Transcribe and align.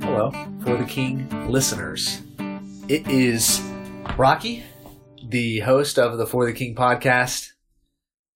Hello, 0.00 0.32
For 0.62 0.76
the 0.76 0.86
King 0.88 1.28
listeners. 1.48 2.22
It 2.88 3.06
is 3.06 3.60
Rocky, 4.16 4.64
the 5.28 5.60
host 5.60 5.98
of 5.98 6.18
the 6.18 6.26
For 6.26 6.46
the 6.46 6.52
King 6.52 6.74
podcast. 6.74 7.52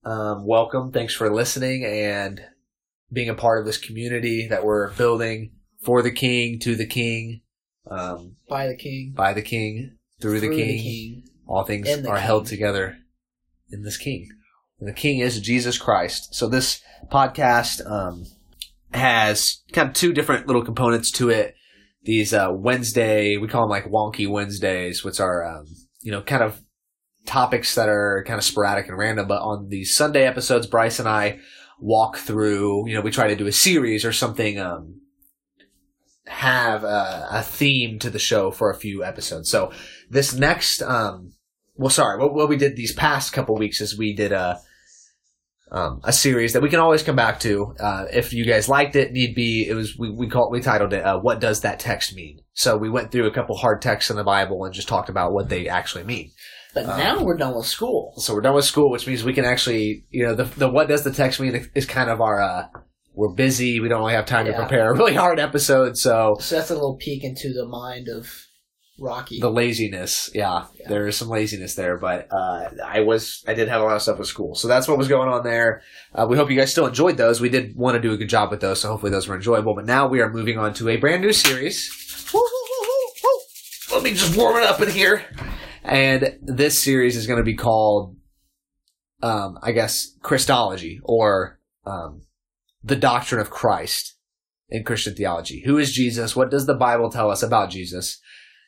Um, 0.05 0.47
welcome. 0.47 0.93
Thanks 0.93 1.15
for 1.15 1.33
listening 1.33 1.85
and 1.85 2.41
being 3.13 3.29
a 3.29 3.35
part 3.35 3.61
of 3.61 3.67
this 3.67 3.79
community 3.79 4.49
that 4.49 4.65
we're 4.65 4.91
building 4.93 5.53
for 5.83 6.03
the 6.03 6.11
King, 6.11 6.59
to 6.61 6.75
the 6.77 6.87
King, 6.87 7.43
um, 7.91 8.37
by 8.49 8.67
the 8.67 8.77
king, 8.77 9.13
by 9.15 9.33
the 9.33 9.43
King, 9.43 9.97
through, 10.21 10.41
the, 10.41 10.47
through 10.47 10.57
king. 10.57 11.25
All 11.47 11.65
things 11.65 11.89
in 11.89 12.05
the 12.05 12.11
are 12.11 12.19
held 12.19 12.47
together 12.47 12.97
in 13.71 13.83
this 13.83 13.97
King. 13.97 14.29
And 14.79 14.89
the 14.89 14.95
King 14.95 15.19
is 15.19 15.41
Jesus 15.41 15.79
Christ. 15.79 16.35
So 16.35 16.49
this 16.49 16.81
podcast 17.11 17.85
um, 17.91 18.25
has 18.93 19.63
kind 19.73 19.89
of 19.89 19.95
two 19.95 20.13
different 20.13 20.47
little 20.47 20.65
components 20.65 21.11
to 21.13 21.31
it. 21.31 21.55
These 22.05 22.33
uh, 22.33 22.49
Wednesday, 22.53 23.37
we 23.37 23.49
call 23.49 23.63
them 23.63 23.71
like 23.71 23.85
wonky 23.85 24.29
Wednesdays, 24.29 25.05
which 25.05 25.21
are 25.21 25.45
um, 25.45 25.67
you 26.01 26.11
know 26.11 26.23
kind 26.23 26.43
of 26.43 26.61
topics 27.27 27.75
that 27.75 27.89
are 27.89 28.25
kind 28.27 28.39
of 28.39 28.45
sporadic 28.45 28.89
and 28.89 28.99
random. 28.99 29.29
But 29.29 29.43
on 29.43 29.69
these 29.69 29.95
Sunday 29.95 30.27
episodes, 30.27 30.67
Bryce 30.67 30.99
and 30.99 31.09
I 31.09 31.39
walk 31.79 32.17
through. 32.17 32.89
You 32.89 32.95
know, 32.95 33.03
we 33.03 33.11
try 33.11 33.29
to 33.29 33.37
do 33.37 33.47
a 33.47 33.53
series 33.53 34.05
or 34.05 34.13
something. 34.13 34.59
Um, 34.59 35.02
have 36.27 36.85
a, 36.85 37.29
a 37.31 37.43
theme 37.43 37.99
to 37.99 38.11
the 38.11 38.19
show 38.19 38.51
for 38.51 38.71
a 38.71 38.79
few 38.79 39.05
episodes. 39.05 39.51
So 39.51 39.73
this 40.09 40.35
next, 40.35 40.83
um, 40.83 41.33
well, 41.75 41.91
sorry, 41.91 42.19
what, 42.19 42.35
what 42.35 42.49
we 42.49 42.57
did 42.57 42.77
these 42.77 42.95
past 42.95 43.33
couple 43.33 43.57
weeks 43.57 43.81
is 43.81 43.99
we 43.99 44.15
did 44.15 44.33
a 44.33 44.61
um, 45.73 46.01
a 46.05 46.13
series 46.13 46.53
that 46.53 46.63
we 46.63 46.69
can 46.69 46.81
always 46.81 47.03
come 47.03 47.17
back 47.17 47.41
to. 47.41 47.75
Uh, 47.81 48.05
if 48.13 48.35
you 48.35 48.45
guys 48.45 48.69
liked 48.69 48.95
it, 48.95 49.11
need 49.13 49.35
be, 49.35 49.67
it 49.67 49.75
was 49.75 49.97
we 49.99 50.11
we 50.11 50.29
call 50.29 50.51
we 50.51 50.61
titled 50.61 50.93
it 50.93 51.03
uh, 51.03 51.19
"What 51.19 51.41
Does 51.41 51.63
That 51.63 51.79
Text 51.79 52.15
Mean?" 52.15 52.41
So 52.53 52.77
we 52.77 52.91
went 52.91 53.11
through 53.11 53.27
a 53.27 53.33
couple 53.33 53.57
hard 53.57 53.81
texts 53.81 54.11
in 54.11 54.17
the 54.17 54.23
Bible 54.23 54.65
and 54.65 54.75
just 54.75 54.87
talked 54.87 55.09
about 55.09 55.33
what 55.33 55.49
they 55.49 55.69
actually 55.69 56.05
mean. 56.05 56.31
But 56.75 56.85
Um, 56.87 56.99
now 56.99 57.25
we're 57.25 57.39
done 57.39 57.57
with 57.57 57.67
school. 57.67 58.13
So 58.19 58.35
we're 58.35 58.43
done 58.43 58.55
with 58.55 58.67
school, 58.67 58.91
which 58.91 59.07
means 59.07 59.25
we 59.25 59.33
can 59.33 59.47
actually, 59.47 60.05
you 60.11 60.27
know, 60.27 60.35
the 60.35 60.45
the 60.45 60.69
what 60.69 60.89
does 60.89 61.05
the 61.05 61.11
text 61.11 61.41
mean 61.41 61.69
is 61.75 61.87
kind 61.87 62.11
of 62.11 62.21
our. 62.21 62.41
Uh, 62.41 62.67
we're 63.15 63.33
busy. 63.35 63.79
We 63.81 63.89
don't 63.89 64.01
really 64.01 64.15
have 64.15 64.27
time 64.27 64.47
to 64.47 64.53
prepare 64.55 64.91
a 64.91 64.97
really 64.97 65.15
hard 65.15 65.39
episode, 65.39 65.97
so 65.99 66.37
So 66.41 66.57
that's 66.57 66.71
a 66.71 66.75
little 66.75 66.97
peek 66.97 67.25
into 67.25 67.53
the 67.53 67.67
mind 67.67 68.09
of 68.09 68.47
Rocky. 68.99 69.41
the 69.41 69.51
laziness 69.51 70.31
yeah, 70.35 70.67
Yeah. 70.79 70.89
there 70.89 71.07
is 71.09 71.17
some 71.17 71.29
laziness 71.29 71.75
there 71.75 71.97
but 71.97 72.29
uh, 72.31 72.69
i 72.87 73.01
was 73.01 73.43
i 73.49 73.55
did 73.55 73.67
have 73.69 73.81
a 73.81 73.85
lot 73.85 73.97
of 73.97 74.03
stuff 74.03 74.19
with 74.19 74.29
school 74.29 74.55
so 74.55 74.69
that's 74.69 74.87
what 74.87 74.97
was 74.99 75.09
going 75.09 75.29
on 75.29 75.43
there 75.43 75.83
uh, 76.15 76.27
we 76.29 76.37
hope 76.37 76.51
you 76.51 76.57
guys 76.57 76.71
still 76.71 76.87
enjoyed 76.87 77.17
those 77.17 77.41
we 77.41 77.49
did 77.49 77.75
want 77.75 77.97
to 77.97 78.01
do 78.01 78.13
a 78.13 78.17
good 78.17 78.29
job 78.29 78.51
with 78.51 78.61
those 78.61 78.81
so 78.81 78.89
hopefully 78.89 79.11
those 79.11 79.27
were 79.27 79.35
enjoyable 79.35 79.75
but 79.75 79.87
now 79.87 80.07
we 80.07 80.21
are 80.21 80.31
moving 80.31 80.57
on 80.59 80.73
to 80.75 80.89
a 80.91 80.99
brand 80.99 81.23
new 81.23 81.33
series 81.33 81.91
let 83.93 84.03
me 84.03 84.11
just 84.13 84.37
warm 84.37 84.57
it 84.57 84.63
up 84.63 84.81
in 84.81 84.91
here 84.91 85.25
and 85.83 86.39
this 86.43 86.79
series 86.81 87.17
is 87.17 87.27
going 87.27 87.39
to 87.39 87.45
be 87.45 87.55
called 87.57 88.15
um, 89.23 89.59
i 89.63 89.73
guess 89.73 90.13
christology 90.23 91.01
or 91.03 91.59
um, 91.87 92.21
the 92.83 92.97
doctrine 92.97 93.41
of 93.41 93.51
christ 93.51 94.17
in 94.69 94.85
christian 94.85 95.15
theology 95.15 95.63
who 95.65 95.79
is 95.79 95.93
jesus 95.93 96.37
what 96.37 96.51
does 96.51 96.67
the 96.67 96.75
bible 96.75 97.11
tell 97.11 97.31
us 97.31 97.43
about 97.43 97.71
jesus 97.71 98.21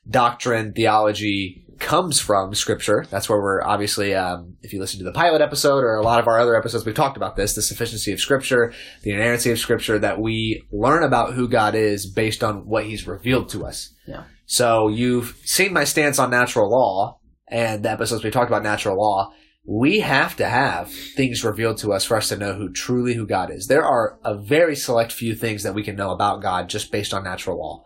doctrine, 0.08 0.72
theology 0.72 1.64
comes 1.78 2.20
from 2.20 2.54
scripture. 2.54 3.06
That's 3.10 3.28
where 3.28 3.40
we're 3.40 3.62
obviously, 3.62 4.14
um, 4.14 4.56
if 4.62 4.72
you 4.72 4.80
listen 4.80 4.98
to 4.98 5.04
the 5.04 5.12
pilot 5.12 5.40
episode 5.40 5.82
or 5.82 5.96
a 5.96 6.02
lot 6.02 6.20
of 6.20 6.28
our 6.28 6.38
other 6.38 6.56
episodes, 6.56 6.84
we've 6.84 6.94
talked 6.94 7.16
about 7.16 7.36
this, 7.36 7.54
the 7.54 7.62
sufficiency 7.62 8.12
of 8.12 8.20
scripture, 8.20 8.72
the 9.02 9.10
inerrancy 9.10 9.50
of 9.50 9.58
scripture, 9.58 9.98
that 9.98 10.20
we 10.20 10.62
learn 10.70 11.02
about 11.02 11.34
who 11.34 11.48
God 11.48 11.74
is 11.74 12.06
based 12.06 12.44
on 12.44 12.66
what 12.66 12.84
he's 12.84 13.06
revealed 13.06 13.48
to 13.50 13.66
us. 13.66 13.92
Yeah. 14.06 14.24
So 14.46 14.88
you've 14.88 15.36
seen 15.44 15.72
my 15.72 15.84
stance 15.84 16.18
on 16.18 16.30
natural 16.30 16.70
law 16.70 17.18
and 17.48 17.82
the 17.82 17.90
episodes 17.90 18.22
we 18.22 18.30
talked 18.30 18.50
about 18.50 18.62
natural 18.62 18.96
law. 18.96 19.32
We 19.66 20.00
have 20.00 20.36
to 20.36 20.46
have 20.46 20.92
things 20.92 21.42
revealed 21.42 21.78
to 21.78 21.92
us 21.92 22.04
for 22.04 22.16
us 22.16 22.28
to 22.28 22.36
know 22.36 22.54
who 22.54 22.70
truly 22.70 23.14
who 23.14 23.26
God 23.26 23.50
is. 23.50 23.66
There 23.66 23.84
are 23.84 24.18
a 24.22 24.36
very 24.36 24.76
select 24.76 25.10
few 25.10 25.34
things 25.34 25.62
that 25.62 25.74
we 25.74 25.82
can 25.82 25.96
know 25.96 26.10
about 26.10 26.42
God 26.42 26.68
just 26.68 26.92
based 26.92 27.14
on 27.14 27.24
natural 27.24 27.58
law. 27.58 27.84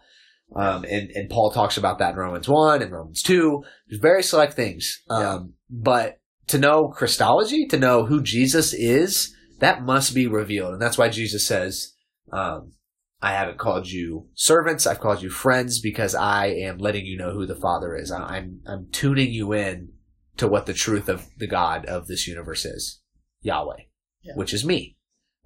Um, 0.57 0.85
and, 0.85 1.11
and 1.11 1.31
Paul 1.31 1.51
talks 1.51 1.77
about 1.77 1.99
that 1.99 2.15
in 2.15 2.17
Romans 2.17 2.49
1 2.49 2.83
and 2.83 2.91
Romans 2.91 3.23
2. 3.23 3.63
There's 3.89 4.01
very 4.01 4.23
select 4.23 4.55
things. 4.55 5.03
Um, 5.09 5.55
but 5.71 6.21
to 6.49 6.59
know 6.59 6.89
Christology, 6.89 7.67
to 7.67 7.79
know 7.79 8.07
who 8.07 8.23
Jesus 8.23 8.73
is, 8.73 9.35
that 9.61 9.83
must 9.83 10.15
be 10.15 10.27
revealed. 10.27 10.73
And 10.73 10.83
that's 10.83 10.99
why 10.99 11.11
Jesus 11.11 11.47
says, 11.47 11.93
um, 12.33 12.73
I 13.21 13.33
haven't 13.33 13.59
called 13.59 13.89
you 13.89 14.29
servants, 14.35 14.87
I've 14.87 15.01
called 15.01 15.23
you 15.23 15.31
friends 15.31 15.81
because 15.81 16.15
I 16.15 16.47
am 16.47 16.79
letting 16.79 17.05
you 17.05 17.19
know 17.19 17.33
who 17.33 17.47
the 17.47 17.57
Father 17.57 17.97
is. 17.97 18.11
I'm, 18.11 18.61
I'm 18.67 18.89
tuning 18.93 19.33
you 19.33 19.53
in 19.53 19.91
to 20.39 20.49
what 20.49 20.67
the 20.67 20.75
truth 20.75 21.09
of 21.09 21.29
the 21.37 21.47
God 21.47 21.85
of 21.87 22.07
this 22.07 22.27
universe 22.27 22.65
is. 22.65 23.01
Yahweh, 23.43 23.83
Yeah. 24.23 24.33
which 24.35 24.53
is 24.53 24.65
me. 24.65 24.97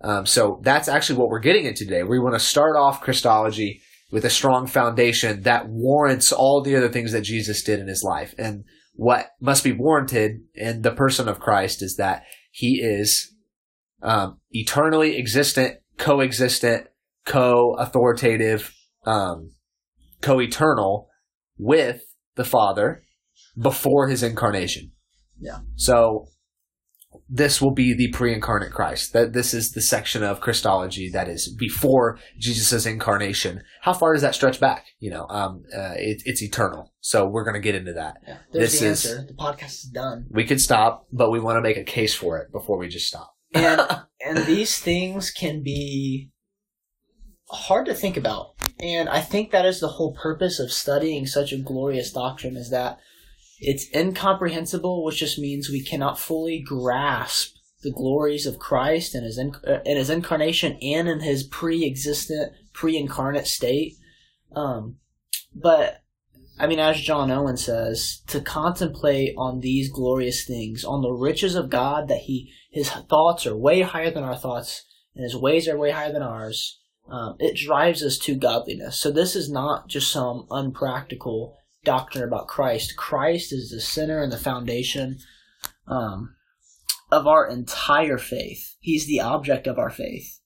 Um, 0.01 0.27
so 0.27 0.61
that's 0.63 0.89
actually 0.89 1.19
what 1.19 1.29
we're 1.29 1.41
getting 1.41 1.67
into 1.67 1.85
today. 1.85 2.03
We 2.03 2.19
want 2.19 2.35
to 2.35 2.41
start 2.41 2.77
off 2.77 3.01
Christology 3.03 3.83
with 4.11 4.25
a 4.25 4.31
strong 4.31 4.67
foundation 4.67 5.43
that 5.43 5.69
warrants 5.69 6.33
all 6.33 6.61
the 6.63 6.77
other 6.77 6.89
things 6.89 7.13
that 7.13 7.23
Jesus 7.23 7.63
did 7.63 7.81
in 7.81 7.89
his 7.89 8.03
life. 8.03 8.35
And 8.39 8.65
what 8.95 9.31
must 9.41 9.65
be 9.65 9.73
warranted 9.73 10.41
in 10.55 10.83
the 10.83 10.91
person 10.91 11.29
of 11.29 11.41
Christ 11.41 11.83
is 11.83 11.97
that 11.97 12.25
he 12.51 12.81
is 12.83 13.33
um, 14.03 14.41
eternally 14.51 15.17
existent, 15.17 15.79
coexistent, 15.99 16.89
co-authoritative, 17.25 18.75
um, 19.07 19.53
co-eternal 20.21 21.09
with 21.57 22.03
the 22.35 22.45
Father 22.45 23.03
before 23.61 24.09
his 24.09 24.23
incarnation. 24.23 24.93
Yeah. 25.39 25.59
So 25.77 26.27
this 27.29 27.61
will 27.61 27.73
be 27.75 27.93
the 27.95 28.09
pre-incarnate 28.09 28.73
Christ. 28.73 29.13
That 29.13 29.33
this 29.33 29.53
is 29.53 29.73
the 29.73 29.83
section 29.83 30.23
of 30.23 30.41
Christology 30.41 31.11
that 31.11 31.29
is 31.29 31.55
before 31.55 32.19
Jesus' 32.39 32.87
incarnation. 32.87 33.63
How 33.83 33.93
far 33.93 34.13
does 34.15 34.23
that 34.23 34.35
stretch 34.35 34.61
back? 34.61 34.87
You 34.99 35.11
know, 35.11 35.27
um, 35.29 35.63
uh, 35.77 35.95
it, 35.97 36.23
it's 36.25 36.43
eternal. 36.43 36.93
So 37.01 37.27
we're 37.27 37.45
going 37.45 37.55
to 37.55 37.61
get 37.61 37.75
into 37.75 37.93
that. 37.95 38.19
Yeah. 38.27 38.39
There's 38.53 38.71
This 38.73 38.81
the 38.81 38.87
is- 38.87 39.07
answer. 39.07 39.27
The 39.27 39.35
podcast 39.35 39.73
is 39.85 39.91
done. 39.93 40.27
We 40.31 40.45
could 40.45 40.61
stop, 40.61 41.07
but 41.13 41.31
we 41.31 41.41
want 41.41 41.57
to 41.57 41.63
make 41.63 41.77
a 41.77 41.85
case 41.85 42.15
for 42.15 42.39
it 42.39 42.51
before 42.53 42.79
we 42.79 42.89
just 42.89 43.07
stop. 43.09 43.35
And 43.55 43.81
and 44.27 44.39
these 44.47 44.79
things 44.79 45.31
can 45.31 45.63
be 45.63 46.31
hard 47.51 47.87
to 47.87 47.95
think 47.95 48.17
about. 48.17 48.55
And 48.81 49.09
I 49.09 49.21
think 49.21 49.51
that 49.51 49.67
is 49.67 49.81
the 49.81 49.89
whole 49.89 50.15
purpose 50.15 50.59
of 50.59 50.73
studying 50.73 51.27
such 51.27 51.53
a 51.53 51.59
glorious 51.59 52.11
doctrine 52.13 52.57
is 52.57 52.71
that 52.71 52.99
it's 53.65 53.87
incomprehensible, 53.95 55.05
which 55.05 55.21
just 55.21 55.39
means 55.39 55.69
we 55.69 55.83
cannot 55.83 56.19
fully 56.19 56.61
grasp 56.61 57.55
the 57.83 57.93
glories 57.93 58.45
of 58.45 58.59
Christ 58.59 59.15
and 59.15 59.25
his 59.25 59.39
in, 59.39 59.55
uh, 59.67 59.79
in 59.85 59.97
his 59.97 60.11
incarnation 60.11 60.79
and 60.83 61.09
in 61.09 61.21
his 61.21 61.45
pre-existent, 61.45 62.53
pre-incarnate 62.73 63.47
state. 63.47 63.95
Um, 64.55 64.97
but 65.55 66.03
I 66.59 66.67
mean, 66.67 66.81
as 66.81 67.01
John 67.01 67.31
Owen 67.31 67.57
says, 67.57 68.23
to 68.27 68.41
contemplate 68.41 69.35
on 69.39 69.61
these 69.61 69.91
glorious 69.91 70.45
things, 70.45 70.85
on 70.85 71.03
the 71.03 71.13
riches 71.13 71.55
of 71.55 71.71
God, 71.71 72.09
that 72.09 72.23
he 72.23 72.53
his 72.71 72.91
thoughts 72.91 73.47
are 73.47 73.57
way 73.57 73.83
higher 73.83 74.11
than 74.11 74.25
our 74.25 74.37
thoughts, 74.37 74.85
and 75.15 75.23
his 75.23 75.37
ways 75.37 75.69
are 75.69 75.79
way 75.79 75.93
higher 75.93 76.13
than 76.13 76.23
ours. 76.23 76.81
Um, 77.09 77.37
it 77.39 77.57
drives 77.57 78.03
us 78.03 78.19
to 78.19 78.35
godliness. 78.35 78.97
So 78.97 79.11
this 79.11 79.37
is 79.37 79.51
not 79.51 79.89
just 79.89 80.11
some 80.11 80.47
unpractical 80.51 81.57
doctrine 81.85 82.25
about 82.25 82.49
Christ. 82.49 82.97
Christ 82.97 83.53
is 83.53 83.71
the 83.71 83.81
center 83.81 84.23
and 84.23 84.33
the 84.33 84.39
foundation 84.39 85.19
um, 85.87 86.35
of 87.11 87.27
our 87.27 87.49
entire 87.49 88.19
faith. 88.19 88.77
He's 88.81 89.07
the 89.07 89.21
object 89.21 89.67
of 89.67 89.79
our 89.79 89.91
faith. 89.91 90.39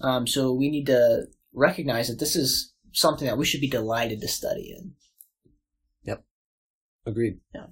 Um, 0.00 0.26
so 0.26 0.52
we 0.52 0.70
need 0.70 0.86
to 0.86 1.26
recognize 1.52 2.08
that 2.08 2.18
this 2.18 2.36
is 2.36 2.72
something 2.92 3.26
that 3.26 3.38
we 3.38 3.44
should 3.44 3.60
be 3.60 3.68
delighted 3.70 4.20
to 4.20 4.28
study 4.28 4.74
in. 4.78 4.92
Yep. 6.04 6.24
Agreed. 7.06 7.40
Yeah. 7.54 7.66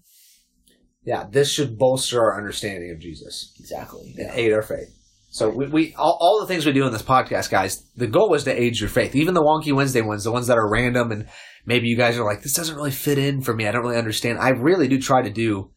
Yeah, 1.04 1.26
this 1.30 1.50
should 1.50 1.78
bolster 1.78 2.20
our 2.20 2.38
understanding 2.38 2.90
of 2.90 2.98
Jesus 2.98 3.52
Exactly. 3.60 4.14
and 4.16 4.30
aid 4.32 4.52
our 4.52 4.62
faith. 4.62 4.88
So 5.28 5.50
we, 5.50 5.66
we 5.66 5.94
all, 5.96 6.16
all 6.20 6.40
the 6.40 6.46
things 6.46 6.64
we 6.64 6.72
do 6.72 6.86
in 6.86 6.92
this 6.92 7.02
podcast, 7.02 7.50
guys. 7.50 7.84
The 7.96 8.06
goal 8.06 8.30
was 8.30 8.44
to 8.44 8.58
aid 8.58 8.78
your 8.78 8.88
faith. 8.88 9.14
Even 9.14 9.34
the 9.34 9.42
wonky 9.42 9.74
Wednesday 9.74 10.00
ones, 10.00 10.24
the 10.24 10.32
ones 10.32 10.46
that 10.46 10.56
are 10.56 10.70
random, 10.70 11.10
and 11.10 11.28
maybe 11.66 11.88
you 11.88 11.96
guys 11.96 12.18
are 12.18 12.24
like, 12.24 12.42
"This 12.42 12.54
doesn't 12.54 12.76
really 12.76 12.90
fit 12.90 13.18
in 13.18 13.40
for 13.42 13.54
me. 13.54 13.66
I 13.66 13.72
don't 13.72 13.82
really 13.82 13.96
understand." 13.98 14.38
I 14.38 14.50
really 14.50 14.88
do 14.88 15.00
try 15.00 15.22
to 15.22 15.30
do 15.30 15.70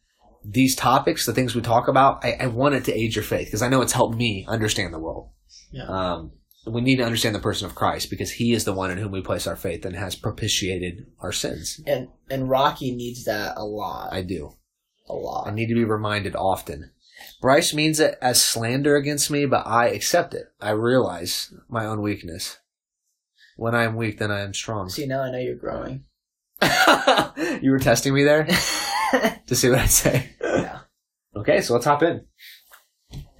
these 0.44 0.74
topics, 0.76 1.26
the 1.26 1.32
things 1.34 1.54
we 1.54 1.60
talk 1.60 1.88
about. 1.88 2.24
I, 2.24 2.36
I 2.40 2.46
want 2.46 2.74
it 2.74 2.84
to 2.84 2.94
aid 2.94 3.14
your 3.14 3.24
faith 3.24 3.48
because 3.48 3.62
I 3.62 3.68
know 3.68 3.82
it's 3.82 3.92
helped 3.92 4.16
me 4.16 4.44
understand 4.48 4.94
the 4.94 4.98
world. 4.98 5.30
Yeah. 5.72 5.84
Um, 5.84 6.32
we 6.66 6.80
need 6.80 6.96
to 6.96 7.04
understand 7.04 7.34
the 7.34 7.40
person 7.40 7.66
of 7.66 7.74
Christ 7.74 8.10
because 8.10 8.32
he 8.32 8.52
is 8.52 8.64
the 8.64 8.72
one 8.74 8.90
in 8.90 8.98
whom 8.98 9.12
we 9.12 9.22
place 9.22 9.46
our 9.46 9.56
faith 9.56 9.84
and 9.84 9.96
has 9.96 10.14
propitiated 10.14 11.06
our 11.20 11.32
sins. 11.32 11.80
And 11.86 12.08
and 12.30 12.48
Rocky 12.50 12.94
needs 12.94 13.24
that 13.24 13.54
a 13.56 13.64
lot. 13.64 14.12
I 14.12 14.22
do. 14.22 14.52
a 15.08 15.14
lot. 15.14 15.48
I 15.48 15.52
need 15.52 15.68
to 15.68 15.74
be 15.74 15.84
reminded 15.84 16.36
often. 16.36 16.90
Bryce 17.40 17.72
means 17.74 17.98
it 17.98 18.16
as 18.20 18.40
slander 18.40 18.94
against 18.96 19.30
me, 19.30 19.46
but 19.46 19.66
I 19.66 19.88
accept 19.88 20.34
it. 20.34 20.46
I 20.60 20.70
realize 20.70 21.52
my 21.68 21.84
own 21.86 22.02
weakness. 22.02 22.58
When 23.58 23.74
I 23.74 23.82
am 23.82 23.96
weak, 23.96 24.20
then 24.20 24.30
I 24.30 24.42
am 24.42 24.54
strong. 24.54 24.88
See, 24.88 25.04
now 25.04 25.22
I 25.22 25.32
know 25.32 25.38
you're 25.38 25.56
growing. 25.56 26.04
you 27.60 27.72
were 27.72 27.80
testing 27.80 28.14
me 28.14 28.22
there 28.22 28.44
to 29.48 29.56
see 29.56 29.68
what 29.68 29.80
I'd 29.80 29.90
say. 29.90 30.30
Yeah. 30.40 30.78
Okay, 31.34 31.60
so 31.60 31.74
let's 31.74 31.84
hop 31.84 32.04
in. 32.04 32.24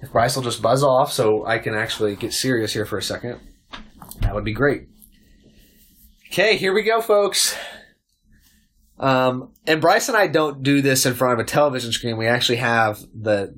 If 0.01 0.11
Bryce 0.11 0.35
will 0.35 0.43
just 0.43 0.61
buzz 0.61 0.83
off 0.83 1.13
so 1.13 1.45
I 1.45 1.57
can 1.59 1.73
actually 1.73 2.17
get 2.17 2.33
serious 2.33 2.73
here 2.73 2.85
for 2.85 2.97
a 2.97 3.01
second, 3.01 3.39
that 4.19 4.35
would 4.35 4.43
be 4.43 4.51
great. 4.51 4.89
Okay, 6.27 6.57
here 6.57 6.73
we 6.73 6.83
go, 6.83 6.99
folks. 6.99 7.57
Um, 8.99 9.53
and 9.65 9.79
Bryce 9.79 10.09
and 10.09 10.17
I 10.17 10.27
don't 10.27 10.63
do 10.63 10.81
this 10.81 11.05
in 11.05 11.13
front 11.13 11.39
of 11.39 11.39
a 11.39 11.49
television 11.49 11.93
screen. 11.93 12.17
We 12.17 12.27
actually 12.27 12.57
have 12.57 12.99
the 13.15 13.57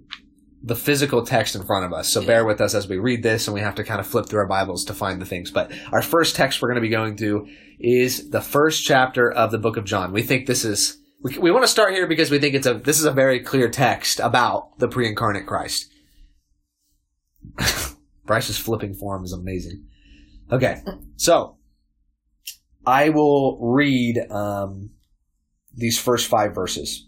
the 0.64 0.76
physical 0.76 1.26
text 1.26 1.56
in 1.56 1.64
front 1.64 1.86
of 1.86 1.94
us. 1.94 2.10
So 2.10 2.24
bear 2.24 2.46
with 2.46 2.62
us 2.62 2.76
as 2.76 2.88
we 2.88 2.98
read 2.98 3.24
this, 3.24 3.48
and 3.48 3.54
we 3.54 3.62
have 3.62 3.76
to 3.76 3.84
kind 3.84 4.00
of 4.00 4.08
flip 4.08 4.28
through 4.28 4.42
our 4.42 4.48
Bibles 4.48 4.86
to 4.86 4.94
find 4.94 5.22
the 5.22 5.26
things. 5.26 5.50
But 5.50 5.72
our 5.92 6.02
first 6.02 6.36
text 6.36 6.62
we're 6.62 6.68
going 6.68 6.76
to 6.76 6.82
be 6.82 6.90
going 6.90 7.16
to 7.18 7.48
is 7.80 8.30
the 8.30 8.42
first 8.42 8.86
chapter 8.86 9.32
of 9.32 9.52
the 9.52 9.58
book 9.58 9.78
of 9.78 9.86
John. 9.86 10.12
We 10.14 10.22
think 10.22 10.46
this 10.46 10.64
is 10.64 10.98
we, 11.24 11.38
we 11.38 11.52
want 11.52 11.64
to 11.64 11.68
start 11.68 11.94
here 11.94 12.08
because 12.08 12.30
we 12.30 12.40
think 12.40 12.56
it's 12.56 12.68
a 12.68 12.76
this 12.76 13.00
is 13.00 13.06
a 13.06 13.12
very 13.12 13.40
clear 13.40 13.70
text 13.70 14.20
about 14.20 14.78
the 14.80 14.88
pre-incarnate 14.88 15.48
Christ. 15.48 15.92
Bryce's 18.26 18.58
flipping 18.58 18.94
form 18.94 19.24
is 19.24 19.34
amazing. 19.34 19.86
Okay, 20.52 20.82
so 21.16 21.58
I 22.86 23.10
will 23.10 23.58
read 23.62 24.20
um, 24.30 24.92
these 25.74 26.00
first 26.00 26.28
five 26.28 26.54
verses. 26.54 27.08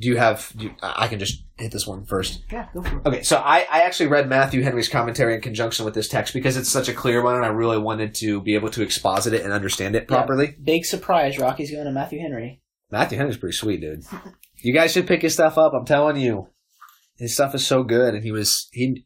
do 0.00 0.08
you 0.08 0.16
have? 0.16 0.52
Do 0.56 0.66
you, 0.66 0.74
I 0.82 1.06
can 1.08 1.18
just 1.18 1.44
hit 1.58 1.72
this 1.72 1.86
one 1.86 2.04
first. 2.04 2.42
Yeah, 2.50 2.68
go 2.72 2.82
for 2.82 2.98
it. 2.98 3.06
Okay, 3.06 3.22
so 3.22 3.36
I, 3.36 3.66
I 3.70 3.82
actually 3.82 4.08
read 4.08 4.28
Matthew 4.28 4.62
Henry's 4.62 4.88
commentary 4.88 5.34
in 5.34 5.42
conjunction 5.42 5.84
with 5.84 5.94
this 5.94 6.08
text 6.08 6.32
because 6.32 6.56
it's 6.56 6.70
such 6.70 6.88
a 6.88 6.94
clear 6.94 7.22
one, 7.22 7.36
and 7.36 7.44
I 7.44 7.48
really 7.48 7.78
wanted 7.78 8.14
to 8.16 8.40
be 8.40 8.54
able 8.54 8.70
to 8.70 8.82
exposit 8.82 9.34
it 9.34 9.44
and 9.44 9.52
understand 9.52 9.94
it 9.94 10.08
properly. 10.08 10.56
Big 10.62 10.86
surprise, 10.86 11.38
Rocky's 11.38 11.70
going 11.70 11.84
to 11.84 11.92
Matthew 11.92 12.20
Henry. 12.20 12.62
Matthew 12.90 13.18
Henry's 13.18 13.36
pretty 13.36 13.56
sweet, 13.56 13.80
dude. 13.80 14.04
You 14.62 14.72
guys 14.72 14.92
should 14.92 15.06
pick 15.06 15.22
his 15.22 15.34
stuff 15.34 15.58
up. 15.58 15.72
I'm 15.74 15.84
telling 15.84 16.16
you, 16.16 16.48
his 17.16 17.34
stuff 17.34 17.54
is 17.54 17.66
so 17.66 17.82
good, 17.82 18.14
and 18.14 18.24
he 18.24 18.32
was 18.32 18.68
he, 18.72 19.04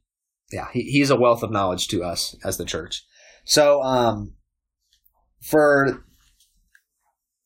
yeah, 0.52 0.68
he, 0.72 0.82
he's 0.82 1.10
a 1.10 1.16
wealth 1.16 1.42
of 1.42 1.50
knowledge 1.50 1.88
to 1.88 2.04
us 2.04 2.36
as 2.44 2.56
the 2.56 2.64
church. 2.64 3.04
So, 3.44 3.82
um, 3.82 4.34
for 5.42 6.03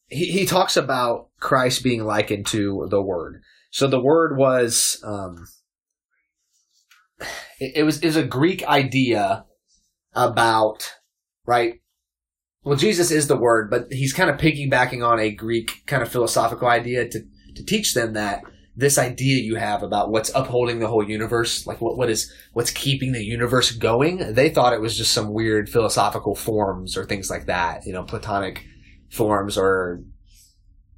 he, 0.09 0.27
he 0.27 0.47
talks 0.47 0.77
about 0.77 1.29
Christ 1.39 1.83
being 1.83 2.05
likened 2.05 2.47
to 2.47 2.87
the 2.91 3.03
Word. 3.03 3.43
So 3.71 3.87
the 3.87 4.01
Word 4.01 4.37
was 4.37 5.01
um, 5.05 5.47
it, 7.59 7.73
it 7.77 7.83
was 7.85 8.01
is 8.01 8.17
a 8.17 8.25
Greek 8.25 8.67
idea 8.67 9.45
about 10.15 10.95
right. 11.47 11.81
Well, 12.65 12.77
Jesus 12.77 13.11
is 13.11 13.29
the 13.29 13.37
Word, 13.37 13.71
but 13.71 13.93
he's 13.93 14.13
kind 14.13 14.31
of 14.31 14.37
piggybacking 14.37 15.07
on 15.07 15.21
a 15.21 15.31
Greek 15.31 15.83
kind 15.87 16.03
of 16.03 16.11
philosophical 16.11 16.69
idea 16.69 17.09
to 17.09 17.21
to 17.55 17.65
teach 17.65 17.95
them 17.95 18.15
that 18.15 18.43
this 18.79 18.97
idea 18.97 19.43
you 19.43 19.57
have 19.57 19.83
about 19.83 20.11
what's 20.11 20.31
upholding 20.37 20.79
the 20.79 20.87
whole 20.87 21.03
universe, 21.03 21.67
like 21.67 21.81
what, 21.81 21.99
what 21.99 22.09
is 22.09 22.33
what's 22.53 22.71
keeping 22.71 23.11
the 23.11 23.25
universe 23.25 23.73
going, 23.73 24.35
they 24.35 24.49
thought 24.49 24.73
it 24.73 24.81
was 24.81 24.97
just 24.97 25.13
some 25.13 25.33
weird 25.33 25.69
philosophical 25.69 26.37
forms 26.37 26.97
or 26.97 27.05
things 27.05 27.29
like 27.29 27.47
that, 27.47 27.85
you 27.85 27.93
know, 27.93 28.05
Platonic 28.05 28.65
forms 29.11 29.57
or 29.57 30.03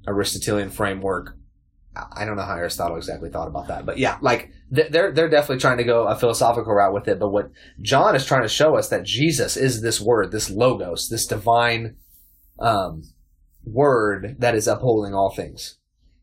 Aristotelian 0.07 0.69
framework. 0.69 1.37
I 1.95 2.23
don't 2.23 2.37
know 2.37 2.43
how 2.43 2.55
Aristotle 2.55 2.95
exactly 2.95 3.29
thought 3.29 3.49
about 3.49 3.67
that, 3.67 3.85
but 3.85 3.97
yeah, 3.97 4.17
like 4.21 4.49
they're 4.69 5.11
they're 5.11 5.29
definitely 5.29 5.59
trying 5.59 5.77
to 5.77 5.83
go 5.83 6.07
a 6.07 6.15
philosophical 6.15 6.73
route 6.73 6.93
with 6.93 7.07
it. 7.09 7.19
But 7.19 7.29
what 7.29 7.51
John 7.81 8.15
is 8.15 8.25
trying 8.25 8.43
to 8.43 8.47
show 8.47 8.77
us 8.77 8.87
that 8.89 9.03
Jesus 9.03 9.57
is 9.57 9.81
this 9.81 9.99
word, 9.99 10.31
this 10.31 10.49
logos, 10.49 11.09
this 11.09 11.25
divine 11.25 11.97
um, 12.59 13.03
word 13.65 14.37
that 14.39 14.55
is 14.55 14.67
upholding 14.67 15.13
all 15.13 15.31
things. 15.31 15.79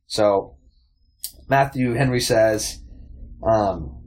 So 0.07 0.57
Matthew 1.49 1.93
Henry 1.93 2.21
says 2.21 2.83
um, 3.43 4.01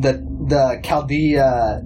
the 0.00 0.24
the 0.46 0.80
Chaldee 0.82 1.36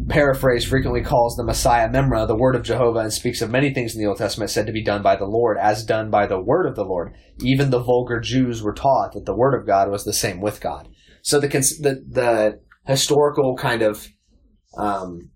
paraphrase 0.08 0.64
frequently 0.64 1.02
calls 1.02 1.36
the 1.36 1.44
Messiah 1.44 1.88
Memra, 1.88 2.26
the 2.26 2.36
word 2.36 2.56
of 2.56 2.62
Jehovah, 2.62 3.00
and 3.00 3.12
speaks 3.12 3.40
of 3.40 3.50
many 3.50 3.72
things 3.72 3.94
in 3.94 4.00
the 4.00 4.06
Old 4.08 4.18
Testament 4.18 4.50
said 4.50 4.66
to 4.66 4.72
be 4.72 4.82
done 4.82 5.02
by 5.02 5.16
the 5.16 5.26
Lord, 5.26 5.58
as 5.58 5.84
done 5.84 6.10
by 6.10 6.26
the 6.26 6.40
word 6.40 6.66
of 6.66 6.74
the 6.74 6.84
Lord. 6.84 7.14
Even 7.40 7.70
the 7.70 7.82
vulgar 7.82 8.20
Jews 8.20 8.62
were 8.62 8.74
taught 8.74 9.12
that 9.12 9.26
the 9.26 9.36
word 9.36 9.58
of 9.58 9.66
God 9.66 9.90
was 9.90 10.04
the 10.04 10.12
same 10.12 10.40
with 10.40 10.60
God. 10.60 10.88
So 11.22 11.38
the 11.38 11.48
the, 11.48 12.04
the 12.08 12.60
historical 12.86 13.56
kind 13.56 13.82
of 13.82 14.08
um, 14.76 15.30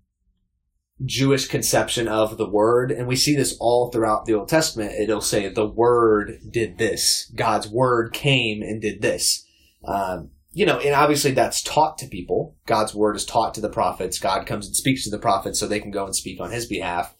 Jewish 1.05 1.47
conception 1.47 2.07
of 2.07 2.37
the 2.37 2.49
word, 2.49 2.91
and 2.91 3.07
we 3.07 3.15
see 3.15 3.35
this 3.35 3.55
all 3.59 3.91
throughout 3.91 4.25
the 4.25 4.33
Old 4.33 4.49
Testament. 4.49 4.93
It'll 4.99 5.21
say 5.21 5.47
the 5.47 5.67
word 5.67 6.39
did 6.51 6.77
this. 6.77 7.31
God's 7.35 7.67
word 7.67 8.13
came 8.13 8.61
and 8.61 8.81
did 8.81 9.01
this. 9.01 9.45
Um, 9.85 10.31
you 10.53 10.67
know, 10.67 10.79
and 10.79 10.93
obviously 10.93 11.31
that's 11.31 11.63
taught 11.63 11.97
to 11.97 12.07
people. 12.07 12.55
God's 12.67 12.93
word 12.93 13.15
is 13.15 13.25
taught 13.25 13.55
to 13.55 13.61
the 13.61 13.69
prophets. 13.69 14.19
God 14.19 14.45
comes 14.45 14.67
and 14.67 14.75
speaks 14.75 15.03
to 15.03 15.09
the 15.09 15.17
prophets 15.17 15.59
so 15.59 15.67
they 15.67 15.79
can 15.79 15.91
go 15.91 16.05
and 16.05 16.15
speak 16.15 16.39
on 16.39 16.51
his 16.51 16.67
behalf. 16.67 17.15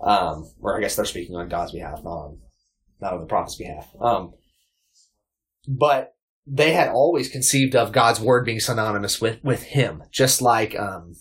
Um, 0.00 0.50
or 0.60 0.76
I 0.76 0.80
guess 0.80 0.96
they're 0.96 1.04
speaking 1.04 1.36
on 1.36 1.48
God's 1.48 1.72
behalf, 1.72 2.02
not 2.02 2.10
on, 2.10 2.38
not 3.00 3.12
on 3.12 3.20
the 3.20 3.26
prophet's 3.26 3.56
behalf. 3.56 3.88
Um, 4.00 4.32
but 5.66 6.14
they 6.46 6.72
had 6.72 6.88
always 6.88 7.28
conceived 7.28 7.76
of 7.76 7.92
God's 7.92 8.20
word 8.20 8.46
being 8.46 8.60
synonymous 8.60 9.20
with, 9.20 9.44
with 9.44 9.64
him, 9.64 10.04
just 10.10 10.40
like, 10.40 10.78
um, 10.78 11.14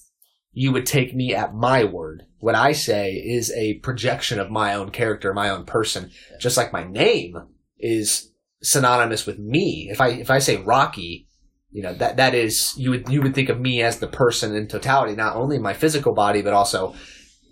you 0.53 0.71
would 0.71 0.85
take 0.85 1.13
me 1.13 1.35
at 1.35 1.53
my 1.53 1.83
word. 1.83 2.23
What 2.39 2.55
I 2.55 2.71
say 2.71 3.13
is 3.13 3.51
a 3.51 3.75
projection 3.79 4.39
of 4.39 4.49
my 4.49 4.73
own 4.73 4.91
character, 4.91 5.33
my 5.33 5.49
own 5.49 5.65
person, 5.65 6.11
just 6.39 6.55
like 6.55 6.71
my 6.71 6.85
name 6.85 7.35
is 7.77 8.31
synonymous 8.63 9.25
with 9.25 9.37
me. 9.37 9.89
If 9.91 9.99
I, 9.99 10.09
if 10.09 10.31
I 10.31 10.39
say 10.39 10.57
Rocky, 10.57 11.26
you 11.71 11.83
know 11.83 11.93
that 11.93 12.17
that 12.17 12.33
is 12.33 12.73
you 12.77 12.91
would 12.91 13.09
you 13.09 13.21
would 13.21 13.35
think 13.35 13.49
of 13.49 13.59
me 13.59 13.81
as 13.81 13.99
the 13.99 14.07
person 14.07 14.55
in 14.55 14.67
totality, 14.67 15.15
not 15.15 15.35
only 15.35 15.59
my 15.59 15.73
physical 15.73 16.13
body 16.13 16.41
but 16.41 16.53
also 16.53 16.95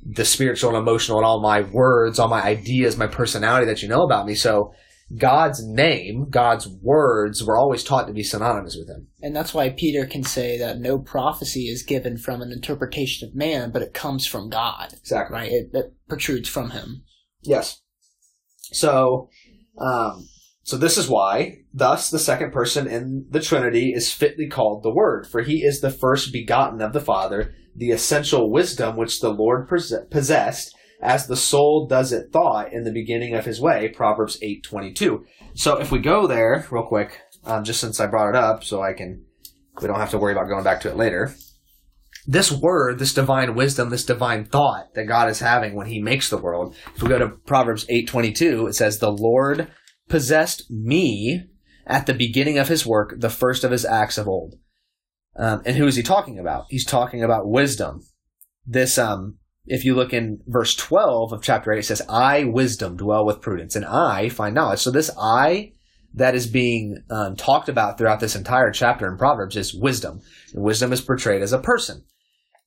the 0.05 0.25
spiritual 0.25 0.69
and 0.69 0.77
emotional 0.77 1.17
and 1.17 1.25
all 1.25 1.41
my 1.41 1.61
words, 1.61 2.19
all 2.19 2.27
my 2.27 2.43
ideas, 2.43 2.95
my 2.97 3.07
personality 3.07 3.65
that 3.65 3.81
you 3.81 3.89
know 3.89 4.03
about 4.03 4.25
me. 4.25 4.35
So 4.35 4.71
God's 5.17 5.63
name, 5.63 6.27
God's 6.29 6.67
words 6.67 7.43
were 7.43 7.57
always 7.57 7.83
taught 7.83 8.07
to 8.07 8.13
be 8.13 8.23
synonymous 8.23 8.75
with 8.75 8.87
him. 8.87 9.07
And 9.21 9.35
that's 9.35 9.53
why 9.53 9.69
Peter 9.69 10.05
can 10.05 10.23
say 10.23 10.57
that 10.57 10.79
no 10.79 10.97
prophecy 10.97 11.67
is 11.67 11.83
given 11.83 12.17
from 12.17 12.41
an 12.41 12.51
interpretation 12.51 13.27
of 13.27 13.35
man, 13.35 13.71
but 13.71 13.81
it 13.81 13.93
comes 13.93 14.25
from 14.25 14.49
God. 14.49 14.93
Exactly. 14.93 15.35
Right? 15.35 15.51
It, 15.51 15.69
it 15.73 15.93
protrudes 16.07 16.49
from 16.49 16.71
him. 16.71 17.03
Yes. 17.43 17.81
So 18.57 19.29
um 19.79 20.27
so 20.65 20.77
this 20.77 20.97
is 20.97 21.07
why, 21.07 21.59
thus, 21.73 22.09
the 22.09 22.17
second 22.17 22.51
person 22.51 22.87
in 22.87 23.27
the 23.29 23.39
Trinity 23.39 23.93
is 23.93 24.11
fitly 24.11 24.47
called 24.47 24.81
the 24.81 24.93
Word, 24.93 25.27
for 25.27 25.41
he 25.41 25.63
is 25.63 25.79
the 25.79 25.91
first 25.91 26.33
begotten 26.33 26.81
of 26.81 26.91
the 26.91 26.99
Father, 26.99 27.53
the 27.75 27.91
essential 27.91 28.51
wisdom 28.51 28.97
which 28.97 29.21
the 29.21 29.29
Lord 29.29 29.69
possessed, 29.69 30.75
as 30.99 31.27
the 31.27 31.35
soul 31.35 31.87
does 31.87 32.11
it 32.11 32.31
thought 32.33 32.73
in 32.73 32.83
the 32.83 32.91
beginning 32.91 33.35
of 33.35 33.45
his 33.45 33.61
way. 33.61 33.89
Proverbs 33.89 34.39
eight 34.41 34.63
twenty 34.63 34.91
two. 34.91 35.23
So 35.53 35.77
if 35.77 35.91
we 35.91 35.99
go 35.99 36.25
there 36.25 36.65
real 36.71 36.87
quick, 36.87 37.21
um, 37.43 37.63
just 37.63 37.79
since 37.79 37.99
I 37.99 38.07
brought 38.07 38.29
it 38.29 38.35
up, 38.35 38.63
so 38.63 38.81
I 38.81 38.93
can, 38.93 39.23
we 39.79 39.87
don't 39.87 39.99
have 39.99 40.11
to 40.11 40.17
worry 40.17 40.31
about 40.31 40.47
going 40.47 40.63
back 40.63 40.81
to 40.81 40.89
it 40.89 40.97
later. 40.97 41.35
This 42.25 42.51
word, 42.51 42.97
this 42.97 43.13
divine 43.13 43.53
wisdom, 43.53 43.91
this 43.91 44.05
divine 44.05 44.45
thought 44.45 44.95
that 44.95 45.05
God 45.05 45.29
is 45.29 45.41
having 45.41 45.75
when 45.75 45.85
He 45.85 46.01
makes 46.01 46.31
the 46.31 46.37
world. 46.37 46.75
If 46.95 47.03
we 47.03 47.09
go 47.09 47.19
to 47.19 47.29
Proverbs 47.29 47.85
eight 47.87 48.07
twenty 48.07 48.31
two, 48.31 48.65
it 48.65 48.73
says, 48.73 48.97
"The 48.97 49.11
Lord." 49.11 49.67
Possessed 50.09 50.69
me 50.69 51.45
at 51.85 52.05
the 52.05 52.13
beginning 52.13 52.57
of 52.57 52.67
his 52.67 52.85
work, 52.85 53.15
the 53.17 53.29
first 53.29 53.63
of 53.63 53.71
his 53.71 53.85
acts 53.85 54.17
of 54.17 54.27
old. 54.27 54.55
Um, 55.37 55.61
and 55.65 55.75
who 55.75 55.87
is 55.87 55.95
he 55.95 56.03
talking 56.03 56.39
about? 56.39 56.65
He's 56.69 56.85
talking 56.85 57.23
about 57.23 57.47
wisdom. 57.47 58.01
This, 58.65 58.97
um, 58.97 59.37
if 59.65 59.83
you 59.83 59.93
look 59.93 60.13
in 60.13 60.39
verse 60.47 60.75
12 60.75 61.33
of 61.33 61.41
chapter 61.41 61.71
8, 61.71 61.79
it 61.79 61.83
says, 61.83 62.01
I, 62.07 62.45
wisdom, 62.45 62.97
dwell 62.97 63.25
with 63.25 63.41
prudence, 63.41 63.75
and 63.75 63.85
I 63.85 64.29
find 64.29 64.55
knowledge. 64.55 64.79
So 64.79 64.91
this 64.91 65.11
I 65.19 65.73
that 66.15 66.33
is 66.33 66.47
being 66.47 67.03
um, 67.09 67.35
talked 67.35 67.67
about 67.67 67.97
throughout 67.97 68.21
this 68.21 68.35
entire 68.35 68.71
chapter 68.71 69.07
in 69.07 69.17
Proverbs 69.17 69.57
is 69.57 69.73
wisdom. 69.73 70.21
And 70.53 70.63
wisdom 70.63 70.93
is 70.93 71.01
portrayed 71.01 71.41
as 71.41 71.51
a 71.51 71.59
person. 71.59 72.03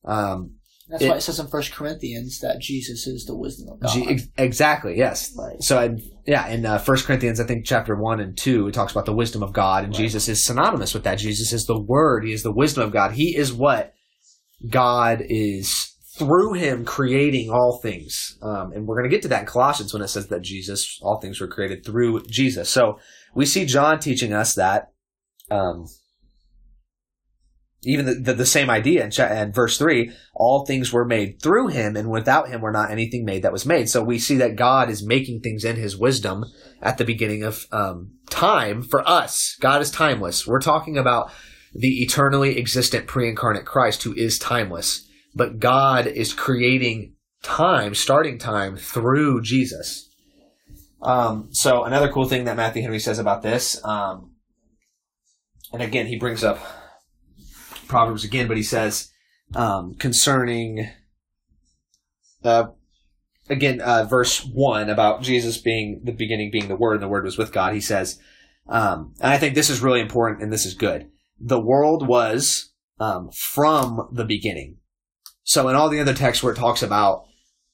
Um, 0.05 0.58
That's 0.89 1.03
It- 1.03 1.09
why 1.09 1.17
it 1.17 1.21
says 1.21 1.39
in 1.39 1.47
First 1.47 1.71
Corinthians 1.71 2.39
that 2.39 2.59
Jesus 2.59 3.05
is 3.05 3.25
the 3.25 3.35
wisdom 3.35 3.69
of 3.69 3.79
God. 3.79 3.93
G- 3.93 4.07
ex- 4.09 4.27
exactly, 4.37 4.97
yes. 4.97 5.31
Right. 5.37 5.61
So, 5.61 5.77
I, 5.77 5.91
yeah, 6.25 6.47
in 6.47 6.65
uh, 6.65 6.79
1 6.83 6.97
Corinthians, 7.03 7.39
I 7.39 7.45
think 7.45 7.65
chapter 7.65 7.95
1 7.95 8.19
and 8.19 8.35
2, 8.35 8.67
it 8.69 8.73
talks 8.73 8.91
about 8.91 9.05
the 9.05 9.13
wisdom 9.13 9.43
of 9.43 9.53
God, 9.53 9.83
and 9.83 9.93
Right. 9.93 10.01
Jesus 10.01 10.27
is 10.27 10.43
synonymous 10.43 10.93
with 10.95 11.03
that. 11.03 11.15
Jesus 11.19 11.53
is 11.53 11.65
the 11.67 11.79
Word, 11.79 12.25
He 12.25 12.33
is 12.33 12.41
the 12.41 12.51
wisdom 12.51 12.83
of 12.83 12.91
God. 12.91 13.11
He 13.11 13.35
is 13.35 13.53
what 13.53 13.93
God 14.67 15.23
is 15.29 15.93
through 16.17 16.53
Him 16.53 16.85
creating 16.85 17.49
all 17.51 17.79
things. 17.81 18.37
Um, 18.41 18.71
and 18.73 18.87
we're 18.87 18.97
going 18.97 19.09
to 19.09 19.15
get 19.15 19.21
to 19.21 19.27
that 19.29 19.41
in 19.41 19.45
Colossians 19.45 19.93
when 19.93 20.01
it 20.01 20.07
says 20.07 20.27
that 20.29 20.41
Jesus, 20.41 20.97
all 21.03 21.19
things 21.19 21.39
were 21.39 21.47
created 21.47 21.85
through 21.85 22.23
Jesus. 22.25 22.67
So, 22.69 22.99
we 23.35 23.45
see 23.45 23.65
John 23.65 23.99
teaching 23.99 24.33
us 24.33 24.55
that. 24.55 24.91
Um, 25.51 25.85
even 27.83 28.05
the, 28.05 28.15
the, 28.15 28.33
the 28.33 28.45
same 28.45 28.69
idea 28.69 29.05
in, 29.05 29.11
in 29.31 29.53
verse 29.53 29.77
3 29.77 30.11
all 30.33 30.65
things 30.65 30.91
were 30.91 31.05
made 31.05 31.41
through 31.41 31.67
him 31.67 31.95
and 31.95 32.09
without 32.09 32.49
him 32.49 32.61
were 32.61 32.71
not 32.71 32.91
anything 32.91 33.23
made 33.23 33.43
that 33.43 33.53
was 33.53 33.65
made. 33.65 33.89
So 33.89 34.03
we 34.03 34.19
see 34.19 34.35
that 34.37 34.55
god 34.55 34.89
is 34.89 35.05
making 35.05 35.41
things 35.41 35.63
in 35.63 35.75
his 35.75 35.97
wisdom 35.97 36.45
at 36.81 36.97
the 36.97 37.05
beginning 37.05 37.43
of 37.43 37.65
um, 37.71 38.11
time 38.29 38.81
for 38.81 39.07
us. 39.07 39.55
God 39.61 39.81
is 39.81 39.91
timeless. 39.91 40.45
We're 40.45 40.59
talking 40.59 40.97
about 40.97 41.31
the 41.73 42.01
eternally 42.01 42.57
existent 42.57 43.07
pre-incarnate 43.07 43.65
christ 43.65 44.03
who 44.03 44.13
is 44.13 44.39
timeless. 44.39 45.07
But 45.33 45.59
god 45.59 46.07
is 46.07 46.33
creating 46.33 47.13
time 47.43 47.95
starting 47.95 48.37
time 48.37 48.75
through 48.75 49.41
jesus. 49.41 50.07
Um, 51.01 51.47
so 51.51 51.85
another 51.85 52.11
cool 52.11 52.25
thing 52.25 52.43
that 52.43 52.57
matthew 52.57 52.81
henry 52.81 52.99
says 52.99 53.19
about 53.19 53.41
this 53.41 53.81
um, 53.85 54.31
and 55.71 55.81
again 55.81 56.07
he 56.07 56.17
brings 56.17 56.43
up 56.43 56.59
Proverbs 57.89 58.23
again, 58.23 58.47
but 58.47 58.55
he 58.55 58.63
says 58.63 59.11
um, 59.53 59.95
concerning 59.95 60.89
uh, 62.43 62.67
again 63.49 63.81
uh, 63.81 64.05
verse 64.05 64.45
one 64.45 64.89
about 64.89 65.21
Jesus 65.21 65.57
being 65.57 66.01
the 66.05 66.13
beginning, 66.13 66.51
being 66.51 66.69
the 66.69 66.77
Word, 66.77 66.93
and 66.93 67.03
the 67.03 67.09
Word 67.09 67.25
was 67.25 67.37
with 67.37 67.51
God. 67.51 67.73
He 67.73 67.81
says, 67.81 68.19
um, 68.67 69.13
and 69.19 69.33
I 69.33 69.37
think 69.37 69.55
this 69.55 69.69
is 69.69 69.81
really 69.81 69.99
important, 69.99 70.41
and 70.41 70.53
this 70.53 70.65
is 70.65 70.73
good. 70.75 71.09
The 71.39 71.59
world 71.59 72.07
was 72.07 72.71
um, 72.99 73.29
from 73.31 74.09
the 74.13 74.25
beginning. 74.25 74.77
So 75.43 75.67
in 75.67 75.75
all 75.75 75.89
the 75.89 75.99
other 75.99 76.13
texts 76.13 76.43
where 76.43 76.53
it 76.53 76.57
talks 76.57 76.83
about 76.83 77.25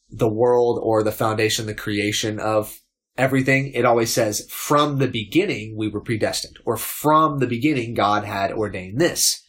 the 0.10 0.30
world 0.30 0.80
or 0.82 1.04
the 1.04 1.12
foundation, 1.12 1.66
the 1.66 1.74
creation 1.74 2.40
of 2.40 2.80
everything, 3.18 3.72
it 3.74 3.86
always 3.86 4.14
says 4.14 4.48
from 4.50 5.00
the 5.00 5.08
beginning 5.08 5.76
we 5.78 5.90
were 5.90 6.02
predestined, 6.02 6.58
or 6.64 6.78
from 6.78 7.40
the 7.40 7.48
beginning 7.48 7.94
God 7.94 8.24
had 8.24 8.52
ordained 8.52 9.00
this. 9.00 9.45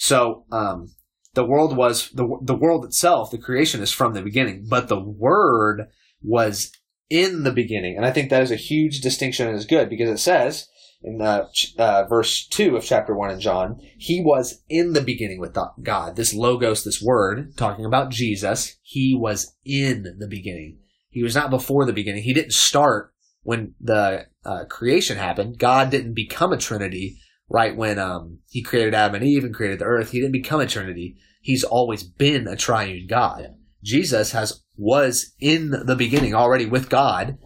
So 0.00 0.46
um, 0.50 0.94
the 1.34 1.44
world 1.44 1.76
was 1.76 2.10
the 2.12 2.26
the 2.40 2.54
world 2.54 2.86
itself, 2.86 3.30
the 3.30 3.36
creation 3.36 3.82
is 3.82 3.92
from 3.92 4.14
the 4.14 4.22
beginning, 4.22 4.66
but 4.66 4.88
the 4.88 4.98
Word 4.98 5.88
was 6.22 6.72
in 7.10 7.42
the 7.42 7.52
beginning, 7.52 7.98
and 7.98 8.06
I 8.06 8.10
think 8.10 8.30
that 8.30 8.42
is 8.42 8.50
a 8.50 8.56
huge 8.56 9.02
distinction 9.02 9.46
and 9.46 9.56
is 9.56 9.66
good 9.66 9.90
because 9.90 10.08
it 10.08 10.16
says 10.16 10.68
in 11.02 11.20
uh, 11.20 11.48
uh, 11.78 12.04
verse 12.08 12.46
two 12.46 12.76
of 12.76 12.84
chapter 12.84 13.14
one 13.14 13.30
in 13.30 13.40
John, 13.40 13.78
He 13.98 14.22
was 14.22 14.62
in 14.70 14.94
the 14.94 15.02
beginning 15.02 15.38
with 15.38 15.54
God. 15.82 16.16
This 16.16 16.32
logos, 16.32 16.82
this 16.82 17.02
word, 17.02 17.54
talking 17.58 17.84
about 17.84 18.08
Jesus, 18.08 18.78
He 18.80 19.14
was 19.14 19.54
in 19.66 20.16
the 20.18 20.28
beginning. 20.28 20.78
He 21.10 21.22
was 21.22 21.34
not 21.34 21.50
before 21.50 21.84
the 21.84 21.92
beginning. 21.92 22.22
He 22.22 22.32
didn't 22.32 22.54
start 22.54 23.12
when 23.42 23.74
the 23.78 24.28
uh, 24.46 24.64
creation 24.64 25.18
happened. 25.18 25.58
God 25.58 25.90
didn't 25.90 26.14
become 26.14 26.54
a 26.54 26.56
Trinity 26.56 27.18
right 27.50 27.76
when 27.76 27.98
um, 27.98 28.38
he 28.48 28.62
created 28.62 28.94
Adam 28.94 29.16
and 29.16 29.24
Eve 29.24 29.44
and 29.44 29.54
created 29.54 29.80
the 29.80 29.84
earth. 29.84 30.12
He 30.12 30.20
didn't 30.20 30.32
become 30.32 30.60
a 30.60 30.66
Trinity. 30.66 31.16
He's 31.42 31.64
always 31.64 32.02
been 32.02 32.46
a 32.46 32.56
triune 32.56 33.06
God. 33.08 33.56
Jesus 33.82 34.32
has 34.32 34.62
was 34.76 35.34
in 35.40 35.70
the 35.70 35.96
beginning 35.96 36.34
already 36.34 36.64
with 36.64 36.88
God, 36.88 37.38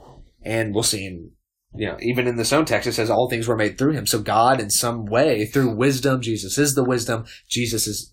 and 0.42 0.74
we'll 0.74 0.82
see 0.82 1.06
in 1.06 1.30
you 1.74 1.88
know 1.88 1.96
even 2.00 2.26
in 2.26 2.36
this 2.36 2.52
own 2.52 2.64
text 2.64 2.86
it 2.86 2.92
says 2.92 3.10
all 3.10 3.28
things 3.28 3.48
were 3.48 3.56
made 3.56 3.78
through 3.78 3.92
him. 3.92 4.06
So 4.06 4.20
God, 4.20 4.60
in 4.60 4.70
some 4.70 5.06
way, 5.06 5.46
through 5.46 5.74
wisdom, 5.74 6.20
Jesus 6.20 6.58
is 6.58 6.74
the 6.74 6.84
wisdom. 6.84 7.24
Jesus 7.48 7.86
is 7.86 8.12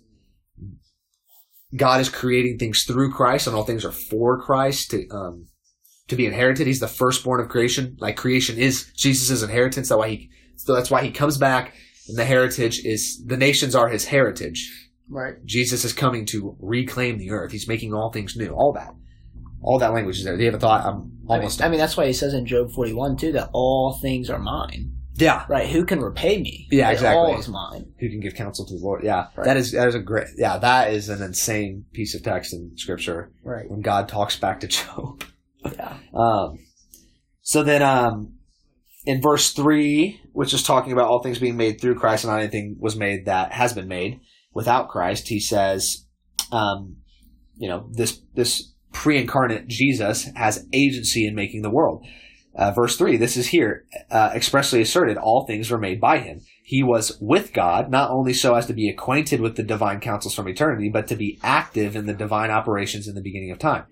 God 1.76 2.02
is 2.02 2.10
creating 2.10 2.58
things 2.58 2.84
through 2.84 3.12
Christ, 3.12 3.48
and 3.48 3.56
all 3.56 3.64
things 3.64 3.86
are 3.86 3.92
for 3.92 4.42
Christ 4.42 4.92
to 4.92 5.08
um, 5.10 5.48
to 6.08 6.16
be 6.16 6.26
inherited. 6.26 6.68
He's 6.68 6.80
the 6.80 6.88
firstborn 6.88 7.42
of 7.42 7.50
creation. 7.50 7.98
Like 8.00 8.18
creation 8.18 8.58
is 8.58 8.92
Jesus' 8.96 9.42
inheritance. 9.42 9.90
That's 9.90 10.00
why 10.00 10.10
he. 10.10 10.30
So 10.66 10.74
that's 10.76 10.92
why 10.92 11.04
he 11.04 11.12
comes 11.12 11.38
back, 11.38 11.74
and 12.08 12.18
the 12.18 12.26
heritage 12.26 12.86
is 12.86 13.24
the 13.26 13.38
nations 13.38 13.76
are 13.76 13.88
his 13.90 14.06
heritage. 14.06 14.90
Right. 15.10 15.36
Jesus 15.46 15.84
is 15.84 15.94
coming 15.94 16.26
to 16.28 16.56
reclaim 16.60 17.18
the 17.18 17.32
earth. 17.32 17.52
He's 17.52 17.68
making 17.68 17.94
all 17.94 18.12
things 18.12 18.36
new. 18.38 18.50
All 18.52 18.72
that, 18.74 18.94
all 19.62 19.80
that 19.80 19.94
language 19.94 20.20
is 20.20 20.24
there. 20.24 20.38
Do 20.38 20.44
you 20.44 20.52
have 20.52 20.56
a 20.56 20.60
thought? 20.60 20.86
I'm 20.86 20.96
I 20.96 20.98
mean, 21.00 21.12
almost. 21.28 21.62
I 21.62 21.68
mean, 21.70 21.80
that's 21.80 21.98
why 21.98 22.06
he 22.08 22.14
says 22.14 22.34
in 22.34 22.46
Job 22.46 22.72
41 22.72 23.18
too 23.18 23.32
that 23.34 23.50
all 23.54 23.94
things 24.02 24.30
are 24.30 24.40
mine. 24.40 24.94
yeah. 25.16 25.46
Right? 25.50 25.68
Who 25.70 25.86
can 25.86 26.00
repay 26.00 26.42
me? 26.42 26.68
Yeah, 26.72 26.90
It 26.90 26.94
exactly. 26.94 27.18
All 27.34 27.40
is 27.40 27.48
mine. 27.50 27.92
Who 28.00 28.10
can 28.10 28.20
give 28.22 28.36
counsel 28.36 28.66
to 28.68 28.74
the 28.78 28.80
Lord? 28.84 29.04
Yeah, 29.04 29.28
Right. 29.36 29.46
that 29.46 29.58
is 29.58 29.72
that 29.74 29.88
is 29.88 29.96
a 29.96 30.00
great. 30.00 30.28
Yeah, 30.38 30.58
that 30.60 30.94
is 30.94 31.10
an 31.10 31.22
insane 31.22 31.86
piece 31.92 32.16
of 32.16 32.24
text 32.24 32.54
in 32.54 32.72
Scripture 32.78 33.32
Right. 33.44 33.70
when 33.70 33.82
God 33.82 34.08
talks 34.08 34.38
back 34.38 34.60
to 34.62 34.68
Job. 34.78 35.24
Yeah. 35.66 35.98
Um, 36.14 36.60
so 37.42 37.64
then, 37.64 37.82
um, 37.82 38.34
in 39.06 39.22
verse 39.22 39.52
three, 39.52 40.22
which 40.34 40.54
is 40.54 40.64
talking 40.64 40.94
about 40.94 41.08
all 41.08 41.24
things 41.24 41.40
being 41.40 41.58
made 41.58 41.80
through 41.80 41.96
Christ 41.96 42.24
and 42.24 42.32
not 42.32 42.40
anything 42.40 42.78
was 42.80 42.96
made 42.96 43.26
that 43.26 43.52
has 43.52 43.74
been 43.74 43.88
made 43.88 44.20
without 44.54 44.90
Christ, 44.90 45.28
he 45.28 45.40
says, 45.40 46.06
um, 46.52 46.98
you 47.56 47.68
know, 47.68 47.90
this 47.92 48.22
this 48.36 48.74
pre-incarnate 48.94 49.68
Jesus 49.68 50.30
has 50.36 50.68
agency 50.74 51.26
in 51.26 51.34
making 51.34 51.62
the 51.62 51.70
world. 51.70 52.06
Uh, 52.54 52.72
verse 52.72 52.98
three, 52.98 53.16
this 53.16 53.38
is 53.38 53.48
here 53.48 53.86
uh, 54.10 54.32
expressly 54.36 54.82
asserted: 54.82 55.18
all 55.18 55.46
things 55.46 55.72
were 55.72 55.78
made 55.78 56.02
by 56.02 56.18
him. 56.18 56.42
He 56.64 56.84
was 56.84 57.18
with 57.22 57.54
God, 57.54 57.90
not 57.90 58.12
only 58.12 58.34
so 58.34 58.56
as 58.56 58.66
to 58.66 58.74
be 58.74 58.90
acquainted 58.90 59.40
with 59.40 59.56
the 59.56 59.64
divine 59.64 60.00
counsels 60.00 60.36
from 60.36 60.48
eternity, 60.48 60.90
but 60.90 61.08
to 61.08 61.16
be 61.16 61.40
active 61.44 61.96
in 61.96 62.06
the 62.06 62.14
divine 62.14 62.52
operations 62.52 63.08
in 63.08 63.16
the 63.16 63.22
beginning 63.22 63.52
of 63.52 63.60
time. 63.60 63.86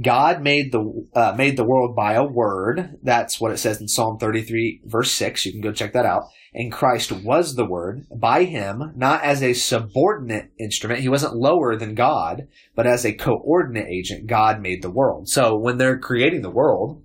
God 0.00 0.40
made 0.40 0.72
the 0.72 1.06
uh, 1.14 1.34
made 1.36 1.58
the 1.58 1.64
world 1.64 1.94
by 1.94 2.14
a 2.14 2.24
word. 2.24 2.98
That's 3.02 3.38
what 3.38 3.52
it 3.52 3.58
says 3.58 3.78
in 3.78 3.88
Psalm 3.88 4.18
33, 4.18 4.82
verse 4.86 5.12
6. 5.12 5.44
You 5.44 5.52
can 5.52 5.60
go 5.60 5.72
check 5.72 5.92
that 5.92 6.06
out. 6.06 6.28
And 6.54 6.72
Christ 6.72 7.12
was 7.12 7.54
the 7.54 7.66
word 7.66 8.06
by 8.14 8.44
him, 8.44 8.92
not 8.96 9.22
as 9.22 9.42
a 9.42 9.52
subordinate 9.52 10.50
instrument. 10.58 11.00
He 11.00 11.10
wasn't 11.10 11.36
lower 11.36 11.76
than 11.76 11.94
God, 11.94 12.48
but 12.74 12.86
as 12.86 13.04
a 13.04 13.12
coordinate 13.12 13.88
agent. 13.88 14.26
God 14.26 14.62
made 14.62 14.82
the 14.82 14.90
world. 14.90 15.28
So 15.28 15.56
when 15.56 15.76
they're 15.76 15.98
creating 15.98 16.40
the 16.40 16.50
world, 16.50 17.02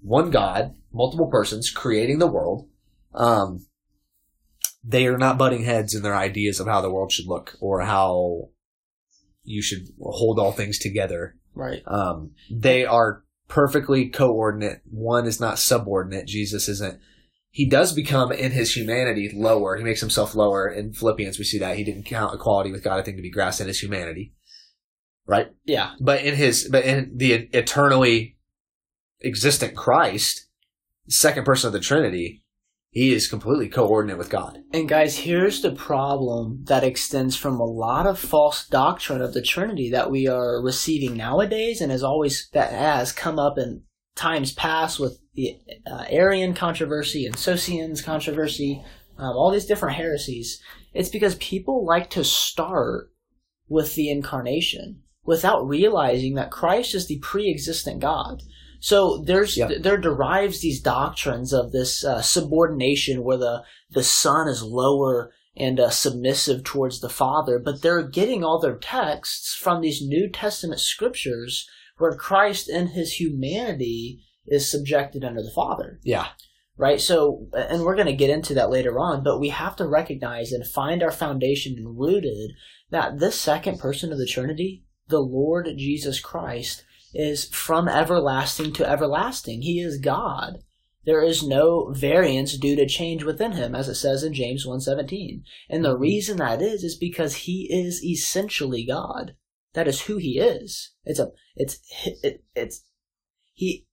one 0.00 0.30
God, 0.30 0.74
multiple 0.92 1.28
persons 1.28 1.70
creating 1.70 2.20
the 2.20 2.28
world, 2.28 2.68
um, 3.12 3.66
they 4.84 5.06
are 5.06 5.18
not 5.18 5.38
butting 5.38 5.64
heads 5.64 5.94
in 5.94 6.02
their 6.02 6.16
ideas 6.16 6.60
of 6.60 6.68
how 6.68 6.80
the 6.80 6.90
world 6.90 7.10
should 7.10 7.26
look 7.26 7.56
or 7.60 7.80
how 7.80 8.50
you 9.42 9.62
should 9.62 9.88
hold 10.00 10.38
all 10.38 10.52
things 10.52 10.78
together 10.78 11.36
Right. 11.54 11.82
um, 11.86 12.32
they 12.50 12.84
are 12.84 13.24
perfectly 13.48 14.08
coordinate. 14.08 14.80
One 14.90 15.26
is 15.26 15.40
not 15.40 15.58
subordinate. 15.58 16.26
Jesus 16.26 16.68
isn't. 16.68 17.00
He 17.50 17.68
does 17.68 17.92
become 17.92 18.32
in 18.32 18.50
his 18.50 18.74
humanity 18.76 19.30
lower. 19.32 19.76
He 19.76 19.84
makes 19.84 20.00
himself 20.00 20.34
lower. 20.34 20.68
In 20.68 20.92
Philippians, 20.92 21.38
we 21.38 21.44
see 21.44 21.58
that 21.58 21.76
he 21.76 21.84
didn't 21.84 22.04
count 22.04 22.34
equality 22.34 22.72
with 22.72 22.82
God 22.82 22.98
a 22.98 23.02
thing 23.04 23.16
to 23.16 23.22
be 23.22 23.30
grasped 23.30 23.60
in 23.60 23.68
his 23.68 23.80
humanity, 23.80 24.34
right? 25.26 25.52
Yeah. 25.64 25.92
But 26.00 26.24
in 26.24 26.34
his, 26.34 26.68
but 26.68 26.84
in 26.84 27.12
the 27.16 27.32
eternally 27.52 28.36
existent 29.22 29.76
Christ, 29.76 30.48
second 31.08 31.44
person 31.44 31.68
of 31.68 31.72
the 31.72 31.80
Trinity, 31.80 32.43
he 32.94 33.12
is 33.12 33.26
completely 33.26 33.68
coordinate 33.68 34.16
with 34.16 34.30
God. 34.30 34.62
And 34.72 34.88
guys, 34.88 35.18
here's 35.18 35.60
the 35.60 35.72
problem 35.72 36.60
that 36.66 36.84
extends 36.84 37.34
from 37.34 37.58
a 37.58 37.64
lot 37.64 38.06
of 38.06 38.20
false 38.20 38.68
doctrine 38.68 39.20
of 39.20 39.34
the 39.34 39.42
Trinity 39.42 39.90
that 39.90 40.12
we 40.12 40.28
are 40.28 40.62
receiving 40.62 41.16
nowadays, 41.16 41.80
and 41.80 41.90
has 41.90 42.04
always 42.04 42.48
that 42.52 42.72
has 42.72 43.10
come 43.10 43.38
up 43.38 43.58
in 43.58 43.82
times 44.14 44.52
past 44.52 45.00
with 45.00 45.18
the 45.34 45.58
uh, 45.90 46.04
Arian 46.08 46.54
controversy 46.54 47.26
and 47.26 47.36
Socinian 47.36 47.96
controversy, 47.96 48.84
um, 49.18 49.36
all 49.36 49.50
these 49.50 49.66
different 49.66 49.96
heresies. 49.96 50.62
It's 50.92 51.08
because 51.08 51.34
people 51.34 51.84
like 51.84 52.10
to 52.10 52.22
start 52.22 53.10
with 53.68 53.96
the 53.96 54.08
incarnation 54.08 55.02
without 55.24 55.66
realizing 55.66 56.34
that 56.34 56.52
Christ 56.52 56.94
is 56.94 57.08
the 57.08 57.18
pre-existent 57.18 58.00
God. 58.00 58.42
So 58.84 59.22
there's 59.24 59.56
Yep. 59.56 59.80
there 59.80 59.96
derives 59.96 60.60
these 60.60 60.78
doctrines 60.82 61.54
of 61.54 61.72
this 61.72 62.04
uh, 62.04 62.20
subordination 62.20 63.24
where 63.24 63.38
the 63.38 63.62
the 63.90 64.04
son 64.04 64.46
is 64.46 64.62
lower 64.62 65.32
and 65.56 65.80
uh, 65.80 65.88
submissive 65.88 66.64
towards 66.64 67.00
the 67.00 67.08
father, 67.08 67.58
but 67.58 67.80
they're 67.80 68.06
getting 68.06 68.44
all 68.44 68.60
their 68.60 68.76
texts 68.76 69.54
from 69.54 69.80
these 69.80 70.02
New 70.06 70.28
Testament 70.28 70.82
scriptures 70.82 71.66
where 71.96 72.14
Christ 72.14 72.68
in 72.68 72.88
his 72.88 73.14
humanity 73.14 74.22
is 74.46 74.70
subjected 74.70 75.24
under 75.24 75.42
the 75.42 75.50
father. 75.54 75.98
Yeah. 76.02 76.26
right? 76.76 77.00
So, 77.00 77.46
and 77.54 77.84
we're 77.84 77.94
going 77.96 78.08
to 78.08 78.12
get 78.24 78.28
into 78.28 78.52
that 78.54 78.68
later 78.68 78.98
on, 78.98 79.24
but 79.24 79.40
we 79.40 79.48
have 79.48 79.76
to 79.76 79.86
recognize 79.86 80.52
and 80.52 80.66
find 80.66 81.02
our 81.02 81.12
foundation 81.12 81.76
and 81.78 81.98
rooted 81.98 82.50
that 82.90 83.18
this 83.18 83.40
second 83.40 83.78
person 83.78 84.12
of 84.12 84.18
the 84.18 84.26
Trinity, 84.26 84.84
the 85.08 85.20
Lord 85.20 85.68
Jesus 85.78 86.20
Christ, 86.20 86.83
is 87.14 87.46
from 87.46 87.88
everlasting 87.88 88.72
to 88.74 88.88
everlasting. 88.88 89.62
He 89.62 89.80
is 89.80 89.98
God. 89.98 90.58
There 91.04 91.22
is 91.22 91.42
no 91.42 91.92
variance 91.92 92.56
due 92.56 92.76
to 92.76 92.86
change 92.86 93.24
within 93.24 93.52
him, 93.52 93.74
as 93.74 93.88
it 93.88 93.96
says 93.96 94.22
in 94.22 94.32
James 94.32 94.66
1.17. 94.66 95.42
And 95.68 95.84
the 95.84 95.96
reason 95.96 96.38
that 96.38 96.62
is, 96.62 96.82
is 96.82 96.96
because 96.96 97.34
he 97.34 97.68
is 97.70 98.02
essentially 98.02 98.86
God. 98.86 99.36
That 99.74 99.88
is 99.88 100.02
who 100.02 100.16
he 100.16 100.38
is. 100.38 100.92
It's 101.04 101.18
a, 101.18 101.28
it's, 101.56 101.78
it, 102.22 102.42
it's, 102.54 102.84
he 103.52 103.86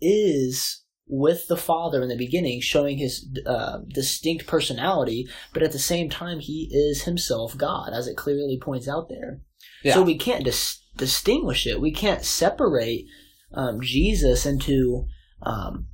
is 0.00 0.84
with 1.06 1.48
the 1.48 1.56
Father 1.56 2.02
in 2.02 2.08
the 2.08 2.16
beginning, 2.16 2.60
showing 2.60 2.98
his 2.98 3.26
uh, 3.46 3.78
distinct 3.88 4.46
personality, 4.46 5.28
but 5.52 5.62
at 5.62 5.72
the 5.72 5.78
same 5.78 6.08
time, 6.08 6.40
he 6.40 6.68
is 6.72 7.02
himself 7.02 7.56
God, 7.56 7.92
as 7.92 8.06
it 8.06 8.16
clearly 8.16 8.58
points 8.60 8.88
out 8.88 9.08
there. 9.08 9.40
Yeah. 9.82 9.94
So 9.94 10.02
we 10.02 10.16
can't 10.16 10.44
dis- 10.44 10.83
distinguish 10.96 11.66
it. 11.66 11.80
We 11.80 11.92
can't 11.92 12.24
separate 12.24 13.06
um, 13.52 13.80
Jesus 13.80 14.46
into 14.46 15.06
um, 15.42 15.88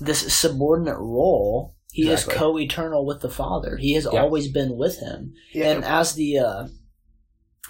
this 0.00 0.32
subordinate 0.34 0.98
role. 0.98 1.74
He 1.92 2.10
Exactly. 2.10 2.34
is 2.34 2.38
co-eternal 2.40 3.06
with 3.06 3.20
the 3.20 3.30
Father. 3.30 3.76
He 3.76 3.92
has 3.92 4.06
Yeah. 4.12 4.20
always 4.22 4.48
been 4.48 4.76
with 4.76 4.98
him. 4.98 5.32
Yeah. 5.52 5.70
And 5.70 5.84
as 5.84 6.14
the 6.14 6.38
uh, 6.38 6.66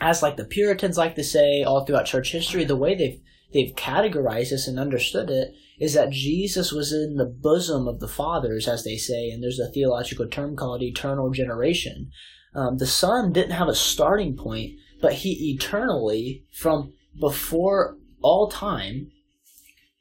as 0.00 0.22
like 0.22 0.36
the 0.36 0.44
Puritans 0.44 0.96
like 0.98 1.14
to 1.16 1.24
say 1.24 1.62
all 1.62 1.84
throughout 1.84 2.06
church 2.06 2.32
history, 2.32 2.64
the 2.64 2.76
way 2.76 2.94
they've 2.94 3.20
they've 3.52 3.74
categorized 3.76 4.50
this 4.50 4.66
and 4.66 4.78
understood 4.80 5.30
it 5.30 5.52
is 5.78 5.94
that 5.94 6.10
Jesus 6.10 6.72
was 6.72 6.92
in 6.92 7.16
the 7.16 7.26
bosom 7.26 7.86
of 7.86 8.00
the 8.00 8.08
fathers, 8.08 8.66
as 8.66 8.84
they 8.84 8.96
say, 8.96 9.28
and 9.30 9.42
there's 9.42 9.58
a 9.60 9.70
theological 9.70 10.26
term 10.28 10.56
called 10.56 10.82
eternal 10.82 11.30
generation. 11.30 12.10
Um, 12.54 12.78
the 12.78 12.86
Son 12.86 13.32
didn't 13.32 13.52
have 13.52 13.68
a 13.68 13.74
starting 13.74 14.36
point, 14.36 14.72
but 15.00 15.12
he 15.14 15.54
eternally, 15.54 16.44
from 16.52 16.92
before 17.18 17.96
all 18.22 18.50
time, 18.50 19.10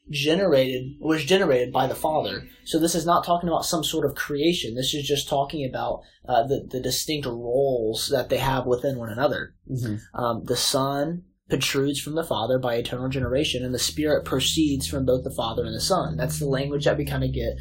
generated 0.10 0.94
was 1.00 1.24
generated 1.24 1.72
by 1.72 1.88
the 1.88 1.96
Father. 1.96 2.44
So 2.66 2.80
this 2.80 2.96
is 2.96 3.06
not 3.06 3.26
talking 3.26 3.50
about 3.50 3.66
some 3.66 3.84
sort 3.84 4.06
of 4.06 4.16
creation. 4.16 4.76
This 4.76 4.94
is 4.94 5.08
just 5.08 5.30
talking 5.30 5.66
about 5.66 6.02
uh, 6.28 6.44
the 6.48 6.68
the 6.70 6.80
distinct 6.80 7.26
roles 7.26 8.10
that 8.10 8.30
they 8.30 8.38
have 8.38 8.66
within 8.66 8.98
one 8.98 9.10
another. 9.10 9.56
Mhm. 9.70 10.00
Um, 10.14 10.44
the 10.46 10.58
Son 10.58 11.24
protrudes 11.50 12.00
from 12.00 12.16
the 12.16 12.24
Father 12.24 12.58
by 12.60 12.76
eternal 12.76 13.10
generation, 13.10 13.64
and 13.64 13.74
the 13.74 13.80
Spirit 13.80 14.26
proceeds 14.26 14.88
from 14.88 15.06
both 15.06 15.24
the 15.24 15.36
Father 15.36 15.64
and 15.64 15.76
the 15.76 15.82
Son. 15.82 16.18
That's 16.18 16.40
the 16.40 16.48
language 16.48 16.86
that 16.86 16.98
we 16.98 17.06
kind 17.06 17.24
of 17.24 17.34
get 17.34 17.56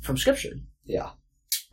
from 0.00 0.16
Scripture. 0.16 0.54
Yeah. 0.84 1.10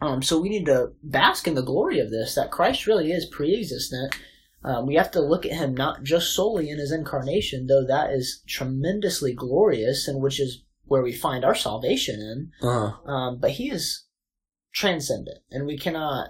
Um, 0.02 0.24
so 0.24 0.40
we 0.40 0.50
need 0.50 0.66
to 0.66 0.94
bask 1.04 1.48
in 1.48 1.54
the 1.54 1.62
glory 1.62 2.00
of 2.00 2.10
this, 2.10 2.34
that 2.36 2.50
Christ 2.52 2.88
really 2.88 3.12
is 3.12 3.28
pre-existent. 3.28 4.16
Um, 4.64 4.86
we 4.86 4.96
have 4.96 5.12
to 5.12 5.22
look 5.22 5.46
at 5.46 5.54
him 5.54 5.74
not 5.74 6.04
just 6.04 6.36
solely 6.36 6.70
in 6.70 6.78
his 6.78 6.92
incarnation, 6.92 7.68
though 7.68 7.86
that 7.88 8.12
is 8.12 8.44
tremendously 8.48 9.34
glorious, 9.34 10.08
and 10.08 10.22
which 10.22 10.40
is 10.40 10.64
where 10.86 11.02
we 11.02 11.14
find 11.14 11.44
our 11.44 11.56
salvation 11.56 12.20
in. 12.20 12.52
Uh-huh. 12.68 13.10
Um, 13.12 13.40
but 13.40 13.52
he 13.52 13.70
is 13.72 14.06
transcendent, 14.74 15.40
and 15.50 15.66
we 15.66 15.78
cannot 15.78 16.30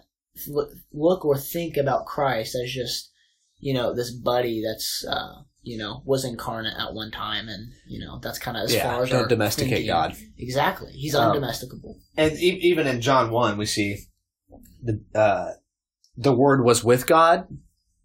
look, 0.94 1.26
or 1.26 1.38
think 1.38 1.76
about 1.78 2.06
Christ 2.06 2.56
as 2.56 2.72
just, 2.72 3.12
you 3.60 3.74
know, 3.74 3.94
this 3.94 4.12
buddy 4.12 4.64
that's, 4.66 5.06
uh, 5.06 5.42
you 5.62 5.78
know, 5.78 6.02
was 6.06 6.24
incarnate 6.26 6.74
at 6.78 6.94
one 6.94 7.12
time, 7.12 7.48
and 7.50 7.72
you 7.86 8.00
know 8.00 8.18
that's 8.20 8.40
kind 8.40 8.58
of 8.58 8.64
as 8.64 8.74
Yeah, 8.74 8.84
far 8.94 9.04
as 9.04 9.10
don't 9.10 9.28
domesticate 9.30 9.70
thinking. 9.72 9.88
God. 9.88 10.16
Exactly, 10.38 10.92
he's 10.94 11.14
Um, 11.16 11.36
undomesticable. 11.38 11.96
And 12.18 12.32
e- 12.40 12.60
even 12.64 12.88
in 12.88 13.02
John 13.02 13.30
1, 13.30 13.58
we 13.58 13.66
see 13.68 13.98
the 14.82 15.04
uh, 15.14 15.52
the 16.18 16.34
Word 16.34 16.64
was 16.64 16.84
with 16.84 17.06
God. 17.06 17.48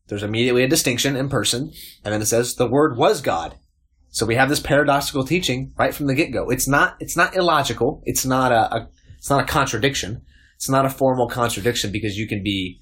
There's 0.09 0.23
immediately 0.23 0.63
a 0.63 0.69
distinction 0.69 1.17
in 1.17 1.29
person. 1.29 1.73
And 2.05 2.13
then 2.13 2.23
it 2.23 2.27
says 2.27 2.55
the 2.55 2.69
Word 2.69 2.97
was 2.97 3.21
God. 3.21 3.59
So 4.11 4.25
we 4.25 4.37
have 4.37 4.49
this 4.49 4.61
paradoxical 4.61 5.25
teaching 5.25 5.73
right 5.77 5.95
from 5.95 6.07
the 6.07 6.15
get 6.15 6.33
go. 6.33 6.49
It's 6.49 6.67
not 6.67 6.97
it's 7.01 7.17
not 7.17 7.37
illogical. 7.37 8.03
It's 8.07 8.25
not 8.25 8.53
a, 8.53 8.75
a 8.75 8.89
it's 9.19 9.29
not 9.29 9.43
a 9.43 9.47
contradiction. 9.47 10.23
It's 10.55 10.71
not 10.71 10.87
a 10.87 10.91
formal 10.91 11.29
contradiction 11.29 11.93
because 11.93 12.17
you 12.17 12.27
can 12.27 12.43
be 12.43 12.81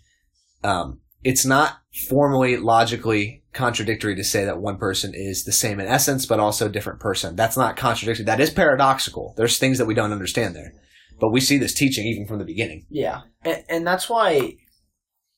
um, 0.62 1.00
it's 1.24 1.44
not 1.44 1.78
formally 2.08 2.56
logically 2.56 3.42
contradictory 3.52 4.14
to 4.14 4.22
say 4.24 4.44
that 4.44 4.60
one 4.60 4.76
person 4.76 5.12
is 5.14 5.44
the 5.44 5.52
same 5.52 5.80
in 5.80 5.86
essence 5.86 6.26
but 6.26 6.38
also 6.38 6.66
a 6.66 6.72
different 6.72 7.00
person. 7.00 7.34
That's 7.34 7.56
not 7.56 7.76
contradictory. 7.76 8.26
That 8.26 8.40
is 8.40 8.50
paradoxical. 8.50 9.34
There's 9.36 9.58
things 9.58 9.78
that 9.78 9.86
we 9.86 9.94
don't 9.94 10.12
understand 10.12 10.54
there. 10.54 10.72
But 11.20 11.30
we 11.30 11.40
see 11.40 11.58
this 11.58 11.74
teaching 11.74 12.06
even 12.06 12.26
from 12.26 12.38
the 12.38 12.44
beginning. 12.44 12.86
Yeah, 12.90 13.22
and, 13.42 13.64
and 13.68 13.86
that's 13.86 14.08
why 14.08 14.56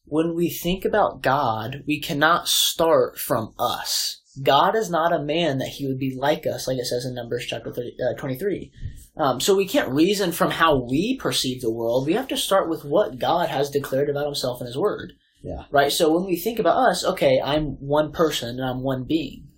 when 0.06 0.34
we 0.34 0.48
think 0.48 0.84
about 0.84 1.22
God, 1.22 1.82
we 1.86 2.00
cannot 2.00 2.48
start 2.48 3.18
from 3.18 3.54
us. 3.58 4.22
God 4.42 4.76
is 4.76 4.90
not 4.90 5.12
a 5.12 5.22
man 5.22 5.58
that 5.58 5.68
he 5.68 5.86
would 5.86 5.98
be 5.98 6.14
like 6.14 6.46
us, 6.46 6.68
like 6.68 6.78
it 6.78 6.86
says 6.86 7.04
in 7.04 7.14
Numbers 7.14 7.46
chapter 7.46 7.72
30, 7.72 7.96
uh, 8.02 8.18
23. 8.18 8.70
Um, 9.16 9.40
so 9.40 9.56
we 9.56 9.66
can't 9.66 9.88
reason 9.88 10.30
from 10.30 10.50
how 10.50 10.76
we 10.76 11.16
perceive 11.16 11.60
the 11.60 11.72
world. 11.72 12.06
We 12.06 12.12
have 12.12 12.28
to 12.28 12.36
start 12.36 12.68
with 12.68 12.84
what 12.84 13.18
God 13.18 13.48
has 13.48 13.70
declared 13.70 14.10
about 14.10 14.26
himself 14.26 14.60
in 14.60 14.66
his 14.66 14.76
word. 14.76 15.14
Yeah. 15.42 15.64
Right? 15.70 15.90
So 15.90 16.12
when 16.12 16.26
we 16.26 16.36
think 16.36 16.58
about 16.58 16.76
us, 16.76 17.04
okay, 17.04 17.40
I'm 17.42 17.76
one 17.80 18.12
person 18.12 18.60
and 18.60 18.64
I'm 18.64 18.82
one 18.82 19.04
being. 19.04 19.48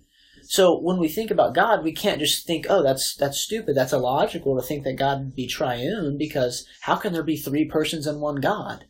So 0.43 0.79
when 0.79 0.97
we 0.97 1.09
think 1.09 1.29
about 1.29 1.53
God, 1.53 1.83
we 1.83 1.91
can't 1.91 2.19
just 2.19 2.47
think, 2.47 2.65
oh, 2.69 2.81
that's 2.81 3.15
that's 3.15 3.39
stupid. 3.39 3.75
That's 3.75 3.93
illogical 3.93 4.59
to 4.59 4.65
think 4.65 4.83
that 4.83 4.97
God 4.97 5.19
would 5.19 5.35
be 5.35 5.45
triune 5.45 6.17
because 6.17 6.65
how 6.81 6.95
can 6.95 7.13
there 7.13 7.23
be 7.23 7.37
three 7.37 7.65
persons 7.65 8.07
and 8.07 8.19
one 8.19 8.37
God? 8.37 8.85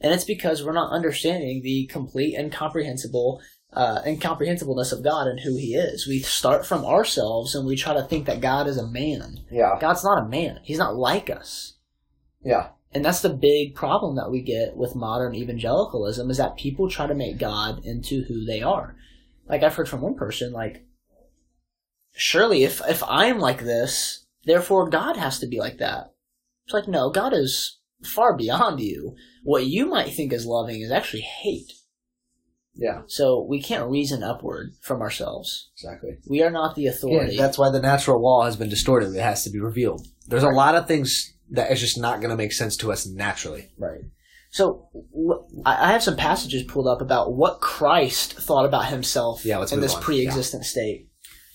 And 0.00 0.12
it's 0.12 0.24
because 0.24 0.62
we're 0.62 0.72
not 0.72 0.92
understanding 0.92 1.62
the 1.62 1.86
complete 1.86 2.34
and 2.34 2.52
comprehensible 2.52 3.40
uh, 3.74 4.00
incomprehensibleness 4.06 4.92
of 4.92 5.02
God 5.02 5.26
and 5.26 5.40
who 5.40 5.56
He 5.56 5.74
is. 5.74 6.06
We 6.06 6.20
start 6.20 6.64
from 6.64 6.84
ourselves 6.84 7.54
and 7.54 7.66
we 7.66 7.76
try 7.76 7.94
to 7.94 8.04
think 8.04 8.26
that 8.26 8.40
God 8.40 8.66
is 8.66 8.76
a 8.76 8.86
man. 8.86 9.40
Yeah. 9.50 9.78
God's 9.80 10.04
not 10.04 10.24
a 10.24 10.28
man. 10.28 10.60
He's 10.62 10.78
not 10.78 10.96
like 10.96 11.28
us. 11.28 11.74
Yeah. 12.44 12.68
And 12.92 13.04
that's 13.04 13.22
the 13.22 13.30
big 13.30 13.74
problem 13.74 14.14
that 14.16 14.30
we 14.30 14.40
get 14.40 14.76
with 14.76 14.94
modern 14.94 15.34
evangelicalism 15.34 16.30
is 16.30 16.36
that 16.36 16.56
people 16.56 16.88
try 16.88 17.08
to 17.08 17.14
make 17.14 17.38
God 17.38 17.84
into 17.84 18.22
who 18.22 18.44
they 18.44 18.62
are. 18.62 18.96
Like 19.48 19.64
I've 19.64 19.74
heard 19.74 19.88
from 19.88 20.00
one 20.00 20.14
person, 20.14 20.52
like, 20.52 20.86
surely 22.12 22.62
if 22.62 22.80
if 22.88 23.02
I'm 23.08 23.40
like 23.40 23.62
this, 23.62 24.26
therefore 24.44 24.88
God 24.88 25.16
has 25.16 25.40
to 25.40 25.48
be 25.48 25.58
like 25.58 25.78
that. 25.78 26.14
It's 26.64 26.72
like 26.72 26.86
no, 26.86 27.10
God 27.10 27.32
is 27.34 27.80
far 28.04 28.36
beyond 28.36 28.80
you. 28.80 29.14
What 29.42 29.66
you 29.66 29.86
might 29.86 30.12
think 30.14 30.32
is 30.32 30.46
loving 30.46 30.80
is 30.80 30.90
actually 30.90 31.22
hate. 31.22 31.72
Yeah. 32.76 33.02
So 33.06 33.40
we 33.48 33.62
can't 33.62 33.88
reason 33.90 34.22
upward 34.22 34.72
from 34.80 35.00
ourselves. 35.00 35.70
Exactly. 35.76 36.16
We 36.28 36.42
are 36.42 36.50
not 36.50 36.74
the 36.74 36.86
authority. 36.86 37.36
that's 37.36 37.56
why 37.58 37.70
the 37.70 37.80
natural 37.80 38.20
law 38.20 38.44
has 38.44 38.56
been 38.56 38.68
distorted. 38.68 39.14
It 39.14 39.20
has 39.22 39.44
to 39.44 39.50
be 39.50 39.60
revealed. 39.60 40.06
There's 40.26 40.42
a 40.42 40.48
lot 40.48 40.74
of 40.74 40.88
things 40.88 41.32
that 41.50 41.70
is 41.70 41.78
just 41.80 41.98
not 41.98 42.20
going 42.20 42.30
to 42.30 42.36
make 42.36 42.52
sense 42.52 42.76
to 42.78 42.90
us 42.90 43.06
naturally. 43.06 43.70
Right. 43.78 44.00
So 44.50 44.88
I 45.66 45.92
have 45.92 46.02
some 46.02 46.16
passages 46.16 46.62
pulled 46.64 46.86
up 46.88 47.00
about 47.00 47.34
what 47.34 47.60
Christ 47.60 48.34
thought 48.34 48.64
about 48.64 48.86
himself 48.86 49.44
Yeah, 49.44 49.64
in 49.70 49.80
this 49.80 49.94
on. 49.94 50.02
pre-existent 50.02 50.64
state. 50.64 51.08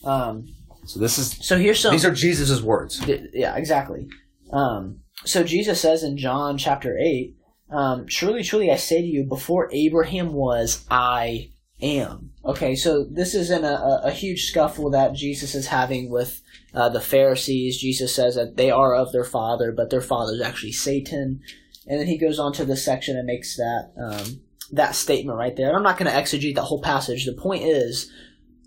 Um, 0.04 0.48
So 0.86 1.00
this 1.00 1.18
is 1.18 1.38
so 1.46 1.58
here's 1.58 1.80
some. 1.80 1.92
these 1.92 2.06
are 2.06 2.12
Jesus' 2.14 2.62
words. 2.62 3.00
Th- 3.00 3.30
yeah, 3.34 3.56
exactly. 3.58 4.08
Um, 4.52 5.02
so 5.26 5.44
Jesus 5.44 5.82
says 5.82 6.04
in 6.04 6.18
John 6.18 6.58
chapter 6.58 6.98
8, 6.98 7.36
um, 7.72 8.06
Truly, 8.08 8.44
truly, 8.44 8.72
I 8.72 8.78
say 8.78 9.02
to 9.02 9.08
you, 9.08 9.24
before 9.24 9.70
Abraham 9.72 10.34
was, 10.34 10.86
I 10.90 11.52
am. 11.82 12.32
Okay, 12.44 12.76
so 12.76 13.06
this 13.10 13.36
is 13.36 13.52
in 13.52 13.64
a, 13.64 14.02
a, 14.04 14.12
huge 14.12 14.46
scuffle 14.46 14.90
that 14.92 15.14
Jesus 15.14 15.56
is 15.56 15.68
having 15.68 16.10
with 16.10 16.42
uh, 16.74 16.90
the 16.90 17.02
Pharisees. 17.02 17.80
Jesus 17.80 18.14
says 18.14 18.36
that 18.36 18.58
they 18.58 18.72
are 18.72 18.96
of 18.96 19.12
their 19.12 19.24
father, 19.24 19.72
but 19.72 19.90
their 19.90 20.02
father 20.02 20.34
is 20.34 20.42
actually 20.42 20.72
Satan. 20.72 21.42
And 21.88 22.00
then 22.00 22.08
he 22.08 22.18
goes 22.18 22.40
on 22.40 22.54
to 22.54 22.66
this 22.66 22.84
section 22.84 23.18
and 23.18 23.26
makes 23.26 23.58
that 23.58 23.92
um, 23.98 24.42
that 24.72 24.96
statement 24.96 25.38
right 25.38 25.56
there. 25.56 25.68
And 25.68 25.76
I'm 25.76 25.84
not 25.84 25.98
going 25.98 26.12
to 26.12 26.18
exegete 26.18 26.56
the 26.56 26.64
whole 26.64 26.82
passage. 26.82 27.26
The 27.26 27.34
point 27.34 27.64
is, 27.64 28.12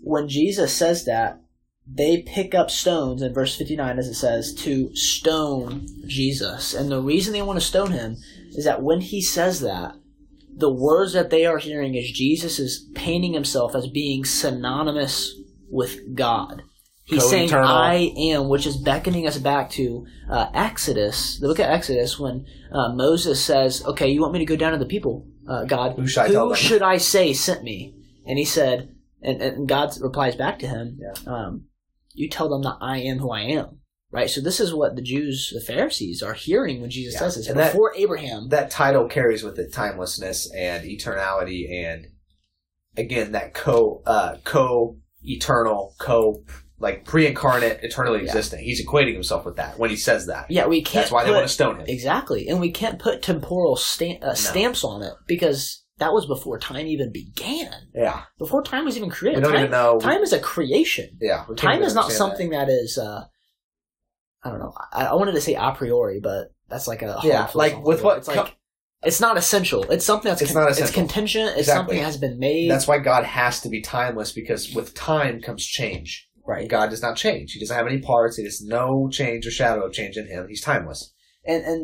when 0.01 0.27
Jesus 0.27 0.73
says 0.73 1.05
that, 1.05 1.41
they 1.85 2.21
pick 2.21 2.55
up 2.55 2.71
stones 2.71 3.21
in 3.21 3.33
verse 3.33 3.57
59 3.57 3.99
as 3.99 4.07
it 4.07 4.13
says 4.13 4.53
to 4.53 4.95
stone 4.95 5.85
jesus 6.07 6.73
and 6.73 6.89
the 6.89 7.01
reason 7.01 7.33
they 7.33 7.41
want 7.41 7.59
to 7.59 7.65
stone 7.65 7.91
him 7.91 8.15
is 8.55 8.63
that 8.65 8.81
when 8.81 9.01
he 9.01 9.21
says 9.21 9.59
that 9.59 9.93
the 10.55 10.71
words 10.71 11.11
that 11.13 11.29
they 11.29 11.45
are 11.45 11.57
hearing 11.57 11.93
is 11.95 12.09
jesus 12.11 12.57
is 12.57 12.87
painting 12.95 13.33
himself 13.33 13.75
as 13.75 13.87
being 13.87 14.23
synonymous 14.23 15.35
with 15.69 16.15
god 16.15 16.61
he's 17.03 17.27
saying 17.29 17.49
Co-eternal. 17.49 17.69
i 17.69 18.13
am 18.17 18.47
which 18.47 18.65
is 18.65 18.77
beckoning 18.77 19.27
us 19.27 19.37
back 19.37 19.69
to 19.71 20.05
uh, 20.29 20.49
exodus 20.53 21.37
the 21.39 21.47
book 21.47 21.59
of 21.59 21.65
exodus 21.65 22.17
when 22.17 22.45
uh, 22.71 22.93
moses 22.93 23.43
says 23.43 23.83
okay 23.85 24.07
you 24.07 24.21
want 24.21 24.31
me 24.33 24.39
to 24.39 24.45
go 24.45 24.55
down 24.55 24.71
to 24.71 24.77
the 24.77 24.85
people 24.85 25.27
uh, 25.49 25.65
god 25.65 25.97
Who 25.97 26.07
should 26.07 26.21
I 26.23 26.29
them?" 26.31 26.53
should 26.55 26.81
i 26.81 26.95
say 26.97 27.33
sent 27.33 27.61
me 27.63 27.93
and 28.25 28.39
he 28.39 28.45
said 28.45 28.95
and, 29.21 29.41
and 29.41 29.67
god 29.67 29.91
replies 29.99 30.37
back 30.37 30.59
to 30.59 30.67
him 30.67 30.97
Yeah. 31.01 31.13
um, 31.33 31.65
you 32.13 32.29
tell 32.29 32.49
them 32.49 32.61
that 32.63 32.77
I 32.81 32.97
am 32.99 33.17
who 33.19 33.31
I 33.31 33.41
am. 33.41 33.79
Right? 34.11 34.29
So 34.29 34.41
this 34.41 34.59
is 34.59 34.73
what 34.73 34.95
the 34.95 35.01
Jews, 35.01 35.51
the 35.53 35.59
Pharisees, 35.61 36.21
are 36.21 36.33
hearing 36.33 36.81
when 36.81 36.91
Jesus 36.91 37.15
Yeah. 37.15 37.19
says 37.21 37.35
this. 37.35 37.47
And 37.49 37.59
that- 37.59 37.71
Before 37.71 37.93
Abraham. 37.95 38.49
that 38.49 38.69
title 38.69 39.07
carries 39.07 39.41
with 39.43 39.57
it 39.57 39.73
timelessness 39.73 40.47
and 40.55 40.83
eternality 40.85 41.71
and 41.71 42.05
again 42.95 43.31
that 43.31 43.53
co 43.55 44.03
uh 44.05 44.35
co 44.43 44.97
eternal 45.23 45.95
co 45.97 46.43
like 46.79 47.05
pre-incarnate 47.05 47.79
eternally 47.81 48.19
Yeah. 48.19 48.25
existent 48.25 48.61
he's 48.61 48.85
equating 48.85 49.13
himself 49.13 49.45
with 49.45 49.55
that 49.55 49.79
when 49.79 49.89
he 49.89 49.95
says 49.95 50.27
that 50.27 50.45
yeah, 50.51 50.67
we 50.67 50.81
can't 50.83 51.03
that's 51.05 51.11
why 51.11 51.23
they 51.23 51.31
want 51.31 51.47
to 51.47 51.53
stone 51.53 51.79
him 51.79 51.85
Exactly. 51.87 52.47
And 52.49 52.59
we 52.59 52.71
can't 52.71 52.99
put 52.99 53.21
temporal 53.23 53.75
sta- 53.77 54.19
uh, 54.21 54.35
stamps 54.35 54.83
on 54.83 55.01
it 55.01 55.13
because 55.27 55.82
that 56.03 56.13
was 56.13 56.25
before 56.25 56.57
time 56.59 56.85
even 56.87 57.11
began. 57.11 57.71
yeah 57.95 58.23
Before 58.37 58.61
time 58.63 58.85
was 58.85 58.95
even 58.97 59.09
we 59.09 59.15
created. 59.15 59.41
don't 59.43 59.51
time, 59.53 59.59
even 59.61 59.71
know 59.71 59.99
time 59.99 60.21
is 60.21 60.33
a 60.33 60.39
creation. 60.39 61.07
yeah 61.21 61.45
Time 61.57 61.81
is 61.83 61.95
not 61.95 62.11
something 62.11 62.49
that 62.51 62.69
is, 62.69 62.97
uh, 62.97 63.23
I 64.43 64.49
don't 64.49 64.59
know. 64.59 64.73
I, 64.91 65.05
I 65.07 65.13
wanted 65.15 65.33
to 65.33 65.41
say 65.41 65.55
a 65.55 65.71
priori, 65.71 66.19
but 66.21 66.49
that's 66.69 66.87
like 66.87 67.01
a 67.01 67.19
Yeah, 67.23 67.49
like 67.53 67.81
with 67.83 68.03
what 68.03 68.17
it's 68.19 68.27
like 68.27 68.55
it's 69.05 69.19
not 69.19 69.37
essential. 69.37 69.83
It's 69.91 70.05
something 70.05 70.29
that's 70.29 70.41
It's 70.41 70.53
con- 70.53 70.61
not 70.61 70.69
it's 70.69 70.79
essential. 70.79 71.01
contingent. 71.01 71.49
It's 71.51 71.59
Exactly. 71.67 71.77
something 71.79 71.97
that 71.99 72.05
has 72.05 72.17
been 72.17 72.39
made. 72.39 72.69
that's 72.71 72.87
why 72.87 72.99
god 72.99 73.23
has 73.25 73.61
to 73.61 73.69
be 73.69 73.81
timeless 73.81 74.31
because 74.31 74.73
with 74.73 74.93
time 74.93 75.41
comes 75.41 75.65
change 75.65 76.29
right. 76.45 76.67
god 76.69 76.89
does 76.89 77.01
not 77.01 77.15
change 77.17 77.51
he 77.53 77.59
doesn't 77.59 77.75
have 77.75 77.87
any 77.87 77.99
parts 77.99 78.37
he 78.37 78.43
has 78.43 78.61
no 78.61 79.07
change 79.11 79.45
or 79.47 79.51
shadow 79.51 79.85
of 79.85 79.93
change 79.93 80.15
in 80.17 80.27
him 80.27 80.47
he's 80.47 80.61
timeless 80.61 81.13
And 81.45 81.63
and 81.65 81.81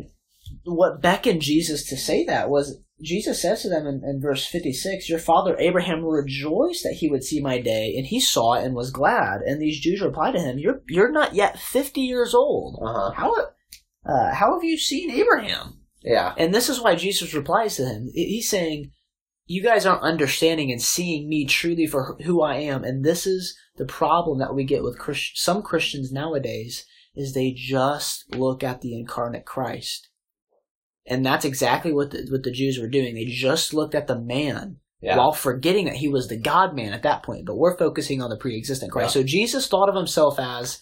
what 0.63 1.01
beckoned 1.01 1.41
Jesus 1.41 1.85
to 1.89 1.95
say 1.97 2.25
that 2.25 2.49
was 2.49 2.79
Jesus 3.01 3.41
says 3.41 3.61
to 3.61 3.69
them 3.69 3.87
in, 3.87 4.01
in 4.03 4.19
verse 4.21 4.45
fifty 4.45 4.73
six, 4.73 5.09
Your 5.09 5.19
father 5.19 5.55
Abraham 5.59 6.03
rejoiced 6.03 6.83
that 6.83 6.97
he 6.99 7.09
would 7.09 7.23
see 7.23 7.39
my 7.39 7.59
day, 7.59 7.95
and 7.95 8.05
he 8.05 8.19
saw 8.19 8.53
it 8.53 8.65
and 8.65 8.75
was 8.75 8.91
glad. 8.91 9.41
And 9.41 9.61
these 9.61 9.79
Jews 9.79 10.01
reply 10.01 10.31
to 10.31 10.39
him, 10.39 10.59
You're 10.59 10.81
you're 10.87 11.11
not 11.11 11.33
yet 11.33 11.59
fifty 11.59 12.01
years 12.01 12.33
old. 12.33 12.79
uh-huh 12.83 13.11
How 13.15 13.33
uh, 14.05 14.33
how 14.33 14.53
have 14.53 14.63
you 14.63 14.77
seen 14.77 15.11
Abraham? 15.11 15.81
yeah 16.03 16.33
And 16.37 16.53
this 16.53 16.69
is 16.69 16.81
why 16.81 16.95
Jesus 16.95 17.33
replies 17.33 17.75
to 17.77 17.85
him. 17.85 18.09
He's 18.13 18.49
saying, 18.49 18.91
You 19.45 19.61
guys 19.63 19.85
aren't 19.85 20.03
understanding 20.03 20.71
and 20.71 20.81
seeing 20.81 21.29
me 21.29 21.45
truly 21.45 21.87
for 21.87 22.17
who 22.25 22.41
I 22.41 22.55
am. 22.55 22.83
And 22.83 23.03
this 23.03 23.27
is 23.27 23.57
the 23.77 23.85
problem 23.85 24.39
that 24.39 24.55
we 24.55 24.63
get 24.63 24.83
with 24.83 24.97
Christ- 24.97 25.37
some 25.37 25.61
Christians 25.61 26.11
nowadays 26.11 26.85
is 27.15 27.33
they 27.33 27.51
just 27.51 28.25
look 28.35 28.63
at 28.63 28.81
the 28.81 28.97
incarnate 28.97 29.45
Christ. 29.45 30.09
And 31.09 31.25
that's 31.25 31.43
exactly 31.45 31.91
what 31.91 32.11
the, 32.11 32.27
what 32.29 32.43
the 32.43 32.51
Jews 32.51 32.77
were 32.79 32.87
doing. 32.87 33.15
They 33.15 33.25
just 33.25 33.73
looked 33.73 33.95
at 33.95 34.07
the 34.07 34.19
man 34.19 34.77
yeah 35.01 35.15
while 35.17 35.31
forgetting 35.31 35.85
that 35.85 35.95
he 35.95 36.07
was 36.09 36.27
the 36.27 36.37
God 36.37 36.75
man 36.75 36.93
at 36.93 37.03
that 37.03 37.23
point. 37.23 37.45
But 37.45 37.57
we're 37.57 37.77
focusing 37.77 38.21
on 38.21 38.29
the 38.29 38.37
pre 38.37 38.57
existent 38.57 38.91
Christ. 38.91 39.15
Yeah. 39.15 39.21
So 39.21 39.25
Jesus 39.27 39.67
thought 39.67 39.89
of 39.89 39.95
himself 39.95 40.39
as 40.39 40.79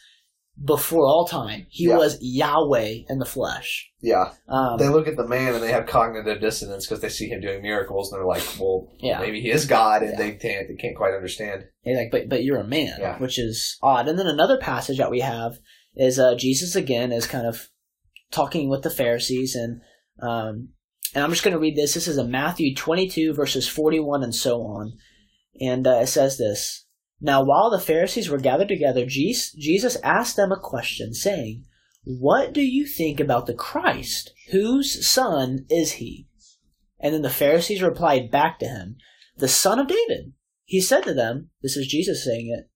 before 0.63 1.05
all 1.05 1.25
time. 1.27 1.67
He 1.69 1.85
Yeah. 1.85 1.97
was 1.97 2.17
Yahweh 2.19 3.03
in 3.09 3.19
the 3.19 3.25
flesh. 3.25 3.91
yeah 4.01 4.31
Um, 4.49 4.77
they 4.79 4.89
look 4.89 5.07
at 5.07 5.15
the 5.15 5.27
man 5.27 5.53
and 5.53 5.61
they 5.63 5.71
have 5.71 5.85
cognitive 5.85 6.41
dissonance 6.41 6.85
because 6.87 6.99
they 6.99 7.09
see 7.09 7.27
him 7.27 7.41
doing 7.41 7.61
miracles 7.61 8.11
and 8.11 8.19
they're 8.19 8.27
like, 8.27 8.41
well, 8.59 8.87
Yeah. 8.99 9.19
maybe 9.19 9.39
he 9.39 9.51
is 9.51 9.65
God, 9.65 10.01
and 10.01 10.11
Yeah. 10.13 10.17
they 10.17 10.31
can't 10.31 10.67
they 10.67 10.75
can't 10.75 10.95
quite 10.97 11.13
understand. 11.13 11.65
He's 11.83 11.95
like, 11.95 12.09
but 12.11 12.27
but 12.27 12.43
you're 12.43 12.57
a 12.59 12.67
man, 12.67 12.97
Yeah. 12.99 13.19
which 13.19 13.37
is 13.37 13.77
odd. 13.83 14.07
And 14.07 14.17
then 14.17 14.25
another 14.27 14.57
passage 14.57 14.97
that 14.97 15.11
we 15.11 15.19
have 15.19 15.59
is 15.95 16.17
uh, 16.19 16.33
Jesus 16.35 16.75
again 16.75 17.11
is 17.11 17.27
kind 17.27 17.45
of 17.45 17.69
talking 18.31 18.67
with 18.69 18.81
the 18.81 18.89
Pharisees, 18.89 19.55
and 19.55 19.81
um, 20.21 20.69
and 21.13 21.23
I'm 21.23 21.31
just 21.31 21.43
going 21.43 21.53
to 21.53 21.59
read 21.59 21.75
this. 21.75 21.93
This 21.93 22.07
is 22.07 22.17
in 22.17 22.31
Matthew 22.31 22.75
22 22.75 23.33
verses 23.33 23.67
41 23.67 24.23
and 24.23 24.35
so 24.35 24.61
on, 24.61 24.93
and 25.59 25.87
uh, 25.87 25.99
it 26.01 26.07
says 26.07 26.37
this. 26.37 26.85
Now, 27.19 27.43
while 27.43 27.71
the 27.71 27.79
Pharisees 27.79 28.29
were 28.29 28.37
gathered 28.37 28.67
together, 28.67 29.05
Jesus 29.05 29.97
asked 30.03 30.35
them 30.35 30.51
a 30.51 30.59
question, 30.59 31.13
saying, 31.13 31.65
"What 32.03 32.53
do 32.53 32.61
you 32.61 32.85
think 32.85 33.19
about 33.19 33.47
the 33.47 33.55
Christ? 33.55 34.33
Whose 34.51 35.07
son 35.07 35.65
is 35.69 35.93
he?" 35.93 36.27
And 36.99 37.13
then 37.13 37.21
the 37.21 37.29
Pharisees 37.29 37.81
replied 37.81 38.29
back 38.29 38.59
to 38.59 38.67
him, 38.67 38.97
"The 39.37 39.47
son 39.47 39.79
of 39.79 39.87
David." 39.87 40.33
He 40.67 40.81
said 40.81 41.03
to 41.03 41.13
them, 41.13 41.49
This 41.61 41.77
is 41.77 41.87
Jesus 41.87 42.25
saying 42.25 42.53
it. 42.53 42.69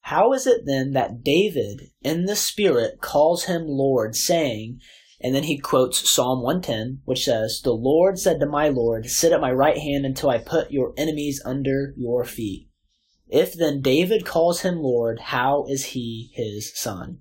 How 0.00 0.32
is 0.32 0.48
it 0.48 0.62
then 0.66 0.92
that 0.92 1.22
David 1.22 1.90
in 2.02 2.24
the 2.24 2.34
Spirit 2.34 3.00
calls 3.00 3.44
him 3.44 3.66
Lord, 3.66 4.16
saying, 4.16 4.80
and 5.20 5.34
then 5.34 5.44
he 5.44 5.58
quotes 5.58 6.10
Psalm 6.10 6.42
110, 6.42 7.00
which 7.04 7.24
says, 7.24 7.60
The 7.62 7.72
Lord 7.72 8.18
said 8.18 8.38
to 8.40 8.46
my 8.46 8.68
Lord, 8.68 9.06
Sit 9.06 9.32
at 9.32 9.40
my 9.40 9.50
right 9.50 9.78
hand 9.78 10.04
until 10.04 10.30
I 10.30 10.38
put 10.38 10.70
your 10.70 10.92
enemies 10.96 11.40
under 11.44 11.94
your 11.96 12.24
feet. 12.24 12.68
If 13.28 13.54
then 13.54 13.80
David 13.80 14.24
calls 14.24 14.60
him 14.60 14.76
Lord, 14.76 15.18
how 15.18 15.64
is 15.68 15.86
he 15.86 16.30
his 16.34 16.78
son? 16.78 17.20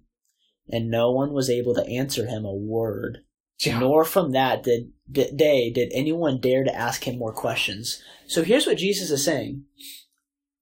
And 0.69 0.89
no 0.89 1.11
one 1.11 1.33
was 1.33 1.49
able 1.49 1.73
to 1.75 1.87
answer 1.87 2.25
him 2.25 2.45
a 2.45 2.53
word. 2.53 3.19
Yeah. 3.59 3.79
Nor 3.79 4.03
from 4.03 4.31
that 4.31 4.63
did, 4.63 4.91
did 5.09 5.37
day 5.37 5.71
did 5.71 5.91
anyone 5.93 6.39
dare 6.39 6.63
to 6.63 6.75
ask 6.75 7.07
him 7.07 7.17
more 7.17 7.33
questions. 7.33 8.01
So 8.27 8.43
here's 8.43 8.67
what 8.67 8.77
Jesus 8.77 9.09
is 9.09 9.23
saying. 9.23 9.63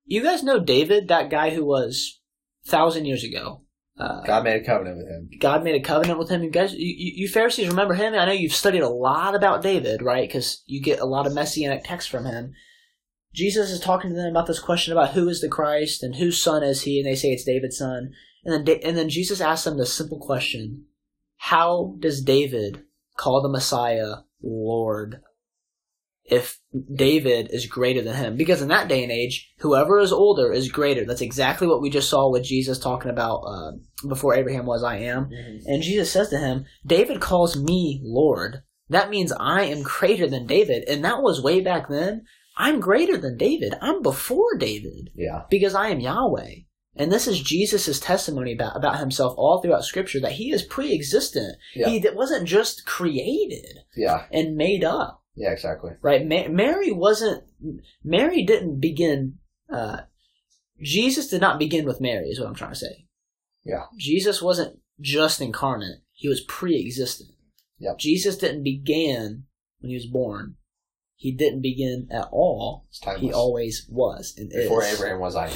You 0.06 0.22
guys 0.22 0.44
know 0.44 0.60
David, 0.60 1.08
that 1.08 1.32
guy 1.32 1.50
who 1.50 1.66
was 1.66 2.20
thousand 2.66 3.06
years 3.06 3.24
ago. 3.24 3.63
Uh, 3.98 4.22
God 4.24 4.44
made 4.44 4.62
a 4.62 4.66
covenant 4.66 4.98
with 4.98 5.08
him. 5.08 5.30
God 5.40 5.64
made 5.64 5.76
a 5.76 5.84
covenant 5.84 6.18
with 6.18 6.30
him. 6.30 6.44
You 6.44 6.50
guys, 6.50 6.74
you, 6.74 7.12
you 7.16 7.28
Pharisees 7.28 7.68
remember 7.68 7.94
him? 7.94 8.14
I 8.16 8.26
know 8.26 8.32
you've 8.32 8.54
studied 8.54 8.82
a 8.82 8.90
lot 8.90 9.36
about 9.36 9.62
David, 9.62 10.02
right? 10.02 10.28
Because 10.28 10.64
you 10.66 10.82
get 10.82 11.00
a 11.00 11.06
lot 11.06 11.28
of 11.28 11.34
messianic 11.34 11.84
texts 11.84 12.10
from 12.10 12.26
him. 12.26 12.54
Jesus 13.34 13.70
is 13.70 13.80
talking 13.80 14.10
to 14.10 14.16
them 14.16 14.30
about 14.30 14.48
this 14.48 14.60
question 14.60 14.94
about 14.94 15.12
who 15.12 15.28
is 15.28 15.42
the 15.42 15.50
Christ 15.50 16.02
and 16.04 16.16
whose 16.16 16.42
son 16.42 16.64
is 16.64 16.84
he, 16.84 17.00
and 17.00 17.08
they 17.08 17.16
say 17.16 17.30
it's 17.30 17.44
David's 17.44 17.78
son. 17.78 18.12
And 18.44 18.66
then, 18.66 18.80
and 18.84 18.98
then 18.98 19.10
Jesus 19.10 19.42
asks 19.42 19.66
them 19.66 19.78
this 19.78 19.94
simple 19.94 20.20
question: 20.20 20.86
How 21.38 21.96
does 22.00 22.22
David 22.22 22.84
call 23.18 23.42
the 23.42 23.50
Messiah 23.50 24.18
Lord? 24.42 25.22
If 26.26 26.60
David 26.96 27.50
is 27.52 27.66
greater 27.66 28.02
than 28.02 28.16
him, 28.16 28.38
because 28.38 28.62
in 28.62 28.70
that 28.70 28.88
day 28.88 29.04
and 29.04 29.12
age, 29.12 29.52
whoever 29.60 30.00
is 30.00 30.14
older 30.14 30.54
is 30.54 30.72
greater. 30.72 31.04
That's 31.06 31.22
exactly 31.22 31.68
what 31.68 31.82
we 31.82 31.90
just 31.90 32.10
saw 32.10 32.30
with 32.30 32.44
Jesus 32.46 32.80
talking 32.80 33.12
about 33.12 33.42
uh, 33.42 33.72
before 34.08 34.34
Abraham 34.34 34.66
was, 34.66 34.84
I 34.84 34.98
am. 35.00 35.30
And 35.66 35.84
Jesus 35.84 36.12
says 36.12 36.30
to 36.30 36.38
him, 36.38 36.66
David 36.86 37.20
calls 37.20 37.58
me 37.62 38.00
Lord. 38.04 38.64
That 38.90 39.10
means 39.10 39.34
I 39.38 39.64
am 39.64 39.84
greater 39.84 40.28
than 40.30 40.46
David. 40.48 40.84
And 40.88 41.04
that 41.04 41.22
was 41.22 41.42
way 41.44 41.60
back 41.62 41.90
then. 41.90 42.24
I'm 42.58 42.80
greater 42.80 43.18
than 43.18 43.38
David. 43.38 43.74
I'm 43.82 44.02
before 44.02 44.56
David 44.58 45.10
Yeah. 45.16 45.42
because 45.50 45.74
I 45.76 45.88
am 45.90 46.00
Yahweh. 46.00 46.56
And 46.96 47.12
this 47.12 47.28
is 47.28 47.42
Jesus' 47.42 48.00
testimony 48.00 48.54
about, 48.54 48.78
about 48.78 49.00
himself 49.00 49.34
all 49.36 49.60
throughout 49.62 49.84
Scripture 49.84 50.20
that 50.22 50.34
he 50.34 50.52
is 50.52 50.62
pre 50.62 50.94
existent. 50.94 51.58
Yeah. 51.74 51.90
He 51.90 51.98
that 52.00 52.16
wasn't 52.16 52.48
just 52.48 52.86
created 52.86 53.80
Yeah. 53.98 54.26
and 54.32 54.56
made 54.56 54.84
up, 54.84 55.23
Yeah. 55.36 55.52
Exactly. 55.52 55.92
right? 56.02 56.26
Ma- 56.26 56.50
Mary 56.50 56.92
wasn't, 56.92 57.44
Mary 58.04 58.44
didn't 58.44 58.80
begin, 58.80 59.40
uh, 59.72 60.02
Jesus 60.82 61.28
did 61.28 61.42
not 61.42 61.60
begin 61.60 61.86
with 61.86 62.02
Mary, 62.02 62.30
is 62.30 62.40
what 62.40 62.48
I'm 62.48 62.56
trying 62.56 62.74
to 62.74 62.80
say. 62.80 63.08
Yeah. 63.64 63.86
Jesus 63.98 64.42
wasn't 64.42 64.80
just 65.00 65.42
incarnate, 65.42 66.00
he 66.12 66.28
was 66.28 66.42
pre 66.42 66.80
existent. 66.80 67.30
Yep. 67.80 67.98
Jesus 67.98 68.38
didn't 68.38 68.64
begin 68.64 69.46
when 69.80 69.90
he 69.90 69.96
was 69.96 70.06
born. 70.06 70.56
He 71.16 71.32
didn't 71.32 71.62
begin 71.62 72.10
at 72.12 72.28
all. 72.32 72.86
He 73.18 73.32
always 73.32 73.88
was 73.90 74.34
and 74.38 74.50
Before 74.50 74.84
is. 74.84 74.96
Abraham 74.96 75.20
was 75.20 75.36
I 75.36 75.48
am. 75.48 75.54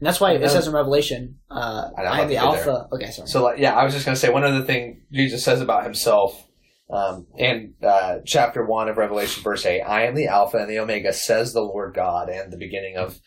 And 0.00 0.08
that's 0.08 0.20
why 0.20 0.32
it 0.32 0.50
says 0.50 0.66
in 0.66 0.72
Revelation, 0.74 1.38
uh, 1.50 1.90
I 1.96 2.02
I 2.02 2.20
am 2.20 2.28
the 2.28 2.36
Alpha. 2.36 2.88
Okay, 2.92 3.10
sorry. 3.10 3.28
So, 3.28 3.44
like, 3.44 3.58
yeah, 3.58 3.74
I 3.74 3.84
was 3.84 3.94
just 3.94 4.04
going 4.04 4.14
to 4.14 4.20
say 4.20 4.28
one 4.28 4.44
other 4.44 4.62
thing 4.62 5.02
Jesus 5.12 5.44
says 5.44 5.60
about 5.60 5.84
himself 5.84 6.46
um, 6.90 7.26
in 7.36 7.74
uh, 7.82 8.18
chapter 8.26 8.64
1 8.64 8.88
of 8.88 8.96
Revelation, 8.96 9.42
verse 9.42 9.64
8 9.64 9.82
I 9.82 10.04
am 10.06 10.14
the 10.14 10.26
Alpha 10.26 10.58
and 10.58 10.70
the 10.70 10.78
Omega, 10.78 11.12
says 11.12 11.52
the 11.52 11.60
Lord 11.62 11.94
God. 11.94 12.28
And 12.28 12.52
the 12.52 12.58
beginning 12.58 12.96
of 12.96 13.20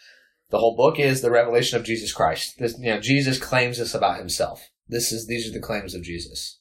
the 0.50 0.60
whole 0.60 0.76
book 0.76 1.00
is 1.00 1.22
the 1.22 1.32
revelation 1.32 1.78
of 1.80 1.86
Jesus 1.86 2.14
Christ. 2.14 2.56
This, 2.60 2.78
you 2.80 2.92
know, 2.92 3.00
Jesus 3.00 3.40
claims 3.40 3.80
this 3.80 3.94
about 3.94 4.20
himself. 4.20 4.70
This 4.88 5.12
is 5.12 5.28
These 5.28 5.50
are 5.50 5.54
the 5.54 5.60
claims 5.60 5.94
of 5.94 6.04
Jesus. 6.04 6.60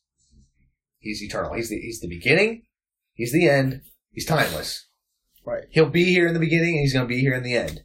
He's 0.99 1.23
eternal. 1.23 1.55
He's 1.55 1.69
the, 1.69 1.79
he's 1.79 2.01
the 2.01 2.09
beginning, 2.09 2.63
he's 3.13 3.33
the 3.33 3.49
end, 3.49 3.83
he's 4.11 4.27
timeless. 4.27 4.89
Right. 5.45 5.65
He'll 5.71 5.89
be 5.89 6.07
here 6.07 6.27
in 6.27 6.35
the 6.35 6.41
beginning 6.41 6.75
and 6.75 6.81
he's 6.81 6.93
going 6.93 7.07
to 7.07 7.15
be 7.15 7.21
here 7.21 7.35
in 7.35 7.45
the 7.45 7.55
end. 7.55 7.85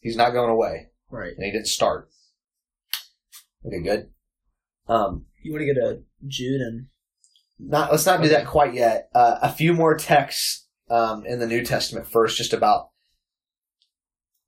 He's 0.00 0.16
not 0.16 0.32
going 0.32 0.50
away. 0.50 0.88
right. 1.10 1.32
And 1.34 1.44
he 1.44 1.50
didn't 1.50 1.68
start. 1.68 2.10
Okay, 3.64 3.82
good. 3.82 4.10
Um, 4.86 5.24
You 5.42 5.52
want 5.52 5.62
to 5.62 5.74
go 5.74 5.80
to 5.80 6.02
Jude 6.26 6.60
and 6.60 6.86
not 7.60 7.90
let's 7.90 8.06
not 8.06 8.22
do 8.22 8.28
that 8.28 8.46
quite 8.46 8.74
yet. 8.74 9.08
Uh, 9.14 9.38
a 9.42 9.52
few 9.52 9.74
more 9.74 9.96
texts 9.96 10.66
um, 10.88 11.24
in 11.26 11.38
the 11.38 11.46
New 11.46 11.64
Testament 11.64 12.06
first, 12.06 12.36
just 12.36 12.52
about 12.52 12.90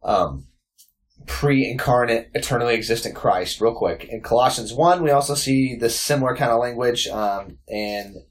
um, 0.03 0.49
pre-incarnate, 1.27 2.31
eternally 2.35 2.75
existent 2.75 3.15
Christ. 3.15 3.61
Real 3.61 3.75
quick, 3.75 4.05
in 4.11 4.23
Colossians 4.23 4.73
one, 4.73 5.03
we 5.03 5.11
also 5.11 5.35
see 5.35 5.77
this 5.77 5.99
similar 5.99 6.35
kind 6.35 6.51
of 6.51 6.61
language. 6.61 7.07
Um, 7.07 7.59
in 7.69 8.25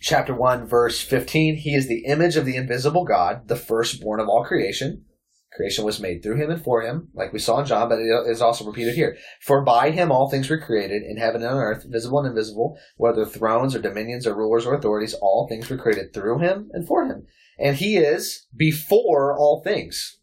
chapter 0.00 0.34
one, 0.34 0.66
verse 0.66 1.00
fifteen, 1.00 1.56
he 1.56 1.74
is 1.74 1.88
the 1.88 2.04
image 2.06 2.36
of 2.36 2.46
the 2.46 2.56
invisible 2.56 3.04
God, 3.04 3.48
the 3.48 3.56
firstborn 3.56 4.20
of 4.20 4.28
all 4.28 4.44
creation. 4.44 5.04
Creation 5.54 5.84
was 5.84 6.00
made 6.00 6.22
through 6.22 6.36
him 6.36 6.50
and 6.50 6.62
for 6.62 6.80
him, 6.80 7.08
like 7.12 7.32
we 7.32 7.38
saw 7.38 7.60
in 7.60 7.66
John, 7.66 7.88
but 7.88 7.98
it 7.98 8.30
is 8.30 8.40
also 8.40 8.64
repeated 8.64 8.94
here. 8.94 9.16
For 9.42 9.62
by 9.62 9.90
him 9.90 10.10
all 10.10 10.30
things 10.30 10.48
were 10.48 10.58
created, 10.58 11.02
in 11.02 11.18
heaven 11.18 11.42
and 11.42 11.50
on 11.50 11.58
earth, 11.58 11.84
visible 11.86 12.20
and 12.20 12.28
invisible, 12.28 12.78
whether 12.96 13.26
thrones 13.26 13.74
or 13.74 13.80
dominions 13.80 14.26
or 14.26 14.34
rulers 14.34 14.64
or 14.64 14.74
authorities, 14.74 15.14
all 15.14 15.46
things 15.46 15.68
were 15.68 15.76
created 15.76 16.14
through 16.14 16.38
him 16.38 16.70
and 16.72 16.86
for 16.86 17.06
him. 17.06 17.26
And 17.58 17.76
he 17.76 17.98
is 17.98 18.46
before 18.56 19.36
all 19.36 19.62
things. 19.62 20.18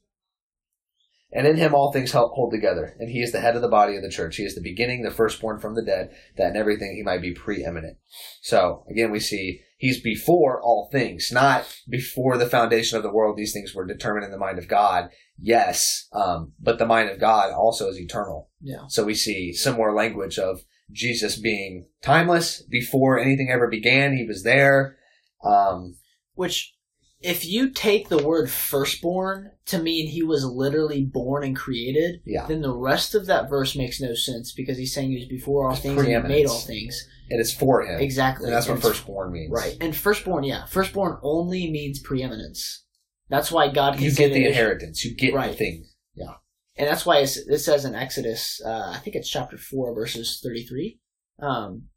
And 1.32 1.46
in 1.46 1.58
him 1.58 1.76
all 1.76 1.92
things 1.92 2.12
hold 2.12 2.52
together. 2.52 2.96
And 2.98 3.12
he 3.12 3.22
is 3.22 3.32
the 3.32 3.40
head 3.40 3.56
of 3.56 3.62
the 3.62 3.68
body 3.68 3.96
of 3.96 4.02
the 4.02 4.10
church. 4.10 4.38
He 4.38 4.46
is 4.46 4.56
the 4.56 4.62
beginning, 4.62 5.04
the 5.04 5.12
firstborn 5.12 5.60
from 5.60 5.76
the 5.76 5.84
dead, 5.84 6.10
that 6.38 6.50
in 6.50 6.58
everything 6.58 6.96
he 6.96 7.04
might 7.04 7.22
be 7.22 7.34
preeminent. 7.34 7.98
So, 8.42 8.84
again, 8.90 9.12
we 9.12 9.20
see 9.20 9.62
he's 9.80 10.00
before 10.02 10.62
all 10.62 10.90
things, 10.92 11.32
not 11.32 11.66
before 11.90 12.38
the 12.38 12.46
foundation 12.46 12.98
of 12.98 13.04
the 13.04 13.12
world. 13.12 13.38
These 13.38 13.54
things 13.54 13.74
were 13.74 13.86
determined 13.88 14.26
in 14.26 14.32
the 14.32 14.38
mind 14.38 14.60
of 14.60 14.68
God. 14.68 15.10
Yes, 15.42 16.08
um, 16.12 16.52
but 16.60 16.78
the 16.78 16.86
mind 16.86 17.10
of 17.10 17.20
God 17.20 17.52
also 17.54 17.88
is 17.88 17.98
eternal. 18.00 18.50
Yeah. 18.62 18.84
So 18.90 19.06
we 19.06 19.16
see 19.16 19.54
similar 19.54 19.94
language 19.94 20.38
of 20.38 20.62
Jesus 20.92 21.38
being 21.38 21.88
timeless 22.04 22.62
before 22.62 23.18
anything 23.20 23.50
ever 23.50 23.68
began. 23.68 24.16
He 24.16 24.26
was 24.26 24.44
there. 24.44 24.98
Um, 25.44 25.96
Which 26.34 26.74
if 27.22 27.46
you 27.46 27.70
take 27.70 28.10
the 28.10 28.24
word 28.24 28.50
firstborn 28.50 29.52
to 29.68 29.78
mean 29.78 30.08
he 30.08 30.24
was 30.24 30.44
literally 30.44 31.06
born 31.06 31.44
and 31.44 31.56
created, 31.56 32.22
Yeah. 32.26 32.46
then 32.48 32.62
the 32.62 32.76
rest 32.76 33.16
of 33.16 33.28
that 33.28 33.50
verse 33.50 33.76
makes 33.76 34.02
no 34.02 34.14
sense 34.14 34.52
because 34.52 34.78
he's 34.78 34.94
saying 34.94 35.12
he 35.12 35.18
was 35.18 35.28
before 35.28 35.70
all 35.70 35.76
things 35.76 36.00
and 36.02 36.08
he 36.08 36.18
made 36.28 36.48
all 36.48 36.60
things. 36.60 37.08
It 37.30 37.40
is 37.40 37.54
for 37.54 37.84
him. 37.84 38.00
Exactly. 38.00 38.46
And 38.48 38.54
that's 38.56 38.68
what 38.68 38.76
And 38.76 38.84
firstborn 38.84 39.32
means. 39.32 39.52
Right. 39.52 39.78
And 39.82 39.96
firstborn, 39.96 40.44
yeah. 40.44 40.66
Firstborn 40.66 41.18
only 41.24 41.70
means 41.72 42.00
preeminence. 42.00 42.86
That's 43.30 43.52
why 43.52 43.70
God 43.70 44.00
You 44.00 44.12
get 44.12 44.34
the 44.34 44.46
inheritance. 44.48 45.06
You 45.06 45.16
get 45.16 45.32
the 45.32 45.38
Right. 45.38 45.56
thing. 45.58 45.86
Yeah. 46.16 46.34
And 46.78 46.88
that's 46.88 47.06
why 47.06 47.20
it 47.20 47.28
says 47.28 47.86
in 47.86 47.94
Exodus, 47.96 48.62
uh, 48.66 48.92
I 48.96 49.00
think 49.00 49.16
it's 49.16 49.30
chapter 49.30 49.58
4, 49.58 49.94
verses 49.94 50.40
33, 50.42 51.00
um, 51.42 51.90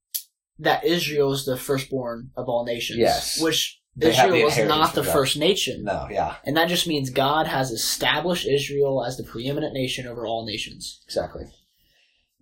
that 0.59 0.85
Israel 0.85 1.33
is 1.33 1.45
the 1.45 1.57
firstborn 1.57 2.31
of 2.37 2.49
all 2.49 2.64
nations. 2.64 2.99
Yes. 2.99 3.40
Which 3.40 3.81
They 3.97 4.11
Israel 4.11 4.35
is 4.35 4.42
inheritance 4.59 4.68
not 4.68 4.95
the 4.95 5.05
first 5.05 5.37
nation. 5.37 5.85
No, 5.85 6.09
yeah, 6.11 6.37
And 6.45 6.57
that 6.57 6.68
just 6.68 6.87
means 6.87 7.11
God 7.11 7.47
has 7.47 7.71
established 7.71 8.47
Israel 8.47 9.05
as 9.05 9.16
the 9.16 9.23
preeminent 9.25 9.73
nation 9.75 10.07
over 10.07 10.27
all 10.27 10.45
nations. 10.47 11.01
exactly. 11.07 11.45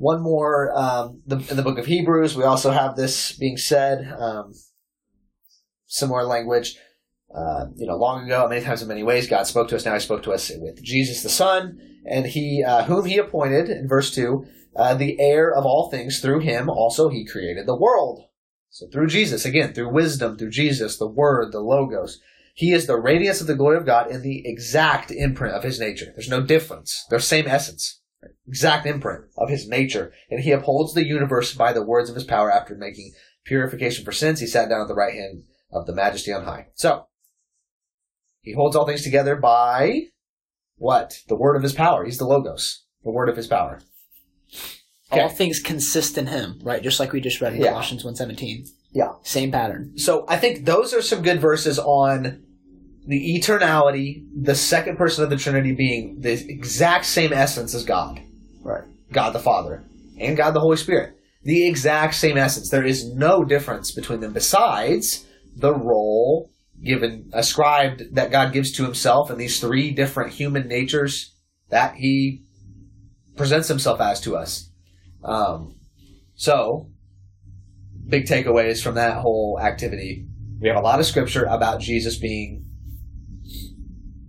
One 0.00 0.22
more, 0.22 0.72
um, 0.74 1.20
the, 1.26 1.36
in 1.50 1.58
the 1.58 1.62
book 1.62 1.76
of 1.76 1.84
Hebrews, 1.84 2.34
we 2.34 2.42
also 2.42 2.70
have 2.70 2.96
this 2.96 3.32
being 3.32 3.58
said. 3.58 4.10
Um, 4.18 4.54
similar 5.84 6.24
language. 6.24 6.78
Uh, 7.34 7.66
you 7.76 7.86
know, 7.86 7.96
long 7.96 8.24
ago, 8.24 8.48
many 8.48 8.64
times 8.64 8.80
in 8.80 8.88
many 8.88 9.02
ways, 9.02 9.28
God 9.28 9.46
spoke 9.46 9.68
to 9.68 9.76
us. 9.76 9.84
Now 9.84 9.92
He 9.92 10.00
spoke 10.00 10.22
to 10.22 10.32
us 10.32 10.50
with 10.56 10.82
Jesus 10.82 11.22
the 11.22 11.28
Son, 11.28 11.78
and 12.06 12.24
He, 12.24 12.64
uh, 12.66 12.84
whom 12.84 13.04
He 13.04 13.18
appointed 13.18 13.68
in 13.68 13.88
verse 13.88 14.10
two, 14.10 14.46
uh, 14.74 14.94
the 14.94 15.20
heir 15.20 15.54
of 15.54 15.66
all 15.66 15.90
things. 15.90 16.20
Through 16.20 16.40
Him 16.40 16.70
also 16.70 17.10
He 17.10 17.26
created 17.26 17.66
the 17.66 17.76
world. 17.76 18.24
So 18.70 18.86
through 18.90 19.08
Jesus, 19.08 19.44
again, 19.44 19.74
through 19.74 19.92
wisdom, 19.92 20.38
through 20.38 20.50
Jesus, 20.50 20.96
the 20.96 21.06
Word, 21.06 21.52
the 21.52 21.60
Logos, 21.60 22.22
He 22.54 22.72
is 22.72 22.86
the 22.86 22.98
radiance 22.98 23.42
of 23.42 23.48
the 23.48 23.54
glory 23.54 23.76
of 23.76 23.84
God 23.84 24.10
in 24.10 24.22
the 24.22 24.48
exact 24.48 25.10
imprint 25.10 25.54
of 25.54 25.62
His 25.62 25.78
nature. 25.78 26.06
There's 26.14 26.30
no 26.30 26.40
difference. 26.40 27.04
They're 27.10 27.18
same 27.18 27.46
essence, 27.46 27.99
exact 28.46 28.87
imprint 28.87 29.24
of 29.37 29.48
His 29.48 29.68
nature, 29.68 30.12
and 30.30 30.40
He 30.40 30.52
upholds 30.52 30.94
the 30.94 31.06
universe 31.06 31.54
by 31.54 31.72
the 31.72 31.85
words 31.85 32.09
of 32.09 32.14
His 32.16 32.24
power. 32.24 32.50
After 32.50 32.74
making 32.74 33.12
purification 33.44 34.04
for 34.04 34.12
sins, 34.12 34.40
He 34.40 34.46
sat 34.46 34.68
down 34.68 34.80
at 34.83 34.88
the 34.88 34.94
right 34.94 35.14
hand 35.14 35.44
of 35.72 35.87
the 35.87 35.94
Majesty 35.94 36.33
on 36.33 36.44
high. 36.44 36.68
So 36.74 37.06
He 38.42 38.52
holds 38.52 38.76
all 38.76 38.87
things 38.87 39.02
together 39.02 39.37
by 39.37 40.02
what? 40.76 41.20
The 41.28 41.37
word 41.37 41.56
of 41.56 41.62
His 41.62 41.72
power. 41.72 42.04
He's 42.04 42.18
the 42.18 42.26
Logos, 42.26 42.85
the 43.04 43.11
word 43.11 43.28
of 43.28 43.37
His 43.37 43.46
power. 43.46 43.80
Okay. 45.12 45.22
All 45.22 45.28
things 45.28 45.59
consist 45.59 46.16
in 46.16 46.28
him, 46.28 46.61
right? 46.62 46.83
Just 46.83 47.00
like 47.00 47.12
we 47.12 47.20
just 47.20 47.40
read 47.40 47.54
in 47.54 47.61
Yeah. 47.61 47.70
Colossians 47.70 48.04
1.17. 48.04 48.68
Yeah. 48.92 49.14
Same 49.22 49.50
pattern. 49.50 49.98
So 49.98 50.24
I 50.28 50.37
think 50.37 50.66
those 50.66 50.94
are 50.94 51.02
some 51.02 51.22
good 51.22 51.40
verses 51.40 51.80
on 51.80 52.44
the 53.06 53.38
eternality, 53.38 54.26
the 54.34 54.54
second 54.54 54.96
person 54.96 55.24
of 55.24 55.30
the 55.30 55.36
Trinity 55.36 55.72
being 55.72 56.20
the 56.20 56.32
exact 56.32 57.06
same 57.06 57.32
essence 57.32 57.74
as 57.74 57.84
God. 57.84 58.20
Right. 58.62 58.84
God 59.12 59.30
the 59.30 59.38
Father 59.38 59.84
and 60.18 60.36
God 60.36 60.52
the 60.52 60.60
Holy 60.60 60.76
Spirit. 60.76 61.16
The 61.42 61.66
exact 61.66 62.14
same 62.14 62.36
essence. 62.36 62.68
There 62.68 62.84
is 62.84 63.12
no 63.14 63.44
difference 63.44 63.92
between 63.92 64.20
them 64.20 64.32
besides 64.32 65.26
the 65.56 65.74
role 65.74 66.50
given 66.84 67.30
ascribed 67.32 68.14
that 68.14 68.30
God 68.30 68.52
gives 68.52 68.72
to 68.72 68.84
himself 68.84 69.30
in 69.30 69.38
these 69.38 69.60
three 69.60 69.90
different 69.90 70.32
human 70.32 70.68
natures 70.68 71.34
that 71.68 71.94
he 71.94 72.42
presents 73.36 73.68
himself 73.68 74.00
as 74.00 74.20
to 74.22 74.36
us. 74.36 74.70
Um, 75.22 75.76
so, 76.34 76.88
big 78.06 78.24
takeaways 78.24 78.82
from 78.82 78.94
that 78.94 79.18
whole 79.18 79.58
activity. 79.60 80.26
We 80.60 80.68
have 80.68 80.76
a 80.76 80.82
lot 80.82 81.00
of 81.00 81.06
scripture 81.06 81.44
about 81.44 81.80
Jesus 81.80 82.16
being 82.16 82.69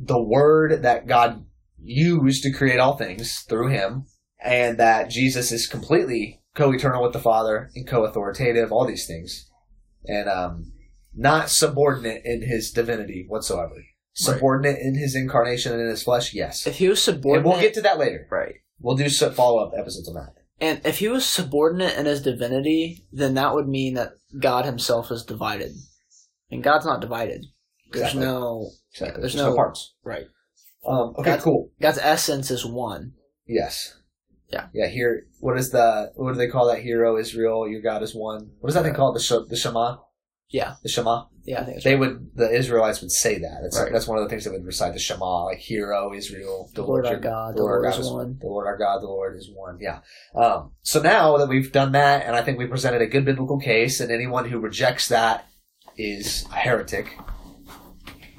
the 0.03 0.21
word 0.21 0.81
that 0.83 1.07
God 1.07 1.45
used 1.79 2.43
to 2.43 2.51
create 2.51 2.79
all 2.79 2.97
things 2.97 3.39
through 3.41 3.69
him, 3.69 4.05
and 4.43 4.77
that 4.77 5.09
Jesus 5.09 5.51
is 5.51 5.67
completely 5.67 6.41
co-eternal 6.55 7.03
with 7.03 7.13
the 7.13 7.19
Father 7.19 7.69
and 7.75 7.87
co-authoritative, 7.87 8.71
all 8.71 8.85
these 8.85 9.07
things, 9.07 9.49
and 10.05 10.27
um, 10.27 10.73
not 11.13 11.49
subordinate 11.49 12.23
in 12.25 12.41
his 12.41 12.71
divinity 12.71 13.25
whatsoever. 13.27 13.75
Subordinate 14.13 14.79
in 14.79 14.95
his 14.95 15.15
incarnation 15.15 15.71
and 15.71 15.81
in 15.81 15.87
his 15.87 16.03
flesh, 16.03 16.33
yes. 16.33 16.67
If 16.67 16.77
he 16.77 16.89
was 16.89 17.07
And 17.07 17.15
subordinate, 17.15 17.47
we'll 17.47 17.61
get 17.61 17.73
to 17.75 17.81
that 17.81 17.97
later. 17.97 18.27
right. 18.29 18.55
We'll 18.79 18.97
do 18.97 19.09
some 19.09 19.31
follow-up 19.33 19.73
episodes 19.77 20.09
on 20.09 20.15
that. 20.15 20.33
And 20.59 20.81
if 20.85 20.99
he 20.99 21.07
was 21.07 21.25
subordinate 21.25 21.97
in 21.97 22.05
his 22.05 22.21
divinity, 22.21 23.05
then 23.11 23.35
that 23.35 23.53
would 23.53 23.67
mean 23.67 23.93
that 23.93 24.13
God 24.37 24.65
himself 24.65 25.11
is 25.11 25.23
divided. 25.23 25.71
And 26.49 26.63
God's 26.63 26.85
not 26.85 26.99
divided. 26.99 27.45
There's 27.91 28.15
no 28.15 28.69
Exactly. 28.93 29.21
There's 29.21 29.33
There's 29.33 29.43
no 29.43 29.49
no- 29.51 29.55
parts. 29.55 29.93
right. 30.03 30.25
Um, 30.85 31.13
okay, 31.17 31.29
That's- 31.31 31.43
cool. 31.43 31.69
God's 31.79 31.99
essence 31.99 32.49
is 32.51 32.65
one. 32.65 33.13
Yes. 33.45 33.95
Yeah. 34.49 34.67
Yeah. 34.73 34.87
Here, 34.87 35.27
what 35.39 35.57
is 35.57 35.69
the 35.69 36.11
what 36.15 36.33
do 36.33 36.37
they 36.37 36.47
call 36.47 36.67
that? 36.67 36.79
Hero 36.81 37.17
Israel, 37.17 37.67
your 37.67 37.81
God 37.81 38.03
is 38.03 38.13
one. 38.15 38.51
What 38.59 38.67
is 38.69 38.73
that 38.75 38.83
thing 38.83 38.93
called? 38.93 39.15
The 39.15 39.19
Sh- 39.21 39.47
the 39.47 39.55
Shema. 39.55 39.97
Yeah. 40.49 40.75
The 40.83 40.89
Shema. 40.89 41.25
Yeah, 41.43 41.61
I 41.61 41.63
think 41.63 41.77
it's 41.77 41.83
They 41.85 41.95
would 41.95 42.31
the 42.35 42.51
Israelites 42.51 43.01
would 43.01 43.11
say 43.11 43.39
that. 43.39 43.59
That's 43.63 43.79
Right. 43.79 43.91
that's 43.91 44.07
one 44.07 44.17
of 44.17 44.23
the 44.23 44.29
things 44.29 44.43
they 44.43 44.51
would 44.51 44.65
recite 44.65 44.93
the 44.93 44.99
Shema, 44.99 45.45
like 45.45 45.57
Hero 45.59 46.13
Israel, 46.13 46.69
the 46.75 46.83
Lord 46.83 47.05
our 47.05 47.13
your- 47.13 47.21
God, 47.21 47.53
the 47.53 47.57
the 47.59 47.63
Lord 47.63 47.81
Lord 47.83 47.93
our 47.93 47.99
is 47.99 48.07
God 48.07 48.13
one. 48.15 48.37
The 48.41 48.47
Lord 48.47 48.67
our 48.67 48.77
God, 48.77 49.01
the 49.01 49.07
Lord 49.07 49.37
is 49.37 49.49
one. 49.53 49.77
Yeah. 49.79 49.99
Um, 50.35 50.73
so 50.81 51.01
now 51.01 51.37
that 51.37 51.47
we've 51.47 51.71
done 51.71 51.93
that, 51.93 52.25
and 52.25 52.35
I 52.35 52.43
think 52.43 52.57
we 52.59 52.65
presented 52.67 53.01
a 53.01 53.07
good 53.07 53.25
biblical 53.25 53.59
case, 53.59 53.99
and 54.01 54.11
anyone 54.11 54.49
who 54.49 54.59
rejects 54.59 55.07
that 55.07 55.45
is 55.97 56.45
a 56.51 56.55
heretic. 56.55 57.17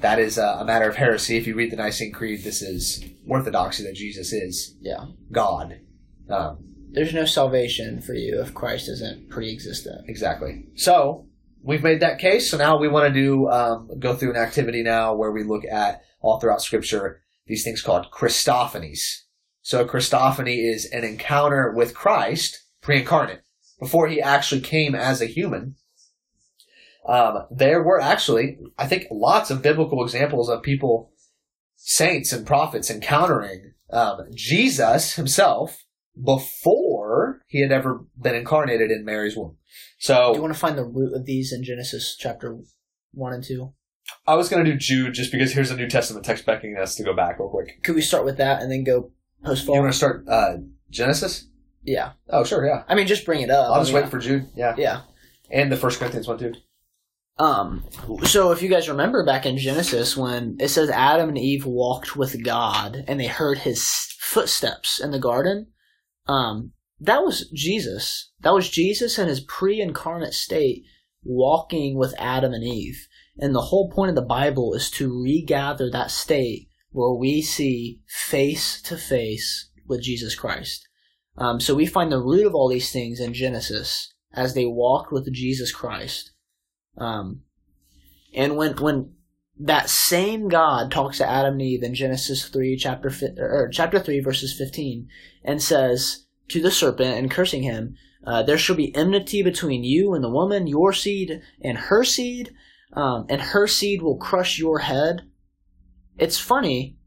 That 0.03 0.19
is 0.19 0.37
a, 0.37 0.57
a 0.59 0.65
matter 0.65 0.87
of 0.89 0.97
heresy. 0.97 1.37
If 1.37 1.47
you 1.47 1.55
read 1.55 1.71
the 1.71 1.77
Nicene 1.77 2.11
Creed, 2.11 2.43
this 2.43 2.61
is 2.61 3.03
orthodoxy 3.27 3.83
that 3.83 3.95
Jesus 3.95 4.33
is 4.33 4.75
Yeah. 4.81 5.05
God. 5.31 5.79
Um, 6.29 6.57
There's 6.91 7.13
no 7.13 7.23
salvation 7.25 8.01
for 8.01 8.13
you 8.13 8.41
if 8.41 8.53
Christ 8.53 8.89
isn't 8.89 9.29
pre-existent. 9.29 10.09
exactly. 10.09 10.65
So 10.75 11.27
we've 11.63 11.83
made 11.83 12.01
that 12.01 12.19
case. 12.19 12.51
So 12.51 12.57
now 12.57 12.77
we 12.77 12.89
want 12.89 13.13
to 13.13 13.19
do 13.19 13.49
um, 13.49 13.89
go 13.97 14.13
through 14.13 14.31
an 14.31 14.37
activity 14.37 14.83
now 14.83 15.15
where 15.15 15.31
we 15.31 15.43
look 15.43 15.63
at 15.65 16.01
all 16.21 16.37
throughout 16.39 16.61
Scripture 16.61 17.21
these 17.47 17.63
things 17.63 17.81
called 17.81 18.11
Christophanies. 18.11 19.21
So 19.61 19.81
a 19.81 19.87
Christophany 19.87 20.69
is 20.69 20.85
an 20.91 21.05
encounter 21.05 21.71
with 21.73 21.95
Christ 21.95 22.61
pre-incarnate 22.81 23.41
before 23.79 24.07
he 24.09 24.21
actually 24.21 24.61
came 24.61 24.95
as 24.95 25.21
a 25.21 25.25
human. 25.25 25.75
Um, 27.07 27.45
there 27.51 27.83
were 27.83 27.99
actually, 27.99 28.57
I 28.77 28.87
think, 28.87 29.07
lots 29.11 29.51
of 29.51 29.61
biblical 29.61 30.03
examples 30.03 30.49
of 30.49 30.63
people, 30.63 31.11
saints 31.75 32.31
and 32.31 32.45
prophets, 32.47 32.89
encountering 32.89 33.73
um, 33.91 34.19
Jesus 34.33 35.15
himself 35.15 35.83
before 36.23 37.41
he 37.47 37.61
had 37.61 37.71
ever 37.71 38.05
been 38.21 38.35
incarnated 38.35 38.91
in 38.91 39.03
Mary's 39.05 39.35
womb. 39.35 39.57
Do 40.05 40.13
you 40.13 40.41
want 40.41 40.53
to 40.53 40.59
find 40.59 40.77
the 40.77 40.83
root 40.85 41.13
of 41.13 41.25
these 41.25 41.51
in 41.51 41.63
Genesis 41.63 42.15
chapter 42.17 42.57
1 43.13 43.33
and 43.33 43.43
2? 43.43 43.73
I 44.27 44.35
was 44.35 44.49
going 44.49 44.63
to 44.63 44.71
do 44.71 44.77
Jude 44.77 45.13
just 45.13 45.31
because 45.31 45.53
here's 45.53 45.71
a 45.71 45.77
New 45.77 45.87
Testament 45.87 46.25
text 46.25 46.45
beckoning 46.45 46.77
us 46.77 46.95
to 46.95 47.03
go 47.03 47.15
back 47.15 47.39
real 47.39 47.49
quick. 47.49 47.83
Could 47.83 47.95
we 47.95 48.01
start 48.01 48.25
with 48.25 48.37
that 48.37 48.61
and 48.61 48.71
then 48.71 48.83
go 48.83 49.11
post 49.43 49.65
You 49.65 49.73
want 49.73 49.91
to 49.91 49.97
start 49.97 50.25
uh, 50.27 50.57
Genesis? 50.89 51.47
Yeah. 51.83 52.11
Oh, 52.29 52.43
sure, 52.43 52.65
yeah. 52.65 52.83
I 52.87 52.95
mean, 52.95 53.07
just 53.07 53.25
bring 53.25 53.41
it 53.41 53.49
up. 53.49 53.71
I'll 53.71 53.81
I 53.81 53.83
mean, 53.83 53.93
wait 53.93 54.09
for 54.09 54.19
Jude. 54.19 54.47
Yeah, 54.55 54.75
Yeah. 54.77 55.01
and 55.49 55.71
the 55.71 55.77
First 55.77 55.99
Corinthians 55.99 56.27
one 56.27 56.37
too. 56.37 56.53
Um, 57.37 57.83
so 58.23 58.51
if 58.51 58.61
you 58.61 58.69
guys 58.69 58.87
remember 58.87 59.25
back 59.25 59.45
in 59.45 59.57
Genesis 59.57 60.15
when 60.15 60.57
it 60.59 60.69
says 60.69 60.89
Adam 60.89 61.29
and 61.29 61.37
Eve 61.37 61.65
walked 61.65 62.15
with 62.15 62.43
God 62.43 63.03
and 63.07 63.19
they 63.19 63.27
heard 63.27 63.59
his 63.59 63.87
footsteps 64.19 64.99
in 64.99 65.11
the 65.11 65.19
garden, 65.19 65.67
um, 66.27 66.73
that 66.99 67.23
was 67.23 67.49
Jesus. 67.49 68.31
That 68.41 68.53
was 68.53 68.69
Jesus 68.69 69.17
in 69.17 69.27
his 69.27 69.41
pre-incarnate 69.41 70.33
state 70.33 70.83
walking 71.23 71.97
with 71.97 72.13
Adam 72.17 72.53
and 72.53 72.63
Eve. 72.63 73.07
And 73.37 73.55
the 73.55 73.61
whole 73.61 73.89
point 73.89 74.09
of 74.09 74.15
the 74.15 74.21
Bible 74.21 74.73
is 74.73 74.91
to 74.91 75.21
regather 75.21 75.89
that 75.89 76.11
state 76.11 76.69
where 76.91 77.13
we 77.13 77.41
see 77.41 78.01
face 78.07 78.81
to 78.83 78.95
face 78.95 79.71
with 79.87 80.03
Jesus 80.03 80.35
Christ. 80.35 80.87
Um, 81.35 81.59
so 81.59 81.73
we 81.73 81.87
find 81.87 82.11
the 82.11 82.21
root 82.21 82.45
of 82.45 82.53
all 82.53 82.69
these 82.69 82.91
things 82.91 83.19
in 83.19 83.33
Genesis 83.33 84.13
as 84.33 84.53
they 84.53 84.65
walked 84.65 85.11
with 85.11 85.33
Jesus 85.33 85.71
Christ. 85.71 86.32
Um, 86.97 87.41
and 88.33 88.55
when 88.57 88.75
when 88.77 89.13
that 89.59 89.89
same 89.89 90.47
God 90.47 90.91
talks 90.91 91.17
to 91.19 91.29
Adam 91.29 91.53
and 91.53 91.61
Eve 91.61 91.83
in 91.83 91.93
Genesis 91.93 92.47
three 92.49 92.75
chapter 92.75 93.09
fi- 93.09 93.35
or 93.37 93.69
chapter 93.71 93.99
three 93.99 94.19
verses 94.19 94.53
fifteen 94.57 95.07
and 95.43 95.61
says 95.61 96.25
to 96.49 96.61
the 96.61 96.71
serpent 96.71 97.17
and 97.17 97.31
cursing 97.31 97.63
him, 97.63 97.95
uh, 98.25 98.43
"There 98.43 98.57
shall 98.57 98.75
be 98.75 98.95
enmity 98.95 99.43
between 99.43 99.83
you 99.83 100.13
and 100.13 100.23
the 100.23 100.29
woman, 100.29 100.67
your 100.67 100.93
seed 100.93 101.41
and 101.61 101.77
her 101.77 102.03
seed, 102.03 102.53
um, 102.93 103.25
and 103.29 103.41
her 103.41 103.67
seed 103.67 104.01
will 104.01 104.17
crush 104.17 104.57
your 104.57 104.79
head." 104.79 105.21
It's 106.17 106.39
funny, 106.39 106.97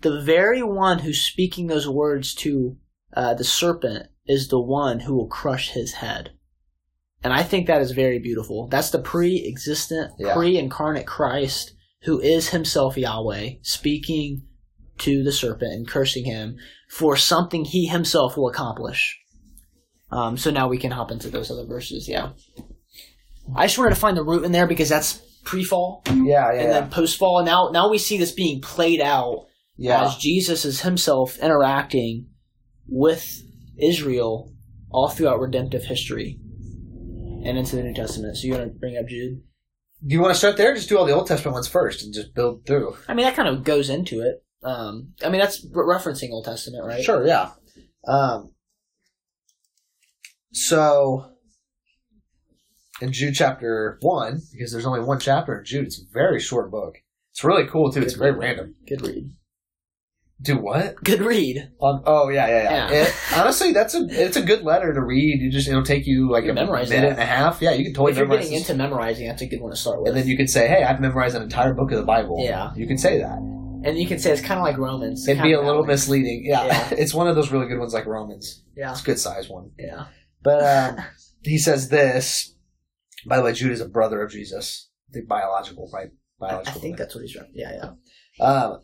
the 0.00 0.20
very 0.20 0.62
one 0.62 1.00
who's 1.00 1.20
speaking 1.20 1.66
those 1.66 1.88
words 1.88 2.34
to 2.36 2.76
uh, 3.14 3.34
the 3.34 3.44
serpent 3.44 4.08
is 4.26 4.48
the 4.48 4.60
one 4.60 5.00
who 5.00 5.14
will 5.14 5.28
crush 5.28 5.70
his 5.70 5.94
head. 5.94 6.32
And 7.24 7.32
I 7.32 7.42
think 7.42 7.66
that 7.66 7.80
is 7.80 7.92
very 7.92 8.18
beautiful. 8.18 8.68
That's 8.68 8.90
the 8.90 8.98
pre 9.00 9.44
existent, 9.48 10.12
Yeah. 10.18 10.34
pre 10.34 10.58
incarnate 10.58 11.06
Christ 11.06 11.72
who 12.02 12.20
is 12.20 12.50
himself 12.50 12.98
Yahweh 12.98 13.54
speaking 13.62 14.42
to 14.98 15.24
the 15.24 15.32
serpent 15.32 15.72
and 15.72 15.88
cursing 15.88 16.26
him 16.26 16.56
for 16.90 17.16
something 17.16 17.64
he 17.64 17.86
himself 17.86 18.36
will 18.36 18.48
accomplish. 18.48 19.18
Um, 20.12 20.36
so 20.36 20.50
now 20.50 20.68
we 20.68 20.76
can 20.78 20.90
hop 20.90 21.10
into 21.10 21.30
those 21.30 21.50
other 21.50 21.64
verses. 21.64 22.06
Yeah. 22.06 22.32
I 23.56 23.66
just 23.66 23.78
wanted 23.78 23.94
to 23.94 24.00
find 24.00 24.16
the 24.16 24.22
root 24.22 24.44
in 24.44 24.52
there 24.52 24.66
because 24.66 24.90
that's 24.90 25.14
pre 25.44 25.64
fall 25.64 26.02
Yeah, 26.06 26.52
yeah. 26.52 26.60
and 26.60 26.70
then 26.70 26.90
post 26.90 27.16
fall. 27.18 27.38
And 27.38 27.46
now, 27.46 27.70
now 27.72 27.88
we 27.88 27.98
see 27.98 28.18
this 28.18 28.32
being 28.32 28.60
played 28.60 29.00
out 29.00 29.46
yeah. 29.76 30.04
as 30.04 30.16
Jesus 30.16 30.66
is 30.66 30.82
himself 30.82 31.38
interacting 31.38 32.26
with 32.86 33.42
Israel 33.78 34.52
all 34.90 35.08
throughout 35.08 35.40
redemptive 35.40 35.84
history 35.84 36.38
and 37.44 37.58
into 37.58 37.76
the 37.76 37.82
New 37.82 37.94
Testament. 37.94 38.36
So 38.36 38.46
you 38.46 38.54
want 38.54 38.64
to 38.64 38.78
bring 38.78 38.96
up 38.96 39.06
Jude? 39.06 39.42
Do 40.06 40.14
you 40.14 40.20
want 40.20 40.32
to 40.34 40.38
start 40.38 40.56
there? 40.56 40.74
Just 40.74 40.88
do 40.88 40.98
all 40.98 41.04
the 41.04 41.12
Old 41.12 41.26
Testament 41.26 41.54
ones 41.54 41.68
first 41.68 42.02
and 42.02 42.12
just 42.12 42.34
build 42.34 42.66
through. 42.66 42.96
I 43.08 43.14
mean, 43.14 43.24
that 43.24 43.36
kind 43.36 43.48
of 43.48 43.64
goes 43.64 43.88
into 43.88 44.20
it. 44.20 44.44
Um, 44.62 45.12
I 45.24 45.28
mean, 45.28 45.40
that's 45.40 45.64
re- 45.72 45.84
referencing 45.84 46.30
Old 46.30 46.44
Testament, 46.44 46.84
right? 46.84 47.04
Sure, 47.04 47.26
yeah. 47.26 47.50
Um, 48.06 48.52
so, 50.52 51.32
in 53.00 53.12
Jude 53.12 53.34
chapter 53.34 53.98
1, 54.00 54.42
because 54.52 54.72
there's 54.72 54.86
only 54.86 55.00
one 55.00 55.20
chapter 55.20 55.58
in 55.58 55.64
Jude, 55.64 55.86
it's 55.86 56.00
a 56.00 56.12
very 56.12 56.40
short 56.40 56.70
book. 56.70 56.96
It's 57.32 57.44
really 57.44 57.66
cool, 57.66 57.92
too. 57.92 58.02
It's 58.02 58.14
very 58.14 58.32
random. 58.32 58.76
Good 58.86 59.02
read. 59.02 59.30
Do 60.42 60.58
what? 60.58 60.96
Good 61.02 61.20
read. 61.20 61.70
On, 61.80 62.02
oh, 62.06 62.28
yeah, 62.28 62.46
yeah, 62.48 62.62
yeah. 62.62 62.90
Yeah. 62.90 63.02
It- 63.04 63.14
honestly, 63.36 63.72
that's 63.72 63.94
a 63.94 64.04
it's 64.10 64.36
a 64.36 64.42
good 64.42 64.62
letter 64.62 64.92
to 64.92 65.00
read. 65.00 65.40
You 65.40 65.50
just 65.50 65.68
It'll 65.68 65.82
take 65.84 66.06
you 66.06 66.30
like 66.30 66.44
You 66.44 66.50
a 66.50 66.54
minute 66.54 66.88
that. 66.88 66.92
and 67.04 67.18
a 67.18 67.24
half. 67.24 67.62
Yeah, 67.62 67.70
you 67.72 67.84
can 67.84 67.94
totally 67.94 68.12
if 68.12 68.18
you're 68.18 68.26
getting 68.26 68.50
this. 68.50 68.68
into 68.68 68.74
memorizing, 68.74 69.28
that's 69.28 69.42
a 69.42 69.46
good 69.46 69.60
one 69.60 69.70
to 69.70 69.76
start 69.76 70.00
with. 70.02 70.08
And 70.08 70.16
then 70.18 70.26
you 70.28 70.36
can 70.36 70.48
say, 70.48 70.66
hey, 70.68 70.82
I've 70.82 71.00
memorized 71.00 71.36
an 71.36 71.42
entire 71.42 71.72
book 71.72 71.92
of 71.92 71.98
the 71.98 72.04
Bible. 72.04 72.38
Yeah. 72.44 72.72
You 72.74 72.86
can 72.86 72.98
say 72.98 73.18
that. 73.18 73.38
And 73.38 73.96
you 73.98 74.06
can 74.06 74.18
say 74.18 74.32
it's 74.32 74.40
kind 74.42 74.58
of 74.58 74.64
like 74.64 74.76
Romans. 74.76 75.26
It'd 75.28 75.42
be 75.42 75.52
a 75.52 75.60
little 75.62 75.84
misleading. 75.84 76.42
Yeah. 76.44 76.64
Yeah. 76.66 76.88
it's 76.98 77.14
one 77.14 77.28
of 77.28 77.36
those 77.36 77.50
really 77.52 77.68
good 77.68 77.78
ones 77.78 77.94
like 77.94 78.06
Romans. 78.06 78.62
Yeah. 78.76 78.90
It's 78.90 79.02
a 79.02 79.04
good 79.04 79.18
size 79.18 79.48
one. 79.48 79.70
Yeah. 79.78 80.06
But 80.42 80.98
um, 80.98 81.04
he 81.42 81.58
says 81.58 81.88
this. 81.90 82.54
By 83.26 83.36
the 83.36 83.42
way, 83.42 83.52
Jude 83.52 83.72
is 83.72 83.80
a 83.80 83.88
brother 83.88 84.20
of 84.22 84.30
Jesus. 84.30 84.90
The 85.10 85.22
biological, 85.22 85.88
right? 85.94 86.08
I, 86.42 86.44
I 86.44 86.48
Biological. 86.48 86.80
think 86.80 86.96
that's 86.98 87.14
what 87.14 87.22
he's. 87.22 87.36
Yeah, 87.54 87.90
yeah. 88.38 88.44
Um, 88.44 88.80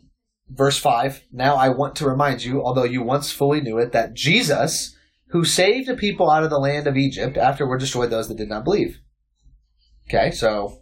verse 0.51 0.77
5 0.77 1.23
Now 1.31 1.55
I 1.55 1.69
want 1.69 1.95
to 1.97 2.07
remind 2.07 2.43
you, 2.43 2.63
although 2.63 2.83
you 2.83 3.01
once 3.01 3.31
fully 3.31 3.61
knew 3.61 3.77
it, 3.77 3.91
that 3.91 4.13
Jesus, 4.13 4.95
who 5.29 5.43
saved 5.45 5.89
a 5.89 5.95
people 5.95 6.29
out 6.29 6.43
of 6.43 6.49
the 6.49 6.59
land 6.59 6.87
of 6.87 6.97
Egypt, 6.97 7.37
afterward 7.37 7.79
destroyed 7.79 8.09
those 8.09 8.27
that 8.27 8.37
did 8.37 8.49
not 8.49 8.63
believe. 8.63 8.99
Okay, 10.09 10.31
so 10.31 10.81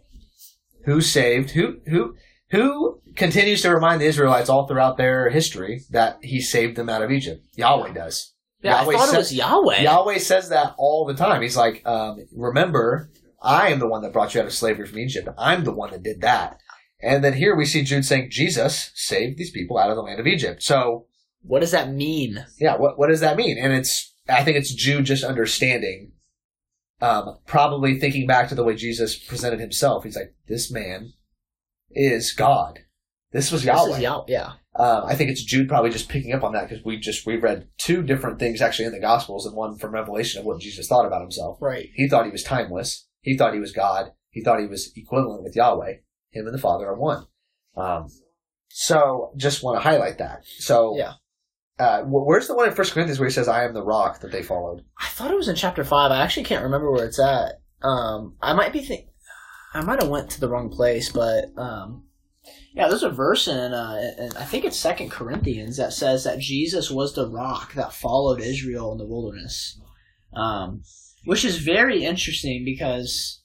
who 0.84 1.00
saved? 1.00 1.50
Who 1.50 1.76
who 1.86 2.16
who 2.50 3.00
continues 3.16 3.62
to 3.62 3.72
remind 3.72 4.00
the 4.00 4.06
Israelites 4.06 4.48
all 4.48 4.66
throughout 4.66 4.96
their 4.96 5.30
history 5.30 5.82
that 5.90 6.18
he 6.22 6.40
saved 6.40 6.76
them 6.76 6.88
out 6.88 7.02
of 7.02 7.10
Egypt? 7.10 7.44
Yahweh 7.54 7.92
does. 7.92 8.34
Yeah, 8.62 8.80
Yahweh 8.82 8.94
I 8.94 8.98
thought 8.98 9.08
said- 9.08 9.14
it 9.14 9.18
was 9.18 9.34
Yahweh. 9.34 9.80
Yahweh 9.82 10.18
says 10.18 10.48
that 10.50 10.74
all 10.76 11.06
the 11.06 11.14
time. 11.14 11.42
He's 11.42 11.56
like, 11.56 11.86
um, 11.86 12.18
remember, 12.36 13.10
I 13.40 13.68
am 13.68 13.78
the 13.78 13.86
one 13.88 14.02
that 14.02 14.12
brought 14.12 14.34
you 14.34 14.40
out 14.40 14.46
of 14.46 14.52
slavery 14.52 14.86
from 14.86 14.98
Egypt. 14.98 15.28
I'm 15.38 15.64
the 15.64 15.72
one 15.72 15.92
that 15.92 16.02
did 16.02 16.20
that. 16.22 16.58
And 17.02 17.24
then 17.24 17.34
here 17.34 17.56
we 17.56 17.64
see 17.64 17.82
Jude 17.82 18.04
saying 18.04 18.28
Jesus 18.30 18.90
saved 18.94 19.38
these 19.38 19.50
people 19.50 19.78
out 19.78 19.90
of 19.90 19.96
the 19.96 20.02
land 20.02 20.20
of 20.20 20.26
Egypt. 20.26 20.62
So 20.62 21.06
What 21.42 21.60
does 21.60 21.70
that 21.70 21.90
mean? 21.90 22.44
yeah, 22.58 22.76
what 22.76 22.98
what 22.98 23.08
does 23.08 23.20
that 23.20 23.36
mean? 23.36 23.56
And 23.58 23.72
it's 23.72 24.14
I 24.28 24.44
think 24.44 24.56
it's 24.56 24.72
Jude 24.74 25.06
just 25.06 25.24
understanding, 25.24 26.12
um, 27.00 27.38
probably 27.46 27.98
thinking 27.98 28.26
back 28.26 28.48
to 28.48 28.54
the 28.54 28.64
way 28.64 28.74
Jesus 28.74 29.18
presented 29.18 29.60
himself. 29.60 30.04
He's 30.04 30.16
like, 30.16 30.34
this 30.46 30.70
man 30.70 31.12
is 31.90 32.32
God. 32.32 32.80
This 33.32 33.50
was 33.50 33.64
Yahweh. 33.64 33.86
This 33.88 33.96
is 33.96 34.02
Yah- 34.02 34.24
yeah. 34.28 34.52
Um, 34.76 35.02
I 35.04 35.14
think 35.16 35.30
it's 35.30 35.42
Jude 35.42 35.68
probably 35.68 35.90
just 35.90 36.08
picking 36.08 36.32
up 36.32 36.44
on 36.44 36.52
that 36.52 36.68
because 36.68 36.84
we 36.84 36.96
just 36.98 37.26
we 37.26 37.36
read 37.36 37.68
two 37.78 38.02
different 38.02 38.38
things 38.38 38.60
actually 38.60 38.86
in 38.86 38.92
the 38.92 39.00
Gospels 39.00 39.46
and 39.46 39.56
one 39.56 39.76
from 39.78 39.92
Revelation 39.92 40.40
of 40.40 40.46
what 40.46 40.60
Jesus 40.60 40.86
thought 40.86 41.06
about 41.06 41.22
himself. 41.22 41.58
Right. 41.60 41.88
He 41.94 42.08
thought 42.08 42.24
he 42.26 42.30
was 42.30 42.42
timeless. 42.44 43.08
He 43.20 43.36
thought 43.36 43.54
he 43.54 43.60
was 43.60 43.72
God. 43.72 44.12
He 44.30 44.42
thought 44.42 44.60
he 44.60 44.66
was 44.66 44.92
equivalent 44.96 45.42
with 45.42 45.56
Yahweh. 45.56 45.94
Him 46.30 46.46
and 46.46 46.54
the 46.54 46.60
Father 46.60 46.86
are 46.88 46.98
one. 46.98 47.26
Um, 47.76 48.08
so 48.68 49.32
just 49.36 49.62
want 49.62 49.76
to 49.76 49.88
highlight 49.88 50.18
that. 50.18 50.44
So 50.58 50.96
Yeah. 50.96 51.14
uh, 51.78 52.02
where's 52.04 52.46
the 52.46 52.54
one 52.54 52.68
in 52.68 52.74
First 52.74 52.92
Corinthians 52.92 53.18
where 53.18 53.28
he 53.28 53.32
says, 53.32 53.48
"I 53.48 53.64
am 53.64 53.74
the 53.74 53.82
rock 53.82 54.20
that 54.20 54.30
they 54.32 54.42
followed"? 54.42 54.84
I 54.98 55.08
thought 55.08 55.30
it 55.30 55.36
was 55.36 55.48
in 55.48 55.56
chapter 55.56 55.82
five. 55.84 56.10
I 56.12 56.20
actually 56.22 56.44
can't 56.44 56.62
remember 56.64 56.90
where 56.90 57.04
it's 57.06 57.18
at. 57.18 57.60
Um, 57.82 58.36
I 58.42 58.52
might 58.52 58.72
be 58.72 58.80
think, 58.80 59.06
I 59.74 59.80
might 59.82 60.00
have 60.00 60.10
went 60.10 60.30
to 60.30 60.40
the 60.40 60.48
wrong 60.48 60.68
place, 60.68 61.10
but 61.10 61.46
um, 61.56 62.04
yeah, 62.74 62.88
there's 62.88 63.02
a 63.02 63.10
verse 63.10 63.48
in, 63.48 63.72
uh, 63.72 64.12
in 64.18 64.36
I 64.36 64.44
think 64.44 64.64
it's 64.64 64.76
Second 64.76 65.10
Corinthians 65.10 65.76
that 65.78 65.92
says 65.92 66.24
that 66.24 66.38
Jesus 66.38 66.90
was 66.90 67.14
the 67.14 67.28
rock 67.28 67.72
that 67.74 67.92
followed 67.94 68.40
Israel 68.40 68.92
in 68.92 68.98
the 68.98 69.06
wilderness, 69.06 69.80
um, 70.34 70.82
which 71.24 71.44
is 71.44 71.58
very 71.58 72.04
interesting 72.04 72.64
because 72.64 73.39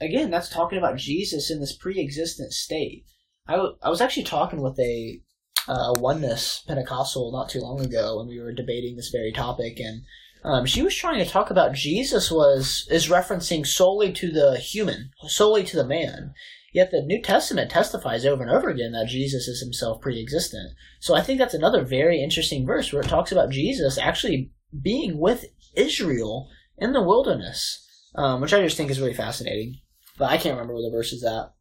again, 0.00 0.30
that's 0.30 0.48
talking 0.48 0.78
about 0.78 0.96
Jesus 0.96 1.50
in 1.50 1.60
this 1.60 1.76
pre-existent 1.76 2.52
state. 2.52 3.04
I, 3.46 3.52
w- 3.52 3.76
I 3.82 3.88
was 3.88 4.00
actually 4.00 4.24
talking 4.24 4.60
with 4.60 4.78
a 4.78 5.20
uh, 5.66 5.92
oneness 5.96 6.62
Pentecostal 6.66 7.32
not 7.32 7.48
too 7.48 7.60
long 7.60 7.80
ago 7.80 8.18
when 8.18 8.28
we 8.28 8.40
were 8.40 8.52
debating 8.52 8.96
this 8.96 9.10
very 9.10 9.32
topic, 9.32 9.78
and 9.78 10.02
um, 10.44 10.66
she 10.66 10.82
was 10.82 10.94
trying 10.94 11.18
to 11.22 11.30
talk 11.30 11.50
about 11.50 11.74
Jesus 11.74 12.30
was 12.30 12.86
is 12.90 13.08
referencing 13.08 13.66
solely 13.66 14.12
to 14.12 14.30
the 14.30 14.56
human, 14.58 15.10
solely 15.26 15.64
to 15.64 15.76
the 15.76 15.86
man. 15.86 16.32
Yet 16.72 16.90
the 16.90 17.02
New 17.02 17.22
Testament 17.22 17.70
testifies 17.70 18.26
over 18.26 18.42
and 18.42 18.52
over 18.52 18.68
again 18.68 18.92
that 18.92 19.08
Jesus 19.08 19.48
is 19.48 19.60
himself 19.60 20.02
pre-existent. 20.02 20.74
So 21.00 21.14
I 21.14 21.22
think 21.22 21.38
that's 21.38 21.54
another 21.54 21.82
very 21.82 22.22
interesting 22.22 22.66
verse 22.66 22.92
where 22.92 23.02
it 23.02 23.08
talks 23.08 23.32
about 23.32 23.50
Jesus 23.50 23.98
actually 23.98 24.52
being 24.82 25.18
with 25.18 25.46
Israel 25.74 26.48
in 26.76 26.92
the 26.92 27.02
wilderness, 27.02 27.84
um, 28.14 28.40
which 28.40 28.52
I 28.52 28.60
just 28.60 28.76
think 28.76 28.90
is 28.90 29.00
really 29.00 29.14
fascinating. 29.14 29.80
But 30.18 30.30
I 30.30 30.36
can't 30.36 30.54
remember 30.54 30.74
where 30.74 30.82
the 30.82 30.96
verse 30.96 31.12
is 31.12 31.24
at. 31.24 31.52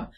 Um, 0.00 0.08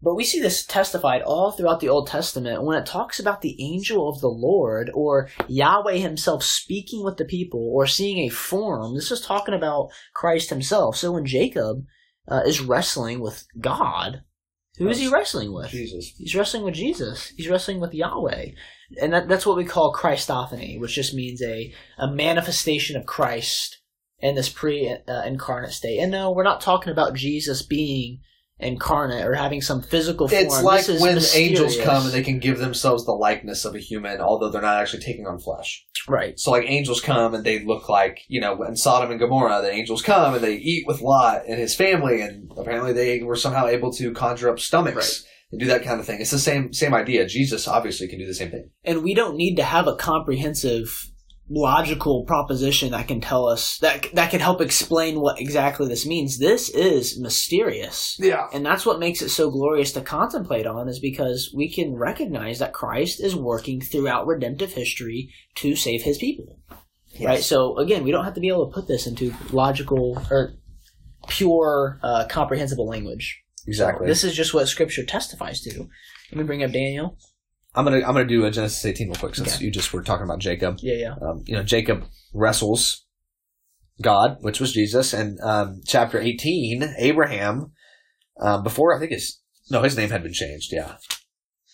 but 0.00 0.14
we 0.14 0.24
see 0.24 0.40
this 0.40 0.64
testified 0.64 1.22
all 1.22 1.50
throughout 1.50 1.80
the 1.80 1.88
Old 1.88 2.06
Testament 2.06 2.62
when 2.62 2.78
it 2.78 2.86
talks 2.86 3.18
about 3.18 3.40
the 3.40 3.56
angel 3.60 4.08
of 4.08 4.20
the 4.20 4.28
Lord 4.28 4.90
or 4.94 5.28
Yahweh 5.48 5.96
himself 5.96 6.44
speaking 6.44 7.02
with 7.02 7.16
the 7.16 7.24
people 7.24 7.68
or 7.74 7.86
seeing 7.86 8.18
a 8.18 8.28
form. 8.28 8.94
This 8.94 9.10
is 9.10 9.20
talking 9.20 9.54
about 9.54 9.90
Christ 10.14 10.50
himself. 10.50 10.96
So 10.96 11.12
when 11.12 11.26
Jacob 11.26 11.84
uh, 12.28 12.42
is 12.46 12.60
wrestling 12.60 13.20
with 13.20 13.44
God, 13.60 14.22
who 14.78 14.88
is 14.88 14.98
he 14.98 15.08
wrestling 15.08 15.52
with? 15.52 15.70
Jesus. 15.70 16.14
He's 16.16 16.36
wrestling 16.36 16.62
with 16.62 16.74
Jesus. 16.74 17.32
He's 17.36 17.48
wrestling 17.48 17.80
with 17.80 17.92
Yahweh. 17.92 18.50
And 19.02 19.12
that, 19.12 19.28
that's 19.28 19.44
what 19.44 19.56
we 19.56 19.64
call 19.64 19.92
Christophany, 19.92 20.78
which 20.78 20.94
just 20.94 21.12
means 21.12 21.42
a, 21.42 21.74
a 21.98 22.08
manifestation 22.08 22.96
of 22.96 23.04
Christ 23.04 23.80
in 24.20 24.34
this 24.34 24.48
pre 24.48 24.88
uh, 24.88 25.22
incarnate 25.24 25.72
state. 25.72 25.98
And 25.98 26.12
no, 26.12 26.30
we're 26.30 26.42
not 26.42 26.60
talking 26.60 26.92
about 26.92 27.14
Jesus 27.14 27.62
being 27.62 28.20
incarnate 28.60 29.24
or 29.24 29.34
having 29.34 29.62
some 29.62 29.82
physical 29.82 30.28
form. 30.28 30.42
It's 30.42 30.62
like 30.62 30.86
when 30.88 31.14
mysterious. 31.14 31.36
angels 31.36 31.76
come 31.80 32.04
and 32.04 32.12
they 32.12 32.22
can 32.22 32.40
give 32.40 32.58
themselves 32.58 33.04
the 33.04 33.12
likeness 33.12 33.64
of 33.64 33.74
a 33.74 33.78
human, 33.78 34.20
although 34.20 34.50
they're 34.50 34.62
not 34.62 34.80
actually 34.80 35.02
taking 35.02 35.26
on 35.26 35.38
flesh. 35.38 35.86
Right. 36.08 36.38
So 36.38 36.50
like 36.50 36.64
angels 36.66 37.00
come 37.00 37.34
and 37.34 37.44
they 37.44 37.64
look 37.64 37.88
like, 37.88 38.20
you 38.28 38.40
know, 38.40 38.60
in 38.64 38.74
Sodom 38.74 39.10
and 39.10 39.20
Gomorrah, 39.20 39.62
the 39.62 39.70
angels 39.70 40.02
come 40.02 40.34
and 40.34 40.42
they 40.42 40.56
eat 40.56 40.86
with 40.86 41.00
Lot 41.00 41.42
and 41.46 41.58
his 41.58 41.74
family 41.74 42.20
and 42.20 42.50
apparently 42.56 42.92
they 42.92 43.22
were 43.22 43.36
somehow 43.36 43.66
able 43.66 43.92
to 43.92 44.12
conjure 44.12 44.50
up 44.50 44.58
stomachs 44.58 45.24
and 45.52 45.60
do 45.60 45.66
that 45.66 45.84
kind 45.84 46.00
of 46.00 46.06
thing. 46.06 46.20
It's 46.20 46.30
the 46.30 46.38
same 46.38 46.72
same 46.72 46.94
idea. 46.94 47.26
Jesus 47.26 47.68
obviously 47.68 48.08
can 48.08 48.18
do 48.18 48.26
the 48.26 48.34
same 48.34 48.50
thing. 48.50 48.70
And 48.84 49.02
we 49.02 49.14
don't 49.14 49.36
need 49.36 49.56
to 49.56 49.64
have 49.64 49.86
a 49.86 49.96
comprehensive 49.96 51.10
logical 51.50 52.24
proposition 52.24 52.90
that 52.90 53.08
can 53.08 53.20
tell 53.20 53.46
us 53.46 53.78
that 53.78 54.06
that 54.14 54.30
can 54.30 54.40
help 54.40 54.60
explain 54.60 55.20
what 55.20 55.40
exactly 55.40 55.88
this 55.88 56.06
means. 56.06 56.38
This 56.38 56.68
is 56.68 57.18
mysterious. 57.18 58.16
Yeah. 58.18 58.48
And 58.52 58.64
that's 58.64 58.84
what 58.84 58.98
makes 58.98 59.22
it 59.22 59.30
so 59.30 59.50
glorious 59.50 59.92
to 59.92 60.00
contemplate 60.00 60.66
on 60.66 60.88
is 60.88 60.98
because 60.98 61.52
we 61.54 61.72
can 61.72 61.94
recognize 61.94 62.58
that 62.58 62.72
Christ 62.72 63.22
is 63.22 63.34
working 63.34 63.80
throughout 63.80 64.26
redemptive 64.26 64.72
history 64.72 65.32
to 65.56 65.74
save 65.74 66.02
his 66.02 66.18
people. 66.18 66.58
Right? 67.20 67.42
So 67.42 67.78
again, 67.78 68.04
we 68.04 68.12
don't 68.12 68.24
have 68.24 68.34
to 68.34 68.40
be 68.40 68.48
able 68.48 68.68
to 68.68 68.74
put 68.74 68.86
this 68.86 69.06
into 69.06 69.34
logical 69.50 70.22
or 70.30 70.52
pure 71.28 71.98
uh, 72.02 72.26
comprehensible 72.28 72.86
language. 72.86 73.42
Exactly. 73.66 74.06
This 74.06 74.24
is 74.24 74.34
just 74.34 74.54
what 74.54 74.68
scripture 74.68 75.04
testifies 75.04 75.60
to. 75.62 75.88
Let 76.30 76.38
me 76.38 76.44
bring 76.44 76.62
up 76.62 76.72
Daniel. 76.72 77.18
I'm 77.74 77.84
gonna 77.84 77.98
I'm 77.98 78.14
gonna 78.14 78.24
do 78.26 78.44
a 78.44 78.50
Genesis 78.50 78.84
18 78.84 79.08
real 79.08 79.16
quick 79.16 79.34
since 79.34 79.56
Okay. 79.56 79.64
you 79.64 79.70
just 79.70 79.92
were 79.92 80.02
talking 80.02 80.24
about 80.24 80.38
Jacob. 80.40 80.78
Yeah, 80.80 80.94
yeah. 80.94 81.14
Um, 81.20 81.44
you 81.46 81.54
know, 81.54 81.62
Jacob 81.62 82.04
wrestles 82.34 83.04
God, 84.00 84.38
which 84.40 84.60
was 84.60 84.72
Jesus, 84.72 85.12
and 85.12 85.38
um, 85.42 85.80
chapter 85.86 86.20
18, 86.20 86.94
Abraham. 86.98 87.72
Um, 88.40 88.62
before 88.62 88.94
I 88.94 88.98
think 89.00 89.10
his 89.12 89.40
no, 89.70 89.82
his 89.82 89.96
name 89.96 90.10
had 90.10 90.22
been 90.22 90.32
changed. 90.32 90.72
Yeah, 90.72 90.96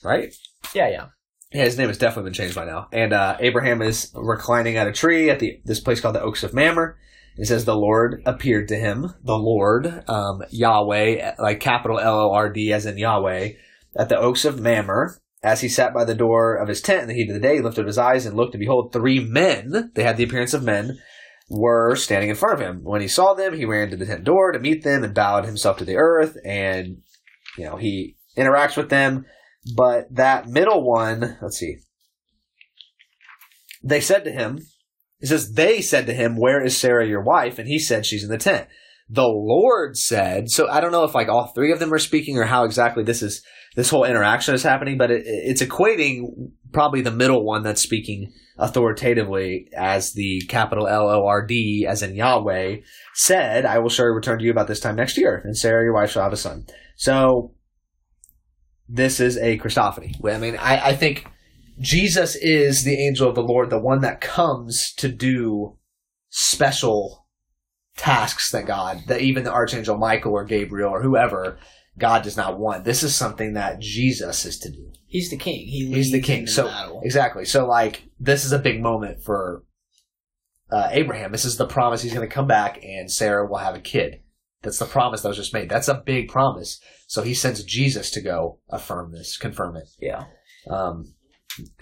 right. 0.02 0.34
Yeah, 0.74 0.88
yeah. 0.88 1.06
Yeah, 1.52 1.64
his 1.64 1.78
name 1.78 1.88
has 1.88 1.98
definitely 1.98 2.30
been 2.30 2.34
changed 2.34 2.56
by 2.56 2.64
now. 2.64 2.88
And 2.92 3.12
uh, 3.12 3.36
Abraham 3.38 3.80
is 3.80 4.10
reclining 4.14 4.76
at 4.76 4.88
a 4.88 4.92
tree 4.92 5.30
at 5.30 5.38
the 5.38 5.60
this 5.64 5.78
place 5.80 6.00
called 6.00 6.14
the 6.16 6.22
Oaks 6.22 6.42
of 6.42 6.52
Mamre. 6.54 6.96
It 7.36 7.46
says 7.46 7.64
the 7.64 7.76
Lord 7.76 8.22
appeared 8.26 8.68
to 8.68 8.76
him, 8.76 9.12
the 9.22 9.36
Lord, 9.36 10.04
um, 10.08 10.42
Yahweh, 10.50 11.34
like 11.38 11.60
capital 11.60 11.98
L 12.00 12.18
O 12.20 12.32
R 12.32 12.48
D 12.52 12.72
as 12.72 12.86
in 12.86 12.96
Yahweh, 12.98 13.50
at 13.96 14.08
the 14.08 14.18
Oaks 14.18 14.44
of 14.44 14.60
Mamre. 14.60 15.16
As 15.44 15.60
he 15.60 15.68
sat 15.68 15.92
by 15.92 16.04
the 16.04 16.14
door 16.14 16.54
of 16.56 16.68
his 16.68 16.80
tent 16.80 17.02
in 17.02 17.08
the 17.08 17.14
heat 17.14 17.28
of 17.28 17.34
the 17.34 17.40
day, 17.40 17.56
he 17.56 17.60
lifted 17.60 17.86
his 17.86 17.98
eyes 17.98 18.24
and 18.24 18.34
looked, 18.34 18.54
and 18.54 18.60
behold, 18.60 18.92
three 18.92 19.20
men, 19.20 19.92
they 19.94 20.02
had 20.02 20.16
the 20.16 20.24
appearance 20.24 20.54
of 20.54 20.64
men, 20.64 20.98
were 21.50 21.94
standing 21.96 22.30
in 22.30 22.34
front 22.34 22.58
of 22.58 22.66
him. 22.66 22.80
When 22.82 23.02
he 23.02 23.08
saw 23.08 23.34
them, 23.34 23.54
he 23.54 23.66
ran 23.66 23.90
to 23.90 23.96
the 23.96 24.06
tent 24.06 24.24
door 24.24 24.52
to 24.52 24.58
meet 24.58 24.82
them 24.82 25.04
and 25.04 25.14
bowed 25.14 25.44
himself 25.44 25.76
to 25.78 25.84
the 25.84 25.96
earth. 25.96 26.38
And, 26.46 27.02
you 27.58 27.66
know, 27.66 27.76
he 27.76 28.16
interacts 28.38 28.74
with 28.74 28.88
them. 28.88 29.26
But 29.76 30.06
that 30.14 30.46
middle 30.46 30.82
one, 30.82 31.38
let's 31.42 31.58
see. 31.58 31.76
They 33.82 34.00
said 34.00 34.24
to 34.24 34.32
him, 34.32 34.60
he 35.20 35.26
says, 35.26 35.52
they 35.52 35.82
said 35.82 36.06
to 36.06 36.14
him, 36.14 36.36
Where 36.36 36.64
is 36.64 36.76
Sarah, 36.76 37.06
your 37.06 37.22
wife? 37.22 37.58
And 37.58 37.68
he 37.68 37.78
said, 37.78 38.06
She's 38.06 38.24
in 38.24 38.30
the 38.30 38.38
tent. 38.38 38.66
The 39.08 39.26
Lord 39.26 39.96
said, 39.96 40.50
so 40.50 40.68
I 40.68 40.80
don't 40.80 40.92
know 40.92 41.04
if 41.04 41.14
like 41.14 41.28
all 41.28 41.52
three 41.54 41.72
of 41.72 41.78
them 41.78 41.92
are 41.92 41.98
speaking 41.98 42.38
or 42.38 42.44
how 42.44 42.64
exactly 42.64 43.04
this 43.04 43.22
is, 43.22 43.42
this 43.76 43.90
whole 43.90 44.04
interaction 44.04 44.54
is 44.54 44.62
happening, 44.62 44.96
but 44.96 45.10
it, 45.10 45.24
it's 45.26 45.62
equating 45.62 46.50
probably 46.72 47.02
the 47.02 47.10
middle 47.10 47.44
one 47.44 47.62
that's 47.62 47.82
speaking 47.82 48.32
authoritatively 48.56 49.68
as 49.76 50.12
the 50.12 50.40
capital 50.48 50.86
L 50.86 51.08
O 51.08 51.26
R 51.26 51.44
D, 51.44 51.86
as 51.88 52.02
in 52.02 52.14
Yahweh, 52.14 52.76
said, 53.14 53.66
I 53.66 53.78
will 53.78 53.88
surely 53.90 54.14
return 54.14 54.38
to 54.38 54.44
you 54.44 54.50
about 54.50 54.68
this 54.68 54.80
time 54.80 54.96
next 54.96 55.18
year, 55.18 55.40
and 55.44 55.56
Sarah, 55.56 55.84
your 55.84 55.94
wife, 55.94 56.10
shall 56.10 56.22
have 56.22 56.32
a 56.32 56.36
son. 56.36 56.66
So, 56.96 57.54
this 58.88 59.18
is 59.20 59.36
a 59.38 59.58
Christophany. 59.58 60.14
I 60.24 60.38
mean, 60.38 60.56
I, 60.56 60.88
I 60.88 60.96
think 60.96 61.26
Jesus 61.80 62.36
is 62.36 62.84
the 62.84 63.06
angel 63.06 63.28
of 63.28 63.34
the 63.34 63.42
Lord, 63.42 63.70
the 63.70 63.80
one 63.80 64.00
that 64.00 64.20
comes 64.20 64.92
to 64.98 65.08
do 65.08 65.76
special 66.28 67.23
tasks 67.96 68.50
that 68.50 68.66
God, 68.66 69.02
that 69.06 69.20
even 69.20 69.44
the 69.44 69.52
Archangel 69.52 69.96
Michael 69.96 70.32
or 70.32 70.44
Gabriel 70.44 70.90
or 70.90 71.02
whoever, 71.02 71.58
God 71.98 72.22
does 72.22 72.36
not 72.36 72.58
want. 72.58 72.84
This 72.84 73.02
is 73.02 73.14
something 73.14 73.54
that 73.54 73.78
Jesus 73.80 74.44
is 74.44 74.58
to 74.60 74.70
do. 74.70 74.90
He's 75.06 75.30
the 75.30 75.36
king. 75.36 75.66
He 75.66 75.86
He's 75.92 76.10
the 76.10 76.20
king. 76.20 76.46
So 76.46 76.64
battle. 76.66 77.00
exactly. 77.04 77.44
So 77.44 77.66
like 77.66 78.08
this 78.18 78.44
is 78.44 78.52
a 78.52 78.58
big 78.58 78.82
moment 78.82 79.22
for 79.22 79.62
uh, 80.70 80.88
Abraham. 80.90 81.30
This 81.30 81.44
is 81.44 81.56
the 81.56 81.66
promise 81.68 82.02
he's 82.02 82.14
going 82.14 82.28
to 82.28 82.34
come 82.34 82.48
back 82.48 82.82
and 82.82 83.10
Sarah 83.10 83.46
will 83.46 83.58
have 83.58 83.76
a 83.76 83.80
kid. 83.80 84.20
That's 84.62 84.78
the 84.78 84.86
promise 84.86 85.20
that 85.22 85.28
was 85.28 85.36
just 85.36 85.52
made. 85.54 85.68
That's 85.68 85.88
a 85.88 85.94
big 86.04 86.28
promise. 86.28 86.80
So 87.06 87.22
he 87.22 87.34
sends 87.34 87.62
Jesus 87.62 88.10
to 88.12 88.20
go 88.22 88.58
affirm 88.70 89.12
this, 89.12 89.36
confirm 89.36 89.76
it. 89.76 89.88
yeah. 90.00 90.24
Um, 90.68 91.14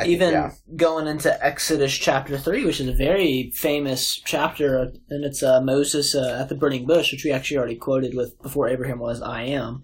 Even 0.04 0.32
yeah. 0.32 0.50
going 0.76 1.06
into 1.06 1.44
Exodus 1.44 1.92
chapter 1.96 2.36
three, 2.36 2.64
which 2.64 2.80
is 2.80 2.88
a 2.88 2.92
very 2.92 3.50
famous 3.54 4.20
chapter, 4.24 4.92
and 5.08 5.24
it's 5.24 5.42
uh, 5.42 5.60
Moses 5.60 6.14
uh, 6.14 6.38
at 6.40 6.48
the 6.48 6.54
burning 6.54 6.86
bush, 6.86 7.12
which 7.12 7.24
we 7.24 7.30
actually 7.30 7.56
already 7.56 7.76
quoted 7.76 8.14
with 8.14 8.40
before 8.42 8.68
Abraham 8.68 8.98
was 8.98 9.22
"I 9.22 9.44
am." 9.44 9.82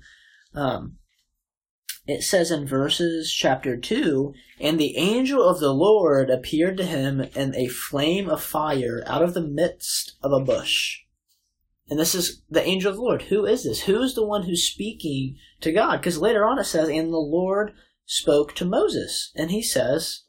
Um, 0.54 0.96
it 2.06 2.22
says 2.22 2.50
in 2.50 2.66
verses 2.66 3.32
chapter 3.32 3.76
two, 3.76 4.34
and 4.60 4.78
the 4.78 4.96
angel 4.96 5.42
of 5.42 5.60
the 5.60 5.72
Lord 5.72 6.30
appeared 6.30 6.76
to 6.78 6.84
him 6.84 7.20
in 7.34 7.54
a 7.54 7.68
flame 7.68 8.28
of 8.28 8.42
fire 8.42 9.02
out 9.06 9.22
of 9.22 9.34
the 9.34 9.46
midst 9.46 10.16
of 10.22 10.32
a 10.32 10.44
bush. 10.44 11.00
And 11.90 11.98
this 11.98 12.14
is 12.14 12.42
the 12.50 12.66
angel 12.66 12.90
of 12.90 12.96
the 12.96 13.02
Lord. 13.02 13.22
Who 13.22 13.46
is 13.46 13.64
this? 13.64 13.82
Who 13.82 14.02
is 14.02 14.14
the 14.14 14.26
one 14.26 14.42
who's 14.42 14.66
speaking 14.66 15.36
to 15.62 15.72
God? 15.72 15.98
Because 15.98 16.18
later 16.18 16.44
on 16.44 16.58
it 16.58 16.64
says, 16.64 16.88
and 16.88 17.12
the 17.12 17.16
Lord 17.16 17.72
spoke 18.08 18.54
to 18.54 18.64
Moses. 18.64 19.30
And 19.36 19.50
he 19.50 19.62
says, 19.62 20.22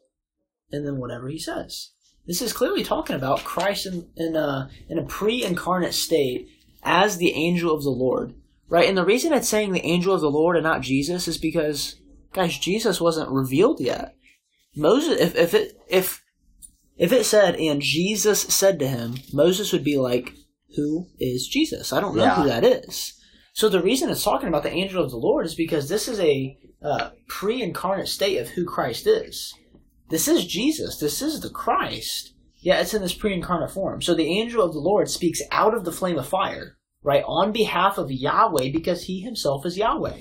and 0.70 0.86
then 0.86 0.98
whatever 0.98 1.28
he 1.28 1.38
says. 1.38 1.90
This 2.26 2.42
is 2.42 2.52
clearly 2.52 2.84
talking 2.84 3.16
about 3.16 3.42
Christ 3.42 3.86
in, 3.86 4.08
in, 4.16 4.36
a, 4.36 4.68
in 4.88 4.98
a 4.98 5.04
pre 5.04 5.42
incarnate 5.42 5.94
state 5.94 6.46
as 6.82 7.16
the 7.16 7.32
angel 7.32 7.74
of 7.74 7.82
the 7.82 7.90
Lord. 7.90 8.34
Right? 8.68 8.88
And 8.88 8.96
the 8.96 9.04
reason 9.04 9.32
it's 9.32 9.48
saying 9.48 9.72
the 9.72 9.84
angel 9.84 10.14
of 10.14 10.20
the 10.20 10.30
Lord 10.30 10.56
and 10.56 10.62
not 10.62 10.82
Jesus 10.82 11.26
is 11.26 11.38
because, 11.38 11.96
guys, 12.32 12.56
Jesus 12.56 13.00
wasn't 13.00 13.30
revealed 13.30 13.80
yet. 13.80 14.14
Moses, 14.76 15.18
if, 15.18 15.34
if 15.34 15.54
it, 15.54 15.80
if, 15.88 16.22
if 16.96 17.12
it 17.12 17.24
said, 17.24 17.56
and 17.56 17.80
Jesus 17.80 18.42
said 18.42 18.78
to 18.78 18.86
him, 18.86 19.16
Moses 19.32 19.72
would 19.72 19.82
be 19.82 19.96
like, 19.96 20.34
who 20.76 21.08
is 21.18 21.48
Jesus? 21.48 21.92
I 21.92 22.00
don't 22.00 22.14
know 22.14 22.22
Yeah. 22.22 22.34
who 22.36 22.48
that 22.48 22.62
is. 22.62 23.14
So 23.54 23.68
the 23.68 23.82
reason 23.82 24.10
it's 24.10 24.22
talking 24.22 24.48
about 24.48 24.62
the 24.62 24.70
angel 24.70 25.02
of 25.02 25.10
the 25.10 25.16
Lord 25.16 25.46
is 25.46 25.56
because 25.56 25.88
this 25.88 26.06
is 26.06 26.20
a 26.20 26.56
uh, 26.82 27.10
pre-incarnate 27.28 28.08
state 28.08 28.38
of 28.38 28.48
who 28.48 28.64
Christ 28.64 29.06
is. 29.06 29.54
This 30.08 30.26
is 30.28 30.46
Jesus. 30.46 30.98
This 30.98 31.22
is 31.22 31.40
the 31.40 31.50
Christ. 31.50 32.34
Yeah, 32.62 32.80
it's 32.80 32.94
in 32.94 33.02
this 33.02 33.14
pre-incarnate 33.14 33.70
form. 33.70 34.02
So 34.02 34.14
the 34.14 34.38
angel 34.40 34.62
of 34.62 34.72
the 34.72 34.80
Lord 34.80 35.08
speaks 35.08 35.40
out 35.50 35.74
of 35.74 35.84
the 35.84 35.92
flame 35.92 36.18
of 36.18 36.26
fire, 36.28 36.76
right, 37.02 37.22
on 37.26 37.52
behalf 37.52 37.96
of 37.98 38.10
Yahweh 38.10 38.70
because 38.72 39.04
he 39.04 39.20
himself 39.20 39.64
is 39.64 39.76
Yahweh. 39.78 40.18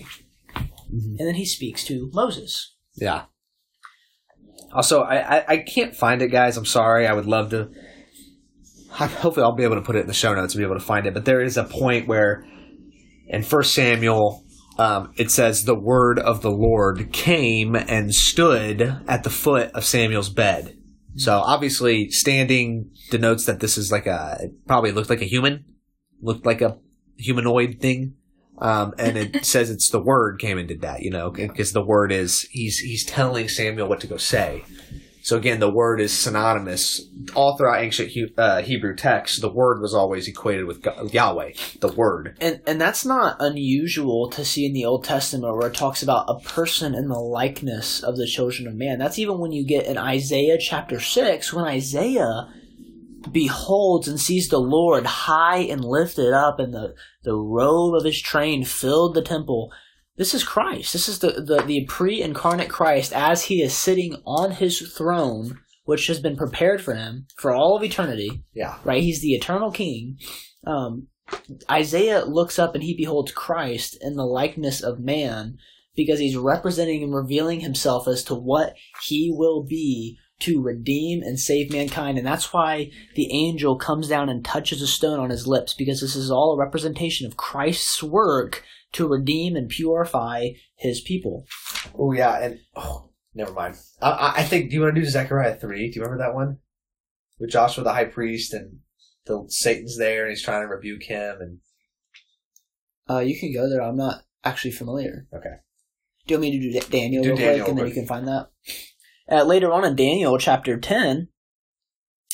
Mhm. 0.56 1.16
And 1.18 1.28
then 1.28 1.36
he 1.36 1.46
speaks 1.46 1.84
to 1.86 2.10
Moses. 2.14 2.76
Yeah. 2.96 3.24
Also, 4.74 5.02
I, 5.02 5.38
I, 5.40 5.46
I 5.48 5.58
can't 5.58 5.96
find 5.96 6.22
it, 6.22 6.30
guys. 6.30 6.56
I'm 6.58 6.66
sorry. 6.66 7.08
I 7.08 7.14
would 7.14 7.26
love 7.26 7.50
to. 7.52 7.70
I- 9.00 9.08
Hopefully, 9.08 9.44
I'll 9.44 9.56
be 9.56 9.64
able 9.64 9.76
to 9.76 9.82
put 9.82 9.96
it 9.96 10.02
in 10.02 10.08
the 10.08 10.14
show 10.14 10.34
notes 10.34 10.54
and 10.54 10.60
be 10.62 10.66
able 10.66 10.78
to 10.80 10.86
find 10.86 11.06
it. 11.08 11.14
But 11.14 11.26
there 11.26 11.42
is 11.42 11.58
a 11.58 11.64
point 11.64 12.08
where 12.08 12.46
in 13.28 13.44
First 13.44 13.74
Samuel, 13.74 14.44
um, 14.80 15.12
it 15.18 15.30
says 15.30 15.66
the 15.66 15.76
word 15.76 16.18
of 16.18 16.42
the 16.42 16.50
Lord 16.50 17.12
came 17.12 17.76
and 17.76 18.16
stood 18.16 18.82
at 19.10 19.24
the 19.24 19.30
foot 19.30 19.72
of 19.74 19.84
Samuel's 19.84 20.30
bed. 20.30 20.78
So 21.18 21.38
obviously, 21.40 22.10
standing 22.12 22.90
denotes 23.12 23.44
that 23.46 23.60
this 23.60 23.78
is 23.78 23.92
like 23.92 24.06
a 24.06 24.38
it 24.40 24.68
probably 24.68 24.94
looked 24.94 25.10
like 25.10 25.22
a 25.22 25.26
human, 25.26 25.66
looked 26.22 26.46
like 26.46 26.62
a 26.62 26.78
humanoid 27.18 27.82
thing. 27.82 28.14
Um, 28.60 28.94
and 28.98 29.18
it 29.18 29.44
says 29.46 29.70
it's 29.70 29.90
the 29.90 30.02
word 30.02 30.40
came 30.40 30.58
and 30.58 30.68
did 30.68 30.80
that, 30.80 31.02
you 31.02 31.12
know, 31.12 31.30
because 31.30 31.74
the 31.74 31.84
word 31.84 32.14
is 32.14 32.44
he's 32.44 32.80
he's 32.80 33.04
telling 33.04 33.50
Samuel 33.50 33.90
what 33.90 34.00
to 34.00 34.08
go 34.08 34.16
say. 34.16 34.64
So 35.22 35.38
again, 35.38 35.60
the 35.60 35.70
word 35.70 36.00
is 36.00 36.18
synonymous 36.18 37.02
all 37.36 37.58
throughout 37.58 37.84
ancient 37.84 38.10
He- 38.10 38.34
uh, 38.38 38.62
Hebrew 38.62 38.96
texts. 38.96 39.40
The 39.40 39.52
word 39.52 39.82
was 39.82 39.94
always 39.94 40.28
equated 40.28 40.66
with 40.66 40.82
Go- 40.82 41.10
Yahweh, 41.12 41.54
the 41.82 41.92
word. 41.92 42.38
And 42.40 42.62
and 42.66 42.80
that's 42.80 43.06
not 43.06 43.38
unusual 43.40 44.30
to 44.32 44.46
see 44.46 44.66
in 44.66 44.74
the 44.74 44.86
Old 44.86 45.04
Testament 45.04 45.56
where 45.56 45.68
it 45.68 45.76
talks 45.76 46.02
about 46.02 46.26
a 46.30 46.40
person 46.48 46.96
in 46.96 47.08
the 47.08 47.20
likeness 47.20 48.02
of 48.02 48.18
the 48.18 48.28
children 48.28 48.68
of 48.68 48.76
man. 48.76 49.00
That's 49.00 49.20
even 49.20 49.40
when 49.40 49.52
you 49.52 49.66
get 49.66 49.86
in 49.86 49.98
Isaiah 49.98 50.58
chapter 50.58 51.00
six, 51.00 51.54
when 51.54 51.66
Isaiah 51.66 52.48
beholds 53.32 54.08
and 54.08 54.20
sees 54.20 54.48
the 54.48 54.60
Lord 54.60 55.06
high 55.06 55.60
and 55.60 55.84
lifted 55.84 56.34
up, 56.34 56.60
and 56.60 56.74
the, 56.74 56.96
the 57.24 57.36
robe 57.36 57.96
of 57.96 58.06
his 58.06 58.22
train 58.22 58.64
filled 58.64 59.14
the 59.14 59.22
temple. 59.22 59.72
This 60.20 60.34
is 60.34 60.44
Christ. 60.44 60.92
This 60.92 61.08
is 61.08 61.20
the, 61.20 61.32
the, 61.32 61.64
the 61.66 61.86
pre 61.86 62.22
incarnate 62.22 62.70
Christ 62.70 63.14
as 63.14 63.44
he 63.44 63.62
is 63.62 63.74
sitting 63.74 64.18
on 64.26 64.52
his 64.52 64.92
throne, 64.92 65.62
which 65.86 66.08
has 66.08 66.20
been 66.20 66.36
prepared 66.36 66.82
for 66.82 66.94
him 66.94 67.26
for 67.38 67.56
all 67.56 67.78
of 67.78 67.84
eternity 67.84 68.44
Yeah, 68.54 68.76
right? 68.84 69.02
He's 69.02 69.22
the 69.22 69.34
eternal 69.34 69.72
king. 69.72 70.18
Um, 70.68 71.08
Isaiah 71.72 72.26
looks 72.26 72.60
up 72.60 72.76
and 72.76 72.84
he 72.84 72.98
beholds 72.98 73.32
Christ 73.32 73.98
in 74.02 74.18
the 74.18 74.26
likeness 74.26 74.84
of 74.84 75.00
man 75.00 75.58
because 75.96 76.20
he's 76.20 76.36
representing 76.36 77.02
and 77.02 77.16
revealing 77.16 77.62
himself 77.62 78.06
as 78.06 78.22
to 78.26 78.36
what 78.36 78.76
he 79.04 79.34
will 79.34 79.64
be 79.64 80.18
to 80.40 80.62
redeem 80.62 81.22
and 81.22 81.40
save 81.40 81.72
mankind. 81.72 82.18
And 82.18 82.28
that's 82.28 82.52
why 82.52 82.92
the 83.16 83.32
angel 83.32 83.78
comes 83.78 84.10
down 84.10 84.28
and 84.28 84.44
touches 84.44 84.82
a 84.82 84.88
stone 84.88 85.20
on 85.20 85.30
his 85.30 85.48
lips 85.48 85.74
because 85.74 86.02
this 86.02 86.18
is 86.18 86.30
all 86.30 86.54
a 86.54 86.60
representation 86.60 87.26
of 87.26 87.38
Christ's 87.38 88.04
work 88.04 88.66
to 88.94 89.08
redeem 89.08 89.56
and 89.56 89.70
purify 89.70 90.50
his 90.76 91.02
people. 91.02 91.46
Oh 91.98 92.12
yeah, 92.12 92.40
and 92.40 92.60
oh, 92.76 93.12
never 93.34 93.54
mind. 93.54 93.76
I, 94.02 94.10
I- 94.12 94.34
I 94.38 94.44
think. 94.44 94.70
Do 94.70 94.76
you 94.76 94.82
want 94.82 94.96
to 94.96 95.02
do 95.02 95.08
Zechariah 95.08 95.56
three? 95.58 95.90
Do 95.92 96.00
you 96.00 96.04
remember 96.06 96.24
that 96.24 96.36
one? 96.36 96.58
with 97.40 97.52
Joshua 97.52 97.86
the 97.86 97.94
high 97.94 98.04
priest, 98.06 98.54
and 98.54 98.80
the 99.26 99.46
Satan's 99.48 99.98
there, 99.98 100.24
and 100.24 100.30
he's 100.32 100.44
trying 100.44 100.62
to 100.62 100.68
rebuke 100.68 101.04
him. 101.04 101.38
And 101.40 101.58
Uh, 103.10 103.20
you 103.20 103.40
can 103.40 103.54
go 103.54 103.70
there. 103.70 103.82
I'm 103.82 103.96
not 103.98 104.24
actually 104.44 104.72
familiar. 104.72 105.26
okay, 105.34 105.56
Do 106.28 106.34
you 106.34 106.38
want 106.40 106.42
me 106.52 106.60
to 106.60 106.72
do 106.72 106.80
Da- 106.80 106.88
Daniel 106.90 107.24
Do 107.24 107.30
real 107.30 107.38
Daniel 107.38 107.66
quick, 107.66 107.70
and 107.70 107.80
then 107.80 107.88
you 107.88 107.94
can 107.94 108.06
find 108.08 108.28
that? 108.28 108.50
Uh, 109.32 109.44
later 109.44 109.72
on 109.72 109.86
in 109.86 109.96
Daniel 109.96 110.38
chapter 110.38 110.78
10, 110.78 111.30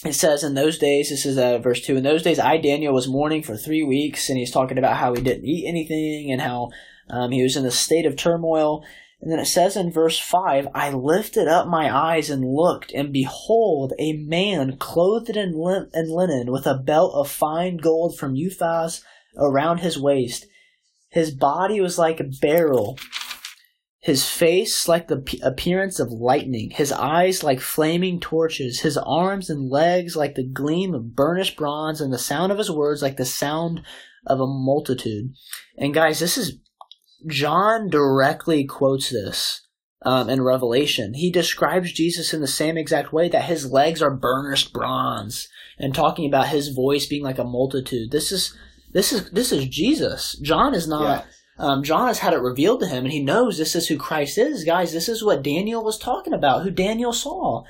it 0.06 0.14
says, 0.14 0.44
In 0.44 0.54
those 0.54 0.78
days, 0.78 1.10
this 1.10 1.26
is 1.26 1.38
uh, 1.38 1.58
verse 1.60 1.82
2, 1.82 1.98
in 1.98 2.04
those 2.04 2.24
days 2.24 2.40
I, 2.40 2.58
Daniel, 2.58 2.94
was 2.94 3.08
mourning 3.08 3.44
for 3.44 3.58
three 3.58 3.84
weeks, 3.84 4.30
and 4.30 4.38
he's 4.38 4.52
talking 4.52 4.78
about 4.78 4.98
how 4.98 5.14
he 5.14 5.22
didn't 5.22 5.46
eat 5.46 5.68
anything 5.68 6.32
and 6.32 6.42
how 6.42 6.70
um, 7.10 7.32
he 7.32 7.44
was 7.44 7.56
in 7.56 7.66
a 7.66 7.72
state 7.72 8.06
of 8.06 8.16
turmoil. 8.16 8.84
And 9.22 9.32
then 9.32 9.40
it 9.40 9.46
says 9.46 9.76
in 9.76 9.92
verse 9.92 10.20
5, 10.20 10.68
I 10.76 10.92
lifted 10.92 11.48
up 11.48 11.68
my 11.68 11.96
eyes 11.96 12.30
and 12.30 12.46
looked, 12.46 12.92
and 12.92 13.12
behold, 13.12 13.94
a 13.98 14.14
man 14.14 14.78
clothed 14.78 15.36
in, 15.36 15.54
lin- 15.58 15.90
in 15.94 16.10
linen 16.10 16.52
with 16.52 16.68
a 16.68 16.78
belt 16.78 17.14
of 17.16 17.32
fine 17.32 17.78
gold 17.78 18.18
from 18.18 18.36
Uphaz 18.36 19.02
around 19.38 19.80
his 19.80 19.98
waist. 19.98 20.46
His 21.10 21.32
body 21.32 21.80
was 21.82 21.98
like 21.98 22.20
a 22.20 22.26
beryl, 22.26 23.00
his 24.06 24.30
face 24.30 24.88
like 24.88 25.08
the 25.08 25.18
p- 25.18 25.42
appearance 25.42 26.00
of 26.00 26.12
lightning, 26.12 26.70
his 26.70 26.92
eyes 26.92 27.44
like 27.44 27.60
flaming 27.60 28.20
torches, 28.20 28.82
his 28.82 29.00
arms 29.00 29.50
and 29.50 29.72
legs 29.72 30.16
like 30.16 30.36
the 30.36 30.48
gleam 30.48 30.94
of 30.94 31.16
burnished 31.16 31.58
bronze, 31.58 32.00
and 32.00 32.14
the 32.14 32.20
sound 32.20 32.52
of 32.52 32.60
his 32.60 32.70
words 32.70 33.02
like 33.02 33.18
the 33.18 33.26
sound 33.26 33.82
of 34.28 34.40
a 34.40 34.46
multitude. 34.46 35.34
And 35.76 35.92
guys, 35.92 36.20
this 36.20 36.38
is 36.38 36.60
John 37.28 37.90
directly 37.90 38.64
quotes 38.66 39.10
this 39.10 39.66
um, 40.04 40.30
in 40.30 40.44
Revelation. 40.44 41.16
He 41.16 41.32
describes 41.32 41.92
Jesus 41.92 42.32
in 42.32 42.42
the 42.42 42.48
same 42.48 42.78
exact 42.78 43.12
way 43.12 43.28
that 43.30 43.46
his 43.46 43.72
legs 43.72 44.04
are 44.04 44.16
burnished 44.16 44.72
bronze, 44.72 45.48
and 45.80 45.96
talking 45.96 46.28
about 46.28 46.50
his 46.50 46.68
voice 46.68 47.08
being 47.08 47.24
like 47.24 47.40
a 47.40 47.44
multitude. 47.44 48.12
This 48.12 48.32
is 48.32 48.56
this 48.92 49.12
is 49.12 49.32
this 49.32 49.52
is 49.52 49.68
Jesus. 49.68 50.38
John 50.44 50.76
is 50.76 50.88
not. 50.88 51.26
Um, 51.58 51.84
John 51.84 52.08
has 52.08 52.20
had 52.20 52.34
it 52.34 52.42
revealed 52.42 52.82
to 52.82 52.88
him, 52.88 53.06
and 53.06 53.14
he 53.14 53.24
knows 53.24 53.58
this 53.58 53.76
is 53.76 53.88
who 53.88 53.98
Christ 53.98 54.38
is, 54.38 54.64
guys. 54.64 54.92
This 54.92 55.08
is 55.08 55.24
what 55.24 55.44
Daniel 55.44 55.84
was 55.84 55.98
talking 55.98 56.34
about, 56.34 56.64
who 56.64 56.72
Daniel 56.72 57.14
saw. 57.14 57.64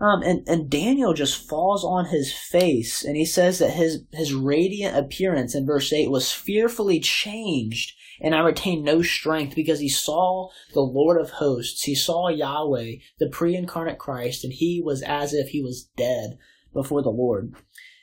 Um, 0.00 0.22
and, 0.22 0.48
and 0.48 0.70
Daniel 0.70 1.12
just 1.12 1.48
falls 1.48 1.84
on 1.84 2.06
his 2.06 2.32
face, 2.32 3.04
and 3.04 3.16
he 3.16 3.24
says 3.24 3.58
that 3.58 3.72
his, 3.72 4.04
his 4.12 4.32
radiant 4.32 4.96
appearance 4.96 5.54
in 5.54 5.66
verse 5.66 5.92
8 5.92 6.08
was 6.10 6.32
fearfully 6.32 7.00
changed, 7.00 7.94
and 8.20 8.34
I 8.34 8.40
retained 8.40 8.84
no 8.84 9.02
strength 9.02 9.56
because 9.56 9.80
he 9.80 9.88
saw 9.88 10.50
the 10.72 10.80
Lord 10.80 11.20
of 11.20 11.30
hosts. 11.30 11.82
He 11.82 11.96
saw 11.96 12.28
Yahweh, 12.28 12.92
the 13.18 13.28
pre 13.28 13.56
incarnate 13.56 13.98
Christ, 13.98 14.44
and 14.44 14.52
he 14.52 14.80
was 14.82 15.02
as 15.02 15.34
if 15.34 15.48
he 15.48 15.60
was 15.60 15.88
dead 15.96 16.38
before 16.72 17.02
the 17.02 17.10
Lord. 17.10 17.54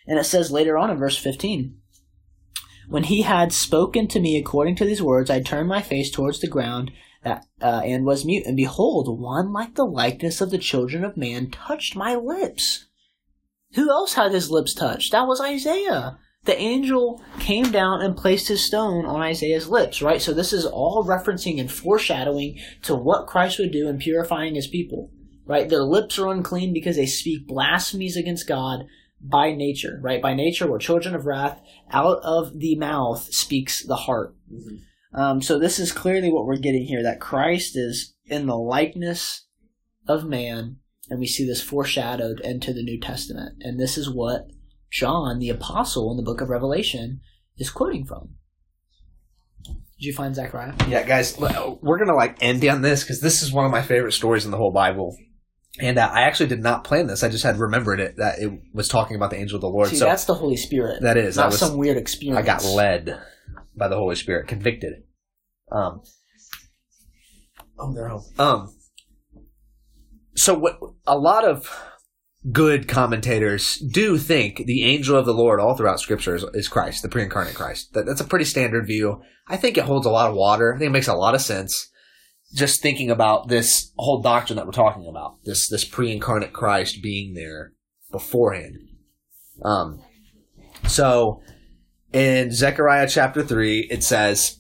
And 0.05 0.19
it 0.19 0.25
says 0.25 0.51
later 0.51 0.77
on 0.77 0.91
in 0.91 0.97
verse 0.97 1.17
15, 1.17 1.77
when 2.87 3.03
he 3.03 3.23
had 3.23 3.51
spoken 3.51 4.07
to 4.09 4.19
me 4.19 4.37
according 4.37 4.75
to 4.77 4.85
these 4.85 5.01
words, 5.01 5.29
I 5.29 5.41
turned 5.41 5.67
my 5.67 5.81
face 5.81 6.11
towards 6.11 6.39
the 6.39 6.47
ground 6.47 6.91
that, 7.23 7.45
uh, 7.61 7.81
and 7.83 8.05
was 8.05 8.25
mute. 8.25 8.45
And 8.45 8.55
behold, 8.55 9.19
one 9.19 9.51
like 9.51 9.75
the 9.75 9.85
likeness 9.85 10.41
of 10.41 10.51
the 10.51 10.57
children 10.57 11.03
of 11.03 11.17
man 11.17 11.49
touched 11.49 11.95
my 11.95 12.15
lips. 12.15 12.85
Who 13.73 13.89
else 13.89 14.13
had 14.13 14.31
his 14.31 14.51
lips 14.51 14.73
touched? 14.73 15.11
That 15.11 15.27
was 15.27 15.41
Isaiah. 15.41 16.17
The 16.45 16.57
angel 16.57 17.23
came 17.39 17.71
down 17.71 18.01
and 18.01 18.15
placed 18.15 18.47
his 18.47 18.63
stone 18.63 19.05
on 19.05 19.19
Isaiah's 19.19 19.67
lips, 19.67 20.01
right? 20.01 20.21
So 20.21 20.31
this 20.31 20.53
is 20.53 20.65
all 20.65 21.03
referencing 21.03 21.59
and 21.59 21.71
foreshadowing 21.71 22.59
to 22.83 22.95
what 22.95 23.25
Christ 23.25 23.57
would 23.57 23.71
do 23.71 23.89
in 23.89 23.97
purifying 23.97 24.53
his 24.53 24.67
people, 24.67 25.09
right? 25.47 25.67
Their 25.67 25.83
lips 25.83 26.19
are 26.19 26.31
unclean 26.31 26.71
because 26.71 26.97
they 26.97 27.07
speak 27.07 27.47
blasphemies 27.47 28.15
against 28.15 28.47
God 28.47 28.85
by 29.29 29.53
nature, 29.53 29.99
right? 30.01 30.21
By 30.21 30.33
nature, 30.33 30.69
we're 30.69 30.79
children 30.79 31.15
of 31.15 31.25
wrath. 31.25 31.59
Out 31.91 32.19
of 32.23 32.59
the 32.59 32.75
mouth 32.75 33.23
speaks 33.33 33.83
the 33.83 33.95
heart. 33.95 34.35
Um, 35.13 35.41
so 35.41 35.57
this 35.57 35.79
is 35.79 35.91
clearly 35.91 36.31
what 36.31 36.45
we're 36.45 36.57
getting 36.57 36.85
here: 36.85 37.03
that 37.03 37.21
Christ 37.21 37.75
is 37.75 38.15
in 38.25 38.45
the 38.45 38.57
likeness 38.57 39.45
of 40.07 40.25
man, 40.25 40.77
and 41.09 41.19
we 41.19 41.27
see 41.27 41.45
this 41.45 41.61
foreshadowed 41.61 42.39
into 42.41 42.73
the 42.73 42.83
New 42.83 42.99
Testament. 42.99 43.55
And 43.61 43.79
this 43.79 43.97
is 43.97 44.09
what 44.09 44.47
John, 44.91 45.39
the 45.39 45.49
apostle 45.49 46.11
in 46.11 46.17
the 46.17 46.23
book 46.23 46.41
of 46.41 46.49
Revelation, 46.49 47.21
is 47.57 47.69
quoting 47.69 48.05
from. 48.05 48.35
Did 49.65 50.07
you 50.07 50.13
find 50.13 50.35
Zechariah? 50.35 50.73
Yeah, 50.89 51.03
guys, 51.03 51.37
we're 51.39 51.97
gonna 51.97 52.15
like 52.15 52.37
end 52.41 52.65
on 52.65 52.81
this 52.81 53.03
because 53.03 53.21
this 53.21 53.41
is 53.41 53.51
one 53.51 53.65
of 53.65 53.71
my 53.71 53.81
favorite 53.81 54.11
stories 54.11 54.45
in 54.45 54.51
the 54.51 54.57
whole 54.57 54.73
Bible, 54.73 55.17
and 55.79 55.97
uh, 55.97 56.09
I 56.11 56.21
actually 56.21 56.47
did 56.47 56.61
not 56.61 56.83
plan 56.83 57.07
this. 57.07 57.23
I 57.23 57.29
just 57.29 57.43
had 57.43 57.57
remembered 57.57 57.99
it 57.99 58.17
that 58.17 58.39
it 58.39 58.51
was 58.73 58.87
talking 58.87 59.15
about 59.15 59.29
the 59.29 59.37
angel 59.37 59.55
of 59.55 59.61
the 59.61 59.69
Lord. 59.69 59.89
See, 59.89 59.97
so 59.97 60.05
that's 60.05 60.25
the 60.25 60.33
Holy 60.33 60.57
Spirit. 60.57 61.01
that 61.01 61.17
is, 61.17 61.37
I 61.37 61.43
not 61.43 61.51
was, 61.51 61.59
some 61.59 61.77
weird 61.77 61.97
experience. 61.97 62.39
I 62.39 62.45
got 62.45 62.63
led 62.63 63.19
by 63.75 63.87
the 63.87 63.95
Holy 63.95 64.15
Spirit, 64.15 64.47
convicted. 64.47 65.03
Um, 65.71 66.01
oh, 67.77 67.93
they're 67.93 68.07
home. 68.07 68.23
Um, 68.39 68.75
so 70.35 70.53
what? 70.53 70.79
A 71.07 71.17
lot 71.17 71.45
of 71.45 71.69
good 72.51 72.87
commentators 72.87 73.77
do 73.77 74.17
think 74.17 74.57
the 74.65 74.85
angel 74.85 75.17
of 75.17 75.25
the 75.25 75.33
Lord 75.33 75.59
all 75.59 75.75
throughout 75.75 75.99
Scripture 75.99 76.35
is, 76.35 76.45
is 76.53 76.67
Christ, 76.67 77.01
the 77.01 77.09
pre-incarnate 77.09 77.55
Christ. 77.55 77.93
That, 77.93 78.05
that's 78.05 78.21
a 78.21 78.25
pretty 78.25 78.45
standard 78.45 78.85
view. 78.85 79.21
I 79.47 79.57
think 79.57 79.77
it 79.77 79.85
holds 79.85 80.05
a 80.05 80.11
lot 80.11 80.29
of 80.29 80.35
water. 80.35 80.73
I 80.73 80.77
think 80.77 80.89
it 80.89 80.93
makes 80.93 81.07
a 81.07 81.15
lot 81.15 81.35
of 81.35 81.41
sense. 81.41 81.89
Just 82.53 82.81
thinking 82.81 83.11
about 83.11 83.47
this 83.47 83.91
whole 83.97 84.21
doctrine 84.21 84.57
that 84.57 84.65
we're 84.65 84.71
talking 84.71 85.07
about, 85.07 85.37
this 85.43 85.67
this 85.67 85.83
pre-incarnate 85.83 86.53
Christ 86.53 87.01
being 87.01 87.33
there 87.33 87.73
beforehand. 88.11 88.77
Um, 89.63 90.01
so 90.87 91.41
in 92.13 92.51
Zechariah 92.51 93.09
chapter 93.09 93.43
3, 93.43 93.87
it 93.91 94.03
says, 94.03 94.59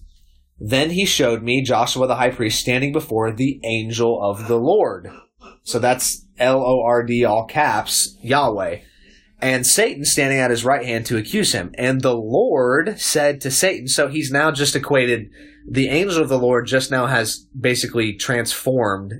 Then 0.59 0.89
he 0.89 1.05
showed 1.05 1.41
me 1.41 1.61
Joshua 1.61 2.07
the 2.07 2.15
high 2.15 2.31
priest 2.31 2.59
standing 2.59 2.91
before 2.91 3.31
the 3.31 3.61
angel 3.63 4.21
of 4.21 4.47
the 4.47 4.57
Lord. 4.57 5.09
So 5.63 5.79
that's 5.79 6.25
L 6.37 6.61
O 6.61 6.83
R 6.83 7.03
D, 7.03 7.23
all 7.23 7.45
caps, 7.45 8.17
Yahweh. 8.21 8.79
And 9.41 9.65
Satan 9.65 10.05
standing 10.05 10.39
at 10.39 10.51
his 10.51 10.63
right 10.63 10.85
hand 10.85 11.05
to 11.07 11.17
accuse 11.17 11.51
him. 11.51 11.71
And 11.77 12.01
the 12.01 12.15
Lord 12.15 12.99
said 12.99 13.41
to 13.41 13.51
Satan, 13.51 13.87
so 13.87 14.07
he's 14.07 14.31
now 14.31 14.51
just 14.51 14.75
equated, 14.75 15.29
the 15.69 15.89
angel 15.89 16.21
of 16.21 16.29
the 16.29 16.39
Lord 16.39 16.67
just 16.67 16.89
now 16.89 17.07
has 17.07 17.45
basically 17.59 18.13
transformed 18.13 19.13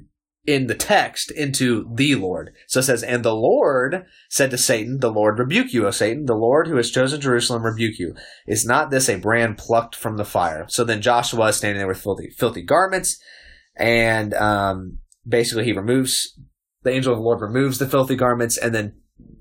in 0.46 0.68
the 0.68 0.76
text 0.76 1.32
into 1.32 1.90
the 1.96 2.16
Lord. 2.16 2.54
So 2.68 2.80
it 2.80 2.84
says, 2.84 3.04
And 3.04 3.24
the 3.24 3.36
Lord 3.36 4.06
said 4.30 4.52
to 4.52 4.58
Satan, 4.58 5.00
The 5.00 5.12
Lord 5.12 5.40
rebuke 5.40 5.74
you, 5.74 5.88
O 5.88 5.92
Satan. 5.92 6.26
The 6.26 6.36
Lord 6.36 6.68
who 6.68 6.78
has 6.78 6.92
chosen 6.92 7.20
Jerusalem 7.20 7.64
rebuke 7.64 7.98
you. 7.98 8.16
Is 8.48 8.66
not 8.66 8.92
this 8.92 9.10
a 9.10 9.18
brand 9.18 9.58
plucked 9.58 9.96
from 9.96 10.18
the 10.18 10.26
fire? 10.26 10.66
So 10.70 10.84
then 10.84 11.02
Joshua 11.02 11.48
is 11.48 11.58
standing 11.58 11.80
there 11.80 11.88
with 11.88 12.02
filthy, 12.02 12.30
filthy 12.30 12.62
garments, 12.62 13.20
and 13.76 14.34
um, 14.36 15.00
basically 15.28 15.66
he 15.66 15.74
removes, 15.74 16.40
the 16.84 16.92
angel 16.92 17.14
of 17.14 17.20
the 17.20 17.24
Lord 17.24 17.42
removes 17.42 17.80
the 17.80 17.88
filthy 17.88 18.16
garments 18.16 18.58
and 18.58 18.74
then 18.74 18.94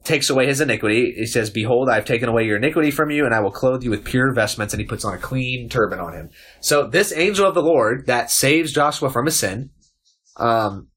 takes 0.05 0.31
away 0.31 0.47
his 0.47 0.61
iniquity. 0.61 1.15
He 1.17 1.27
says, 1.27 1.51
Behold, 1.51 1.89
I 1.89 1.95
have 1.97 2.05
taken 2.05 2.29
away 2.29 2.45
your 2.45 2.57
iniquity 2.57 2.91
from 2.91 3.11
you, 3.11 3.25
and 3.25 3.35
I 3.35 3.41
will 3.41 3.51
clothe 3.51 3.83
you 3.83 3.91
with 3.91 4.05
pure 4.05 4.33
vestments. 4.33 4.73
And 4.73 4.81
he 4.81 4.87
puts 4.87 5.05
on 5.05 5.15
a 5.15 5.19
clean 5.19 5.69
turban 5.69 5.99
on 5.99 6.15
him. 6.15 6.31
So 6.61 6.87
this 6.87 7.13
angel 7.13 7.47
of 7.47 7.55
the 7.55 7.63
Lord 7.63 8.07
that 8.07 8.31
saves 8.31 8.73
Joshua 8.73 9.11
from 9.11 9.27
his 9.27 9.37
sin, 9.37 9.71
um, 10.37 10.89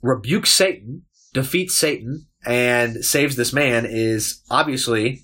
rebukes 0.00 0.52
Satan, 0.52 1.02
defeats 1.32 1.76
Satan, 1.76 2.26
and 2.44 3.04
saves 3.04 3.36
this 3.36 3.52
man 3.52 3.86
is 3.88 4.42
obviously 4.50 5.22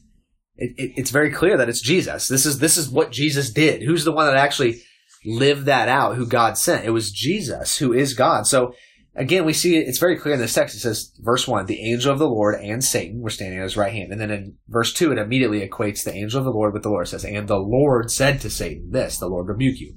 it, 0.56 0.74
it, 0.76 0.92
it's 0.96 1.10
very 1.10 1.30
clear 1.30 1.56
that 1.56 1.68
it's 1.68 1.80
Jesus. 1.80 2.28
This 2.28 2.44
is 2.44 2.58
this 2.58 2.76
is 2.76 2.90
what 2.90 3.12
Jesus 3.12 3.50
did. 3.50 3.82
Who's 3.82 4.04
the 4.04 4.12
one 4.12 4.26
that 4.26 4.36
actually 4.36 4.80
lived 5.24 5.66
that 5.66 5.88
out? 5.88 6.16
Who 6.16 6.26
God 6.26 6.58
sent? 6.58 6.84
It 6.84 6.90
was 6.90 7.10
Jesus, 7.10 7.78
who 7.78 7.92
is 7.92 8.14
God. 8.14 8.46
So 8.46 8.74
again, 9.18 9.44
we 9.44 9.52
see 9.52 9.76
it, 9.76 9.88
it's 9.88 9.98
very 9.98 10.16
clear 10.16 10.34
in 10.34 10.40
this 10.40 10.54
text. 10.54 10.74
It 10.74 10.80
says, 10.80 11.12
verse 11.18 11.46
one, 11.46 11.66
the 11.66 11.92
angel 11.92 12.12
of 12.12 12.18
the 12.18 12.28
Lord 12.28 12.54
and 12.60 12.82
Satan 12.82 13.20
were 13.20 13.30
standing 13.30 13.58
at 13.58 13.64
his 13.64 13.76
right 13.76 13.92
hand, 13.92 14.12
and 14.12 14.20
then 14.20 14.30
in 14.30 14.56
verse 14.68 14.92
two, 14.92 15.12
it 15.12 15.18
immediately 15.18 15.60
equates 15.60 16.04
the 16.04 16.14
angel 16.14 16.38
of 16.38 16.44
the 16.44 16.50
Lord 16.50 16.72
with 16.72 16.82
the 16.82 16.88
Lord. 16.88 17.06
It 17.06 17.10
says, 17.10 17.24
and 17.24 17.46
the 17.46 17.58
Lord 17.58 18.10
said 18.10 18.40
to 18.40 18.50
Satan, 18.50 18.90
"This, 18.90 19.18
the 19.18 19.28
Lord 19.28 19.48
rebuke 19.48 19.78
you." 19.78 19.94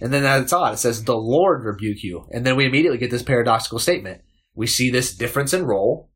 And 0.00 0.12
then 0.12 0.42
it's 0.42 0.52
odd. 0.52 0.74
It 0.74 0.78
says, 0.78 1.04
the 1.04 1.16
Lord 1.16 1.64
rebuke 1.64 2.02
you. 2.02 2.26
And 2.32 2.44
then 2.44 2.56
we 2.56 2.66
immediately 2.66 2.98
get 2.98 3.12
this 3.12 3.22
paradoxical 3.22 3.78
statement. 3.78 4.22
We 4.54 4.66
see 4.66 4.90
this 4.90 5.14
difference 5.14 5.54
in 5.54 5.64
role. 5.64 6.10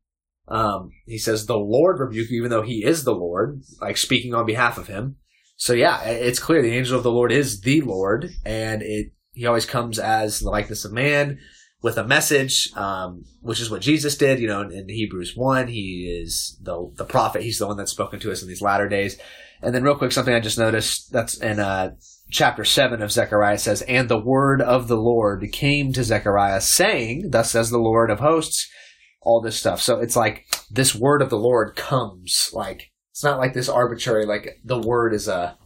Um, 0.49 0.91
he 1.05 1.17
says, 1.17 1.45
the 1.45 1.57
Lord 1.57 1.99
rebuke 1.99 2.29
you, 2.29 2.39
even 2.39 2.51
though 2.51 2.61
he 2.61 2.83
is 2.83 3.03
the 3.03 3.15
Lord, 3.15 3.61
like 3.81 3.97
speaking 3.97 4.33
on 4.33 4.45
behalf 4.45 4.77
of 4.77 4.87
him. 4.87 5.15
So 5.55 5.73
yeah, 5.73 6.01
it's 6.03 6.39
clear 6.39 6.61
the 6.61 6.75
angel 6.75 6.97
of 6.97 7.03
the 7.03 7.11
Lord 7.11 7.31
is 7.31 7.61
the 7.61 7.81
Lord, 7.81 8.29
and 8.45 8.81
it 8.81 9.13
he 9.31 9.45
always 9.45 9.65
comes 9.65 9.97
as 9.97 10.39
the 10.39 10.49
likeness 10.49 10.83
of 10.85 10.91
man 10.91 11.39
with 11.81 11.97
a 11.97 12.03
message, 12.03 12.69
um, 12.75 13.23
which 13.41 13.59
is 13.59 13.69
what 13.69 13.81
Jesus 13.81 14.17
did. 14.17 14.39
You 14.39 14.47
know, 14.47 14.61
in, 14.61 14.71
in 14.71 14.89
Hebrews 14.89 15.35
one, 15.35 15.67
he 15.67 16.21
is 16.21 16.57
the 16.61 16.91
the 16.95 17.05
prophet. 17.05 17.43
He's 17.43 17.59
the 17.59 17.67
one 17.67 17.77
that's 17.77 17.91
spoken 17.91 18.19
to 18.21 18.31
us 18.31 18.41
in 18.41 18.47
these 18.47 18.61
latter 18.61 18.89
days. 18.89 19.17
And 19.61 19.75
then, 19.75 19.83
real 19.83 19.95
quick, 19.95 20.11
something 20.11 20.33
I 20.33 20.39
just 20.39 20.57
noticed 20.57 21.11
that's 21.11 21.37
in 21.37 21.59
uh, 21.59 21.95
chapter 22.31 22.63
seven 22.63 23.01
of 23.01 23.11
Zechariah 23.11 23.57
says, 23.57 23.81
"And 23.83 24.09
the 24.09 24.19
word 24.19 24.61
of 24.61 24.87
the 24.87 24.97
Lord 24.97 25.45
came 25.51 25.93
to 25.93 26.03
Zechariah, 26.03 26.61
saying, 26.61 27.31
Thus 27.31 27.51
says 27.51 27.69
the 27.69 27.77
Lord 27.77 28.09
of 28.09 28.19
hosts." 28.19 28.69
All 29.21 29.41
this 29.41 29.59
stuff. 29.59 29.81
So 29.81 29.99
it's 29.99 30.15
like 30.15 30.45
this 30.71 30.95
word 30.95 31.21
of 31.21 31.29
the 31.29 31.37
Lord 31.37 31.75
comes 31.75 32.49
like 32.53 32.89
it's 33.11 33.21
not 33.21 33.37
like 33.37 33.53
this 33.53 33.67
arbitrary 33.67 34.25
like 34.25 34.61
the 34.63 34.79
word 34.79 35.13
is 35.13 35.27
a 35.27 35.57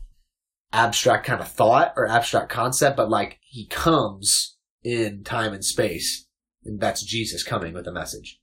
abstract 0.74 1.28
kind 1.28 1.40
of 1.40 1.48
thought 1.48 1.94
or 1.96 2.08
abstract 2.08 2.50
concept, 2.50 2.98
but 2.98 3.12
like 3.12 3.38
he 3.44 3.68
comes 3.68 4.53
in 4.84 5.24
time 5.24 5.54
and 5.54 5.64
space, 5.64 6.28
and 6.66 6.80
that's 6.80 7.04
Jesus 7.04 7.44
coming 7.44 7.74
with 7.74 7.88
a 7.88 7.92
message. 7.92 8.40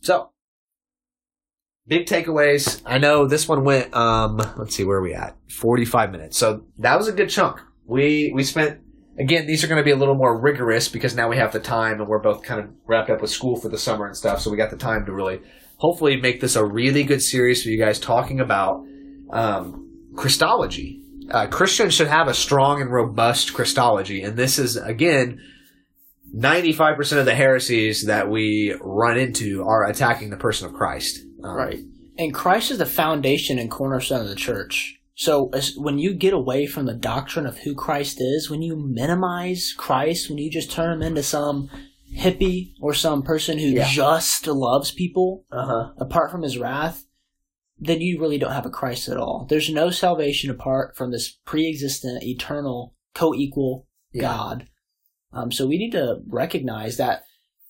So, 0.00 0.30
big 1.86 2.06
takeaways. 2.06 2.82
I 2.86 2.98
know 2.98 3.26
this 3.26 3.48
one 3.48 3.64
went. 3.64 3.94
Um, 3.94 4.36
let's 4.56 4.76
see, 4.76 4.84
where 4.84 4.98
are 4.98 5.02
we 5.02 5.14
at? 5.14 5.36
Forty-five 5.50 6.10
minutes. 6.12 6.38
So 6.38 6.66
that 6.78 6.96
was 6.96 7.08
a 7.08 7.12
good 7.12 7.30
chunk. 7.30 7.60
We 7.86 8.30
we 8.34 8.44
spent 8.44 8.80
again. 9.18 9.46
These 9.46 9.64
are 9.64 9.66
going 9.66 9.80
to 9.80 9.84
be 9.84 9.90
a 9.90 9.96
little 9.96 10.14
more 10.14 10.38
rigorous 10.38 10.88
because 10.88 11.16
now 11.16 11.28
we 11.28 11.36
have 11.36 11.52
the 11.52 11.60
time, 11.60 12.00
and 12.00 12.08
we're 12.08 12.18
both 12.18 12.42
kind 12.42 12.60
of 12.60 12.70
wrapped 12.86 13.10
up 13.10 13.20
with 13.20 13.30
school 13.30 13.56
for 13.56 13.68
the 13.68 13.78
summer 13.78 14.06
and 14.06 14.16
stuff. 14.16 14.40
So 14.40 14.50
we 14.50 14.56
got 14.56 14.70
the 14.70 14.76
time 14.76 15.06
to 15.06 15.12
really, 15.12 15.40
hopefully, 15.78 16.20
make 16.20 16.40
this 16.40 16.56
a 16.56 16.64
really 16.64 17.02
good 17.02 17.22
series 17.22 17.62
for 17.62 17.70
you 17.70 17.78
guys 17.78 17.98
talking 17.98 18.38
about 18.38 18.84
um, 19.30 19.90
Christology. 20.14 21.02
Uh, 21.30 21.46
Christians 21.46 21.94
should 21.94 22.08
have 22.08 22.28
a 22.28 22.34
strong 22.34 22.80
and 22.80 22.90
robust 22.92 23.52
Christology, 23.54 24.22
and 24.22 24.36
this 24.36 24.58
is 24.58 24.76
again. 24.76 25.40
95% 26.36 27.18
of 27.18 27.24
the 27.24 27.34
heresies 27.34 28.04
that 28.04 28.28
we 28.28 28.74
run 28.82 29.16
into 29.16 29.64
are 29.64 29.86
attacking 29.86 30.28
the 30.28 30.36
person 30.36 30.68
of 30.68 30.74
Christ. 30.74 31.20
Um, 31.42 31.56
Right. 31.56 31.78
And 32.18 32.34
Christ 32.34 32.70
is 32.70 32.76
the 32.76 32.84
foundation 32.84 33.58
and 33.58 33.70
cornerstone 33.70 34.20
of 34.20 34.28
the 34.28 34.34
church. 34.34 34.98
So 35.14 35.48
as, 35.54 35.74
when 35.78 35.98
you 35.98 36.12
get 36.12 36.34
away 36.34 36.66
from 36.66 36.84
the 36.84 36.92
doctrine 36.92 37.46
of 37.46 37.56
who 37.60 37.74
Christ 37.74 38.20
is, 38.20 38.50
when 38.50 38.60
you 38.60 38.76
minimize 38.76 39.72
Christ, 39.76 40.28
when 40.28 40.36
you 40.36 40.50
just 40.50 40.70
turn 40.70 40.92
him 40.92 41.02
into 41.02 41.22
some 41.22 41.70
hippie 42.14 42.74
or 42.80 42.92
some 42.92 43.22
person 43.22 43.56
who 43.58 43.68
Yeah. 43.68 43.88
just 43.88 44.46
loves 44.46 44.90
people 44.90 45.46
Uh-huh. 45.50 45.92
apart 45.98 46.30
from 46.30 46.42
his 46.42 46.58
wrath, 46.58 47.06
then 47.80 48.00
you 48.00 48.20
really 48.20 48.38
don't 48.38 48.52
have 48.52 48.66
a 48.66 48.70
Christ 48.70 49.08
at 49.08 49.16
all. 49.16 49.46
There's 49.48 49.70
no 49.70 49.90
salvation 49.90 50.50
apart 50.50 50.96
from 50.96 51.10
this 51.10 51.30
pre-existent, 51.44 52.22
eternal, 52.22 52.94
co-equal 53.14 53.86
Yeah. 54.12 54.22
God. 54.22 54.68
Um, 55.32 55.52
so 55.52 55.66
we 55.66 55.78
need 55.78 55.92
to 55.92 56.20
recognize 56.26 56.96
that, 56.96 57.22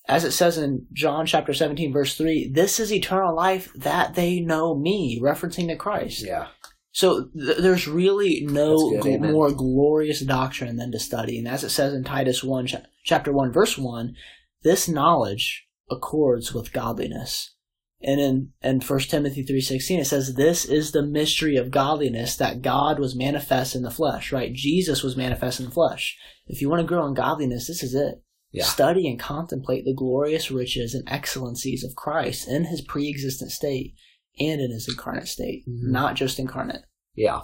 as 0.06 0.24
it 0.24 0.32
says 0.32 0.56
in 0.56 0.86
John 0.92 1.26
chapter 1.26 1.52
17, 1.52 1.92
verse 1.92 2.16
3, 2.16 2.50
this 2.52 2.80
is 2.80 2.92
eternal 2.92 3.34
life 3.34 3.72
that 3.74 4.14
they 4.14 4.40
know 4.40 4.74
me, 4.76 5.20
referencing 5.20 5.68
to 5.68 5.76
Christ. 5.76 6.24
Yeah. 6.24 6.48
So 6.92 7.26
th- 7.38 7.59
there's 7.59 7.86
really 7.86 8.40
no 8.48 8.76
gl- 9.02 9.30
more 9.32 9.50
glorious 9.52 10.20
doctrine 10.20 10.76
than 10.76 10.90
to 10.92 10.98
study. 10.98 11.38
And 11.38 11.46
as 11.46 11.62
it 11.62 11.70
says 11.70 11.92
in 11.92 12.04
Titus 12.04 12.42
1, 12.42 12.66
cha- 12.68 12.82
chapter 13.04 13.32
1, 13.32 13.52
verse 13.52 13.76
1, 13.76 14.14
this 14.62 14.88
knowledge 14.88 15.66
accords 15.90 16.54
with 16.54 16.72
godliness. 16.72 17.54
And 18.01 18.20
in, 18.20 18.53
in 18.62 18.80
1 18.80 18.99
Timothy 19.01 19.44
3.16, 19.44 19.99
it 19.99 20.05
says, 20.07 20.34
this 20.34 20.64
is 20.64 20.92
the 20.92 21.03
mystery 21.03 21.57
of 21.57 21.72
godliness, 21.72 22.36
that 22.36 22.62
God 22.62 23.01
was 23.01 23.16
manifest 23.16 23.74
in 23.74 23.82
the 23.82 23.90
flesh, 23.90 24.30
right? 24.32 24.53
Jesus 24.53 25.03
was 25.03 25.16
manifest 25.16 25.59
in 25.59 25.66
the 25.66 25.72
flesh. 25.72 26.16
If 26.46 26.61
you 26.61 26.68
want 26.70 26.80
to 26.80 26.86
grow 26.86 27.07
in 27.07 27.14
godliness, 27.14 27.66
this 27.66 27.82
is 27.82 27.94
it. 27.94 28.22
Yeah. 28.53 28.64
Study 28.64 29.09
and 29.09 29.18
contemplate 29.18 29.84
the 29.84 29.94
glorious 29.94 30.51
riches 30.51 30.94
and 30.94 31.03
excellencies 31.09 31.82
of 31.84 31.96
Christ 31.96 32.49
in 32.49 32.64
his 32.66 32.80
pre-existent 32.82 33.51
state 33.51 33.94
and 34.38 34.61
in 34.61 34.70
his 34.70 34.88
incarnate 34.88 35.28
state, 35.28 35.64
Mhm. 35.68 35.90
not 35.90 36.14
just 36.14 36.38
incarnate. 36.38 36.82
Yeah. 37.14 37.40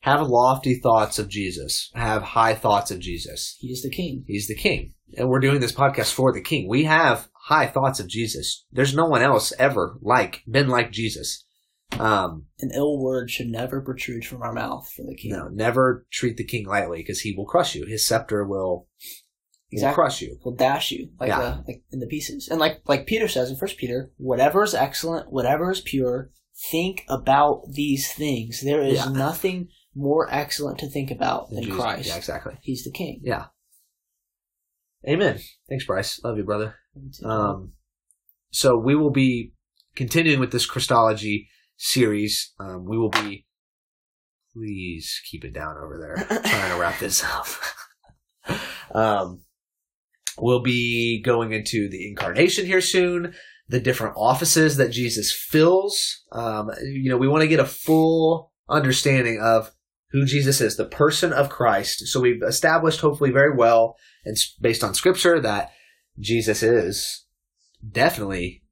Have 0.00 0.26
lofty 0.26 0.80
thoughts 0.80 1.18
of 1.18 1.28
Jesus. 1.28 1.90
Have 1.94 2.22
high 2.22 2.54
thoughts 2.54 2.90
of 2.90 2.98
Jesus. 2.98 3.56
He 3.60 3.68
is 3.68 3.82
the 3.82 3.90
king. 3.90 4.24
He's 4.26 4.48
the 4.48 4.54
king. 4.54 4.94
And 5.16 5.28
we're 5.28 5.40
doing 5.40 5.60
this 5.60 5.72
podcast 5.72 6.12
for 6.12 6.32
the 6.32 6.40
king. 6.40 6.68
We 6.68 6.84
have 6.84 7.28
high 7.46 7.66
thoughts 7.66 8.00
of 8.00 8.08
Jesus. 8.08 8.64
There's 8.72 8.94
no 8.94 9.06
one 9.06 9.22
else 9.22 9.52
ever 9.58 9.98
like, 10.00 10.42
been 10.50 10.68
like 10.68 10.90
Jesus. 10.90 11.44
Um, 12.00 12.46
An 12.58 12.72
ill 12.74 12.98
word 12.98 13.30
should 13.30 13.46
never 13.46 13.80
protrude 13.80 14.24
from 14.24 14.42
our 14.42 14.52
mouth 14.52 14.90
for 14.96 15.04
the 15.04 15.14
king. 15.14 15.30
no, 15.30 15.46
never 15.48 16.04
treat 16.12 16.36
the 16.36 16.44
king 16.44 16.66
lightly 16.66 16.98
because 16.98 17.20
he 17.20 17.32
will 17.36 17.46
crush 17.46 17.76
you. 17.76 17.86
His 17.86 18.04
scepter 18.06 18.44
will, 18.44 18.88
will 19.72 19.92
crush 19.94 20.20
you. 20.20 20.38
Will 20.44 20.56
dash 20.56 20.90
you 20.90 21.10
like, 21.20 21.28
Yeah. 21.28 21.60
the, 21.64 21.72
like 21.72 21.82
in 21.92 22.00
the 22.00 22.08
pieces. 22.08 22.48
And 22.50 22.58
like 22.58 22.80
like 22.86 23.06
Peter 23.06 23.28
says 23.28 23.50
in 23.50 23.56
First 23.56 23.76
Peter, 23.78 24.10
whatever 24.16 24.64
is 24.64 24.74
excellent, 24.74 25.30
whatever 25.30 25.70
is 25.70 25.80
pure, 25.80 26.30
think 26.72 27.04
about 27.08 27.62
these 27.70 28.12
things. 28.12 28.62
There 28.64 28.82
is 28.82 28.96
Yeah. 28.98 29.10
nothing 29.12 29.68
more 29.94 30.26
excellent 30.28 30.78
to 30.80 30.88
think 30.90 31.12
about 31.12 31.50
than 31.50 31.62
Jesus. 31.62 31.78
Christ. 31.80 32.08
Yeah, 32.08 32.16
exactly. 32.16 32.58
He's 32.62 32.82
the 32.82 32.90
king. 32.90 33.20
Yeah. 33.22 33.46
Amen. 35.08 35.38
Thanks, 35.68 35.84
Bryce. 35.86 36.20
Love 36.24 36.36
you, 36.36 36.42
brother. 36.44 36.74
Um, 37.24 37.72
so 38.50 38.76
we 38.78 38.94
will 38.94 39.10
be 39.10 39.52
continuing 39.94 40.40
with 40.40 40.52
this 40.52 40.66
Christology 40.66 41.48
series. 41.76 42.52
Um, 42.58 42.84
we 42.88 42.98
will 42.98 43.10
be. 43.10 43.46
Please 44.54 45.20
keep 45.30 45.44
it 45.44 45.52
down 45.52 45.76
over 45.76 45.98
there. 45.98 46.26
I'm 46.30 46.42
trying 46.44 46.72
to 46.72 46.80
wrap 46.80 46.98
this 46.98 47.22
up. 47.22 47.46
um, 48.94 49.42
we'll 50.38 50.62
be 50.62 51.20
going 51.22 51.52
into 51.52 51.90
the 51.90 52.08
incarnation 52.08 52.64
here 52.64 52.80
soon. 52.80 53.34
The 53.68 53.80
different 53.80 54.14
offices 54.16 54.76
that 54.76 54.92
Jesus 54.92 55.32
fills. 55.32 56.22
Um, 56.32 56.70
you 56.82 57.10
know, 57.10 57.18
we 57.18 57.28
want 57.28 57.42
to 57.42 57.48
get 57.48 57.60
a 57.60 57.66
full 57.66 58.52
understanding 58.68 59.40
of 59.42 59.72
who 60.10 60.24
Jesus 60.24 60.60
is, 60.60 60.76
the 60.76 60.84
person 60.86 61.32
of 61.32 61.50
Christ. 61.50 62.06
So 62.06 62.20
we've 62.20 62.42
established, 62.42 63.00
hopefully, 63.00 63.32
very 63.32 63.54
well, 63.54 63.96
and 64.24 64.36
based 64.60 64.84
on 64.84 64.94
Scripture, 64.94 65.40
that 65.40 65.72
Jesus 66.18 66.62
is 66.62 67.26
definitely 67.88 68.62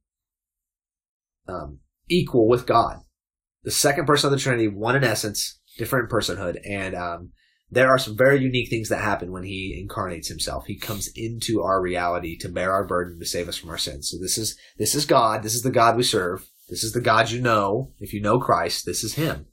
um, 1.47 1.79
equal 2.09 2.47
with 2.47 2.65
God. 2.65 2.99
The 3.63 3.71
second 3.71 4.05
person 4.05 4.27
of 4.27 4.31
the 4.31 4.39
Trinity, 4.39 4.67
one 4.67 4.95
in 4.95 5.03
essence, 5.03 5.59
different 5.77 6.09
in 6.09 6.15
personhood, 6.15 6.57
and 6.67 6.95
um, 6.95 7.31
there 7.69 7.89
are 7.89 7.97
some 7.97 8.15
very 8.15 8.39
unique 8.39 8.69
things 8.69 8.89
that 8.89 9.01
happen 9.01 9.31
when 9.31 9.43
He 9.43 9.77
incarnates 9.79 10.27
Himself. 10.27 10.65
He 10.67 10.77
comes 10.77 11.09
into 11.15 11.61
our 11.61 11.81
reality 11.81 12.37
to 12.39 12.49
bear 12.49 12.71
our 12.71 12.85
burden 12.85 13.19
to 13.19 13.25
save 13.25 13.49
us 13.49 13.57
from 13.57 13.69
our 13.69 13.77
sins. 13.77 14.09
So 14.09 14.17
this 14.21 14.37
is 14.37 14.57
this 14.77 14.93
is 14.93 15.05
God. 15.05 15.43
This 15.43 15.55
is 15.55 15.63
the 15.63 15.71
God 15.71 15.97
we 15.97 16.03
serve. 16.03 16.47
This 16.69 16.83
is 16.83 16.93
the 16.93 17.01
God 17.01 17.31
you 17.31 17.41
know. 17.41 17.91
If 17.99 18.13
you 18.13 18.21
know 18.21 18.39
Christ, 18.39 18.85
this 18.85 19.03
is 19.03 19.15
Him. 19.15 19.47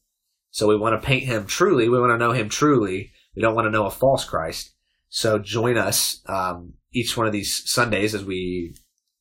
So 0.51 0.69
we 0.69 0.77
want 0.77 1.01
to 1.01 1.07
paint 1.07 1.25
Him 1.25 1.47
truly. 1.47 1.89
We 1.89 1.99
want 1.99 2.13
to 2.13 2.19
know 2.19 2.33
Him 2.33 2.49
truly. 2.49 3.13
We 3.35 3.41
don't 3.41 3.55
want 3.55 3.67
to 3.67 3.71
know 3.71 3.87
a 3.87 3.91
false 3.91 4.25
Christ. 4.25 4.75
So 5.09 5.39
join 5.39 5.79
us 5.79 6.21
um, 6.27 6.75
each 6.93 7.17
one 7.17 7.27
of 7.27 7.33
these 7.33 7.63
Sundays 7.67 8.15
as 8.15 8.25
we 8.25 8.75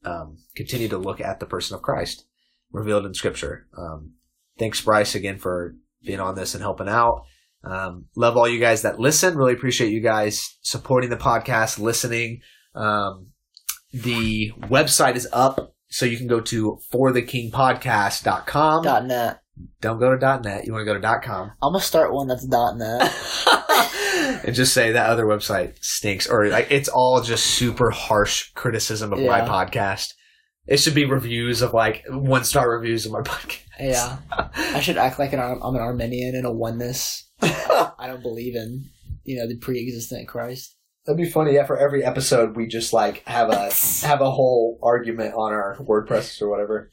um, 0.05 0.37
continue 0.55 0.87
to 0.89 0.97
look 0.97 1.21
at 1.21 1.39
the 1.39 1.45
person 1.45 1.75
of 1.75 1.81
Christ 1.81 2.25
revealed 2.71 3.05
in 3.05 3.13
Scripture. 3.13 3.67
Um, 3.77 4.13
thanks, 4.57 4.81
Bryce, 4.81 5.15
again 5.15 5.37
for 5.37 5.75
being 6.03 6.19
on 6.19 6.35
this 6.35 6.53
and 6.53 6.61
helping 6.63 6.89
out. 6.89 7.23
Um, 7.63 8.05
love 8.15 8.37
all 8.37 8.47
you 8.47 8.59
guys 8.59 8.81
that 8.81 8.99
listen. 8.99 9.37
Really 9.37 9.53
appreciate 9.53 9.91
you 9.91 10.01
guys 10.01 10.57
supporting 10.61 11.09
the 11.09 11.17
podcast, 11.17 11.77
listening. 11.77 12.41
Um, 12.73 13.27
the 13.93 14.51
website 14.61 15.15
is 15.15 15.27
up, 15.31 15.75
so 15.89 16.05
you 16.05 16.17
can 16.17 16.27
go 16.27 16.39
to 16.39 16.79
forthekingpodcast.com. 16.91 18.83
dot 18.83 19.05
net. 19.05 19.40
Don't 19.81 19.99
go 19.99 20.15
to 20.15 20.41
.net. 20.41 20.65
You 20.65 20.73
want 20.73 20.85
to 20.85 20.93
go 20.93 20.99
to 20.99 21.21
.com. 21.21 21.51
I'm 21.61 21.73
gonna 21.73 21.83
start 21.83 22.13
one 22.13 22.27
that's 22.27 22.45
net. 22.45 23.13
and 24.45 24.55
just 24.55 24.73
say 24.73 24.93
that 24.93 25.09
other 25.09 25.25
website 25.25 25.83
stinks, 25.83 26.27
or 26.27 26.47
like 26.47 26.67
it's 26.71 26.89
all 26.89 27.21
just 27.21 27.45
super 27.45 27.91
harsh 27.91 28.51
criticism 28.53 29.13
of 29.13 29.19
my 29.19 29.41
podcast. 29.41 30.13
It 30.67 30.77
should 30.77 30.95
be 30.95 31.05
reviews 31.05 31.61
of 31.61 31.73
like 31.73 32.03
one 32.07 32.43
star 32.43 32.69
reviews 32.69 33.05
of 33.05 33.11
my 33.11 33.21
podcast. 33.21 33.59
yeah, 33.79 34.17
I 34.55 34.79
should 34.79 34.97
act 34.97 35.19
like 35.19 35.33
an 35.33 35.39
I'm 35.39 35.75
an 35.75 35.81
Arminian 35.81 36.35
and 36.35 36.45
a 36.45 36.51
oneness. 36.51 37.29
I 37.41 38.07
don't 38.07 38.21
believe 38.21 38.55
in 38.55 38.89
you 39.23 39.37
know 39.37 39.47
the 39.47 39.57
pre-existent 39.57 40.27
Christ. 40.27 40.77
That'd 41.05 41.17
be 41.17 41.29
funny. 41.29 41.53
Yeah, 41.53 41.65
for 41.65 41.77
every 41.77 42.03
episode, 42.03 42.55
we 42.55 42.67
just 42.67 42.93
like 42.93 43.23
have 43.25 43.49
a 43.49 43.71
have 44.05 44.21
a 44.21 44.31
whole 44.31 44.79
argument 44.83 45.33
on 45.33 45.51
our 45.51 45.77
WordPress 45.79 46.41
or 46.41 46.49
whatever. 46.49 46.91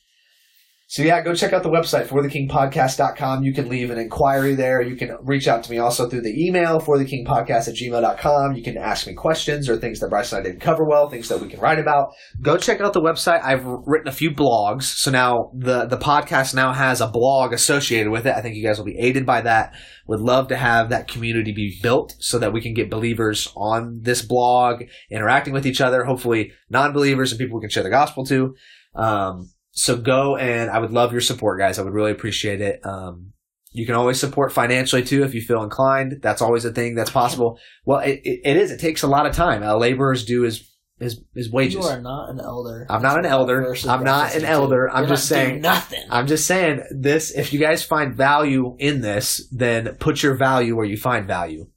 So 0.90 1.02
yeah, 1.02 1.20
go 1.20 1.34
check 1.34 1.52
out 1.52 1.62
the 1.62 1.68
website 1.68 2.06
forthekingpodcast.com. 2.06 3.44
You 3.44 3.52
can 3.52 3.68
leave 3.68 3.90
an 3.90 3.98
inquiry 3.98 4.54
there. 4.54 4.80
You 4.80 4.96
can 4.96 5.18
reach 5.20 5.46
out 5.46 5.62
to 5.64 5.70
me 5.70 5.76
also 5.76 6.08
through 6.08 6.22
the 6.22 6.46
email 6.46 6.80
forthekingpodcast 6.80 7.68
at 7.68 7.74
gmail.com. 7.74 8.54
You 8.54 8.62
can 8.62 8.78
ask 8.78 9.06
me 9.06 9.12
questions 9.12 9.68
or 9.68 9.76
things 9.76 10.00
that 10.00 10.08
Bryce 10.08 10.32
and 10.32 10.40
I 10.40 10.48
didn't 10.48 10.62
cover 10.62 10.86
well, 10.86 11.10
things 11.10 11.28
that 11.28 11.42
we 11.42 11.48
can 11.48 11.60
write 11.60 11.78
about. 11.78 12.14
Go 12.40 12.56
check 12.56 12.80
out 12.80 12.94
the 12.94 13.02
website. 13.02 13.44
I've 13.44 13.66
written 13.66 14.08
a 14.08 14.12
few 14.12 14.30
blogs. 14.30 14.84
So 14.84 15.10
now 15.10 15.50
the, 15.54 15.84
the 15.84 15.98
podcast 15.98 16.54
now 16.54 16.72
has 16.72 17.02
a 17.02 17.06
blog 17.06 17.52
associated 17.52 18.10
with 18.10 18.26
it. 18.26 18.34
I 18.34 18.40
think 18.40 18.56
you 18.56 18.66
guys 18.66 18.78
will 18.78 18.86
be 18.86 18.98
aided 18.98 19.26
by 19.26 19.42
that. 19.42 19.74
Would 20.06 20.20
love 20.20 20.48
to 20.48 20.56
have 20.56 20.88
that 20.88 21.06
community 21.06 21.52
be 21.52 21.78
built 21.82 22.16
so 22.18 22.38
that 22.38 22.54
we 22.54 22.62
can 22.62 22.72
get 22.72 22.88
believers 22.88 23.52
on 23.54 24.00
this 24.04 24.22
blog, 24.22 24.84
interacting 25.10 25.52
with 25.52 25.66
each 25.66 25.82
other, 25.82 26.04
hopefully 26.04 26.52
non-believers 26.70 27.30
and 27.30 27.38
people 27.38 27.58
we 27.58 27.60
can 27.60 27.68
share 27.68 27.82
the 27.82 27.90
gospel 27.90 28.24
to. 28.24 28.54
Um, 28.94 29.50
so 29.78 29.96
go 29.96 30.36
and 30.36 30.70
I 30.70 30.78
would 30.80 30.90
love 30.90 31.12
your 31.12 31.20
support, 31.20 31.58
guys. 31.60 31.78
I 31.78 31.82
would 31.82 31.92
really 31.94 32.10
appreciate 32.10 32.60
it. 32.60 32.84
Um, 32.84 33.32
you 33.70 33.86
can 33.86 33.94
always 33.94 34.18
support 34.18 34.52
financially 34.52 35.04
too 35.04 35.22
if 35.22 35.34
you 35.34 35.40
feel 35.40 35.62
inclined. 35.62 36.20
That's 36.20 36.42
always 36.42 36.64
a 36.64 36.72
thing 36.72 36.96
that's 36.96 37.10
possible. 37.10 37.58
Well, 37.84 38.00
it, 38.00 38.20
it, 38.24 38.40
it 38.44 38.56
is. 38.56 38.72
It 38.72 38.80
takes 38.80 39.02
a 39.02 39.06
lot 39.06 39.26
of 39.26 39.34
time. 39.36 39.62
A 39.62 39.76
laborer's 39.76 40.24
due 40.24 40.44
is 40.44 40.68
his 40.98 41.22
his 41.32 41.48
wages. 41.48 41.74
You 41.74 41.82
are 41.82 42.00
not 42.00 42.30
an 42.30 42.40
elder. 42.40 42.86
I'm 42.90 43.02
not 43.02 43.18
an 43.20 43.26
elder. 43.26 43.76
I'm 43.88 44.02
not 44.02 44.34
an 44.34 44.44
elder. 44.44 44.90
I'm 44.90 45.04
You're 45.04 45.10
just 45.10 45.28
saying- 45.28 45.60
nothing. 45.60 46.04
I'm 46.10 46.26
just 46.26 46.46
saying 46.46 46.82
this. 46.90 47.30
If 47.30 47.52
you 47.52 47.60
guys 47.60 47.84
find 47.84 48.16
value 48.16 48.74
in 48.80 49.00
this, 49.00 49.46
then 49.52 49.94
put 50.00 50.24
your 50.24 50.34
value 50.34 50.74
where 50.74 50.86
you 50.86 50.96
find 50.96 51.26
value. 51.26 51.68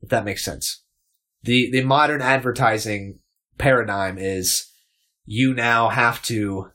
If 0.00 0.08
that 0.08 0.24
makes 0.24 0.42
sense. 0.42 0.82
The 1.42 1.70
the 1.70 1.84
modern 1.84 2.22
advertising 2.22 3.18
paradigm 3.58 4.16
is 4.16 4.66
you 5.26 5.52
now 5.52 5.90
have 5.90 6.22
to. 6.22 6.70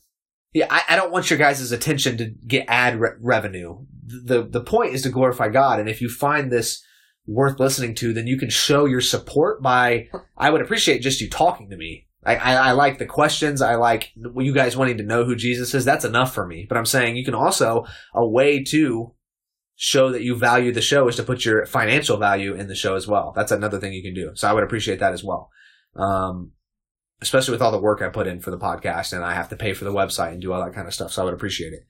Yeah, 0.56 0.68
I, 0.70 0.84
I 0.88 0.95
don't 0.95 1.12
want 1.12 1.30
your 1.30 1.38
guys' 1.38 1.70
attention 1.74 2.18
to 2.18 2.28
get 2.47 2.64
ad 2.70 2.97
re- 2.97 3.10
revenue. 3.20 3.86
The 4.08 4.43
the 4.43 4.62
point 4.62 4.93
is 4.93 5.01
to 5.01 5.10
glorify 5.10 5.49
God, 5.49 5.82
and 5.82 5.89
if 5.89 6.01
you 6.01 6.08
find 6.08 6.49
this 6.49 6.82
worth 7.28 7.60
listening 7.60 7.93
to, 7.95 8.14
then 8.14 8.26
you 8.26 8.38
can 8.38 8.49
show 8.49 8.86
your 8.86 9.01
support 9.01 9.62
by. 9.62 10.08
I 10.38 10.51
would 10.51 10.62
appreciate 10.62 10.99
just 10.99 11.20
you 11.20 11.30
talking 11.30 11.70
to 11.72 11.76
me. 11.76 12.08
I, 12.26 12.38
I, 12.38 12.53
I 12.53 12.72
like 12.72 12.99
the 12.99 13.06
questions. 13.06 13.62
I 13.62 13.76
like 13.76 14.14
you 14.16 14.53
guys 14.53 14.78
wanting 14.78 14.97
to 14.99 15.03
know 15.03 15.26
who 15.26 15.36
Jesus 15.36 15.74
is. 15.74 15.84
That's 15.84 16.06
enough 16.06 16.34
for 16.34 16.47
me. 16.47 16.66
But 16.70 16.78
I'm 16.78 16.86
saying 16.86 17.18
you 17.18 17.26
can 17.26 17.36
also 17.36 17.86
a 18.14 18.26
way 18.26 18.64
to 18.64 19.14
show 19.76 20.10
that 20.14 20.24
you 20.24 20.38
value 20.38 20.72
the 20.72 20.82
show 20.82 21.06
is 21.10 21.18
to 21.18 21.24
put 21.24 21.43
your 21.43 21.66
financial 21.66 22.16
value 22.16 22.56
in 22.56 22.68
the 22.68 22.76
show 22.76 22.95
as 22.95 23.08
well. 23.08 23.34
That's 23.36 23.51
another 23.51 23.78
thing 23.78 23.91
you 23.91 24.01
can 24.01 24.14
do. 24.14 24.32
So 24.36 24.47
I 24.47 24.53
would 24.53 24.64
appreciate 24.64 25.01
that 25.01 25.12
as 25.12 25.22
well. 25.22 25.49
Um, 25.97 26.51
especially 27.22 27.53
with 27.53 27.61
all 27.61 27.72
the 27.72 27.80
work 27.80 28.01
I 28.01 28.09
put 28.09 28.28
in 28.28 28.39
for 28.41 28.51
the 28.51 28.57
podcast 28.57 29.13
and 29.13 29.24
I 29.24 29.34
have 29.34 29.49
to 29.49 29.55
pay 29.55 29.74
for 29.74 29.86
the 29.86 29.93
website 29.93 30.34
and 30.34 30.41
do 30.41 30.53
all 30.53 30.63
that 30.63 30.74
kind 30.74 30.88
of 30.88 30.93
stuff. 30.93 31.11
So 31.11 31.22
I 31.22 31.26
would 31.26 31.34
appreciate 31.34 31.74
it. 31.74 31.86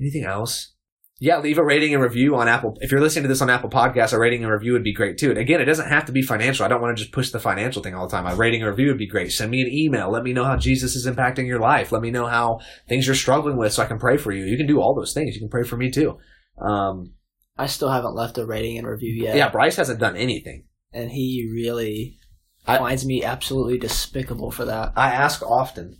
Anything 0.00 0.24
else? 0.24 0.74
Yeah, 1.20 1.38
leave 1.38 1.58
a 1.58 1.64
rating 1.64 1.94
and 1.94 2.02
review 2.02 2.34
on 2.34 2.48
Apple. 2.48 2.76
If 2.80 2.90
you're 2.90 3.00
listening 3.00 3.22
to 3.24 3.28
this 3.28 3.40
on 3.40 3.48
Apple 3.48 3.70
Podcasts, 3.70 4.12
a 4.12 4.18
rating 4.18 4.42
and 4.42 4.52
review 4.52 4.72
would 4.72 4.82
be 4.82 4.92
great 4.92 5.18
too. 5.18 5.30
And 5.30 5.38
again, 5.38 5.60
it 5.60 5.66
doesn't 5.66 5.88
have 5.88 6.06
to 6.06 6.12
be 6.12 6.20
financial. 6.20 6.64
I 6.64 6.68
don't 6.68 6.80
want 6.80 6.96
to 6.96 7.00
just 7.00 7.14
push 7.14 7.30
the 7.30 7.38
financial 7.38 7.80
thing 7.80 7.94
all 7.94 8.08
the 8.08 8.10
time. 8.10 8.26
A 8.26 8.34
rating 8.34 8.62
and 8.62 8.68
review 8.68 8.88
would 8.88 8.98
be 8.98 9.06
great. 9.06 9.30
Send 9.30 9.52
me 9.52 9.60
an 9.60 9.70
email. 9.70 10.10
Let 10.10 10.24
me 10.24 10.32
know 10.32 10.44
how 10.44 10.56
Jesus 10.56 10.96
is 10.96 11.06
impacting 11.06 11.46
your 11.46 11.60
life. 11.60 11.92
Let 11.92 12.02
me 12.02 12.10
know 12.10 12.26
how 12.26 12.58
things 12.88 13.06
you're 13.06 13.14
struggling 13.14 13.56
with 13.56 13.72
so 13.72 13.84
I 13.84 13.86
can 13.86 14.00
pray 14.00 14.16
for 14.16 14.32
you. 14.32 14.46
You 14.46 14.56
can 14.56 14.66
do 14.66 14.80
all 14.80 14.96
those 14.96 15.12
things. 15.12 15.36
You 15.36 15.42
can 15.42 15.48
pray 15.48 15.62
for 15.62 15.76
me 15.76 15.92
too. 15.92 16.18
Um, 16.60 17.12
I 17.56 17.66
still 17.66 17.90
haven't 17.90 18.16
left 18.16 18.38
a 18.38 18.44
rating 18.44 18.78
and 18.78 18.88
review 18.88 19.22
yet. 19.22 19.36
yeah, 19.36 19.48
Bryce 19.48 19.76
hasn't 19.76 20.00
done 20.00 20.16
anything. 20.16 20.64
And 20.92 21.08
he 21.08 21.48
really 21.52 22.18
I- 22.66 22.78
finds 22.78 23.04
me 23.04 23.24
absolutely 23.24 23.78
despicable 23.78 24.50
for 24.50 24.64
that. 24.66 24.92
I 24.96 25.10
ask 25.12 25.42
often, 25.42 25.98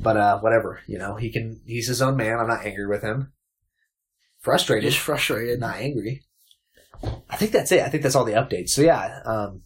but 0.00 0.16
uh, 0.16 0.38
whatever. 0.40 0.80
You 0.86 0.98
know, 0.98 1.16
he 1.16 1.30
can. 1.30 1.60
He's 1.66 1.88
his 1.88 2.02
own 2.02 2.16
man. 2.16 2.38
I'm 2.38 2.48
not 2.48 2.64
angry 2.66 2.86
with 2.86 3.02
him. 3.02 3.32
Frustrated, 4.40 4.90
Just 4.90 5.02
frustrated. 5.02 5.58
not 5.60 5.76
angry. 5.76 6.22
I 7.30 7.36
think 7.36 7.52
that's 7.52 7.72
it. 7.72 7.80
I 7.82 7.88
think 7.88 8.02
that's 8.02 8.14
all 8.14 8.24
the 8.24 8.32
updates. 8.32 8.70
So 8.70 8.82
yeah, 8.82 9.20
um, 9.24 9.62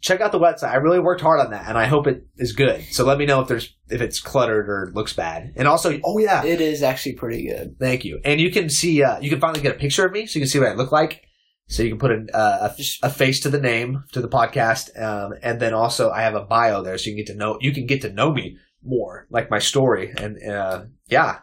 check 0.00 0.20
out 0.22 0.32
the 0.32 0.38
website. 0.40 0.70
I 0.70 0.76
really 0.76 0.98
worked 0.98 1.20
hard 1.20 1.40
on 1.40 1.50
that, 1.50 1.68
and 1.68 1.76
I 1.76 1.84
hope 1.86 2.06
it 2.06 2.26
is 2.36 2.52
good. 2.52 2.82
So 2.90 3.04
let 3.04 3.18
me 3.18 3.26
know 3.26 3.40
if 3.40 3.48
there's 3.48 3.74
if 3.88 4.00
it's 4.00 4.20
cluttered 4.20 4.68
or 4.70 4.90
looks 4.94 5.12
bad. 5.12 5.52
And 5.56 5.68
also, 5.68 5.98
oh 6.04 6.18
yeah, 6.18 6.44
It 6.44 6.60
is 6.62 6.82
actually 6.82 7.16
pretty 7.16 7.46
good. 7.46 7.76
Thank 7.78 8.04
you. 8.06 8.20
And 8.24 8.40
you 8.40 8.50
can 8.50 8.70
see, 8.70 9.02
uh, 9.02 9.20
you 9.20 9.28
can 9.30 9.40
finally 9.40 9.60
get 9.60 9.76
a 9.76 9.78
picture 9.78 10.06
of 10.06 10.12
me, 10.12 10.26
so 10.26 10.38
you 10.38 10.44
can 10.44 10.48
see 10.50 10.58
what 10.58 10.68
I 10.68 10.74
look 10.74 10.92
like. 10.92 11.25
So 11.68 11.82
you 11.82 11.90
can 11.90 11.98
put 11.98 12.12
a, 12.12 12.36
uh, 12.36 12.72
a, 13.02 13.10
face 13.10 13.40
to 13.40 13.48
the 13.48 13.60
name 13.60 14.04
to 14.12 14.20
the 14.20 14.28
podcast, 14.28 15.00
um, 15.00 15.34
and 15.42 15.58
then 15.58 15.74
also 15.74 16.10
I 16.10 16.22
have 16.22 16.36
a 16.36 16.44
bio 16.44 16.82
there, 16.82 16.96
so 16.96 17.10
you 17.10 17.16
can 17.16 17.24
get 17.24 17.32
to 17.32 17.38
know 17.38 17.58
you 17.60 17.72
can 17.72 17.86
get 17.86 18.02
to 18.02 18.12
know 18.12 18.32
me 18.32 18.56
more, 18.84 19.26
like 19.30 19.50
my 19.50 19.58
story, 19.58 20.12
and 20.16 20.40
uh, 20.48 20.84
yeah. 21.08 21.38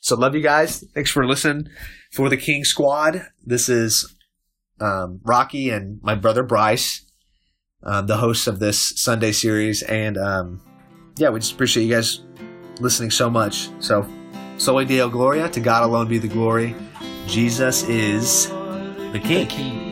So 0.00 0.16
love 0.16 0.36
you 0.36 0.40
guys. 0.40 0.84
Thanks 0.94 1.10
for 1.10 1.26
listening. 1.26 1.68
For 2.12 2.28
the 2.28 2.36
King 2.36 2.64
Squad, 2.64 3.26
this 3.44 3.68
is 3.68 4.14
um, 4.80 5.20
Rocky 5.24 5.70
and 5.70 6.00
my 6.02 6.14
brother 6.14 6.44
Bryce, 6.44 7.04
um, 7.82 8.06
the 8.06 8.16
hosts 8.18 8.46
of 8.46 8.60
this 8.60 9.00
Sunday 9.00 9.32
series, 9.32 9.82
and 9.82 10.16
um, 10.16 10.60
yeah, 11.16 11.28
we 11.30 11.40
just 11.40 11.52
appreciate 11.52 11.84
you 11.84 11.94
guys 11.94 12.20
listening 12.78 13.10
so 13.10 13.28
much. 13.28 13.68
So 13.80 14.08
Soli 14.58 14.84
Deo 14.84 15.08
Gloria, 15.08 15.48
to 15.48 15.60
God 15.60 15.82
alone 15.82 16.06
be 16.06 16.18
the 16.18 16.28
glory. 16.28 16.74
Jesus 17.26 17.82
is 17.84 18.50
the 19.12 19.18
King. 19.18 19.48
The 19.48 19.54
king. 19.54 19.89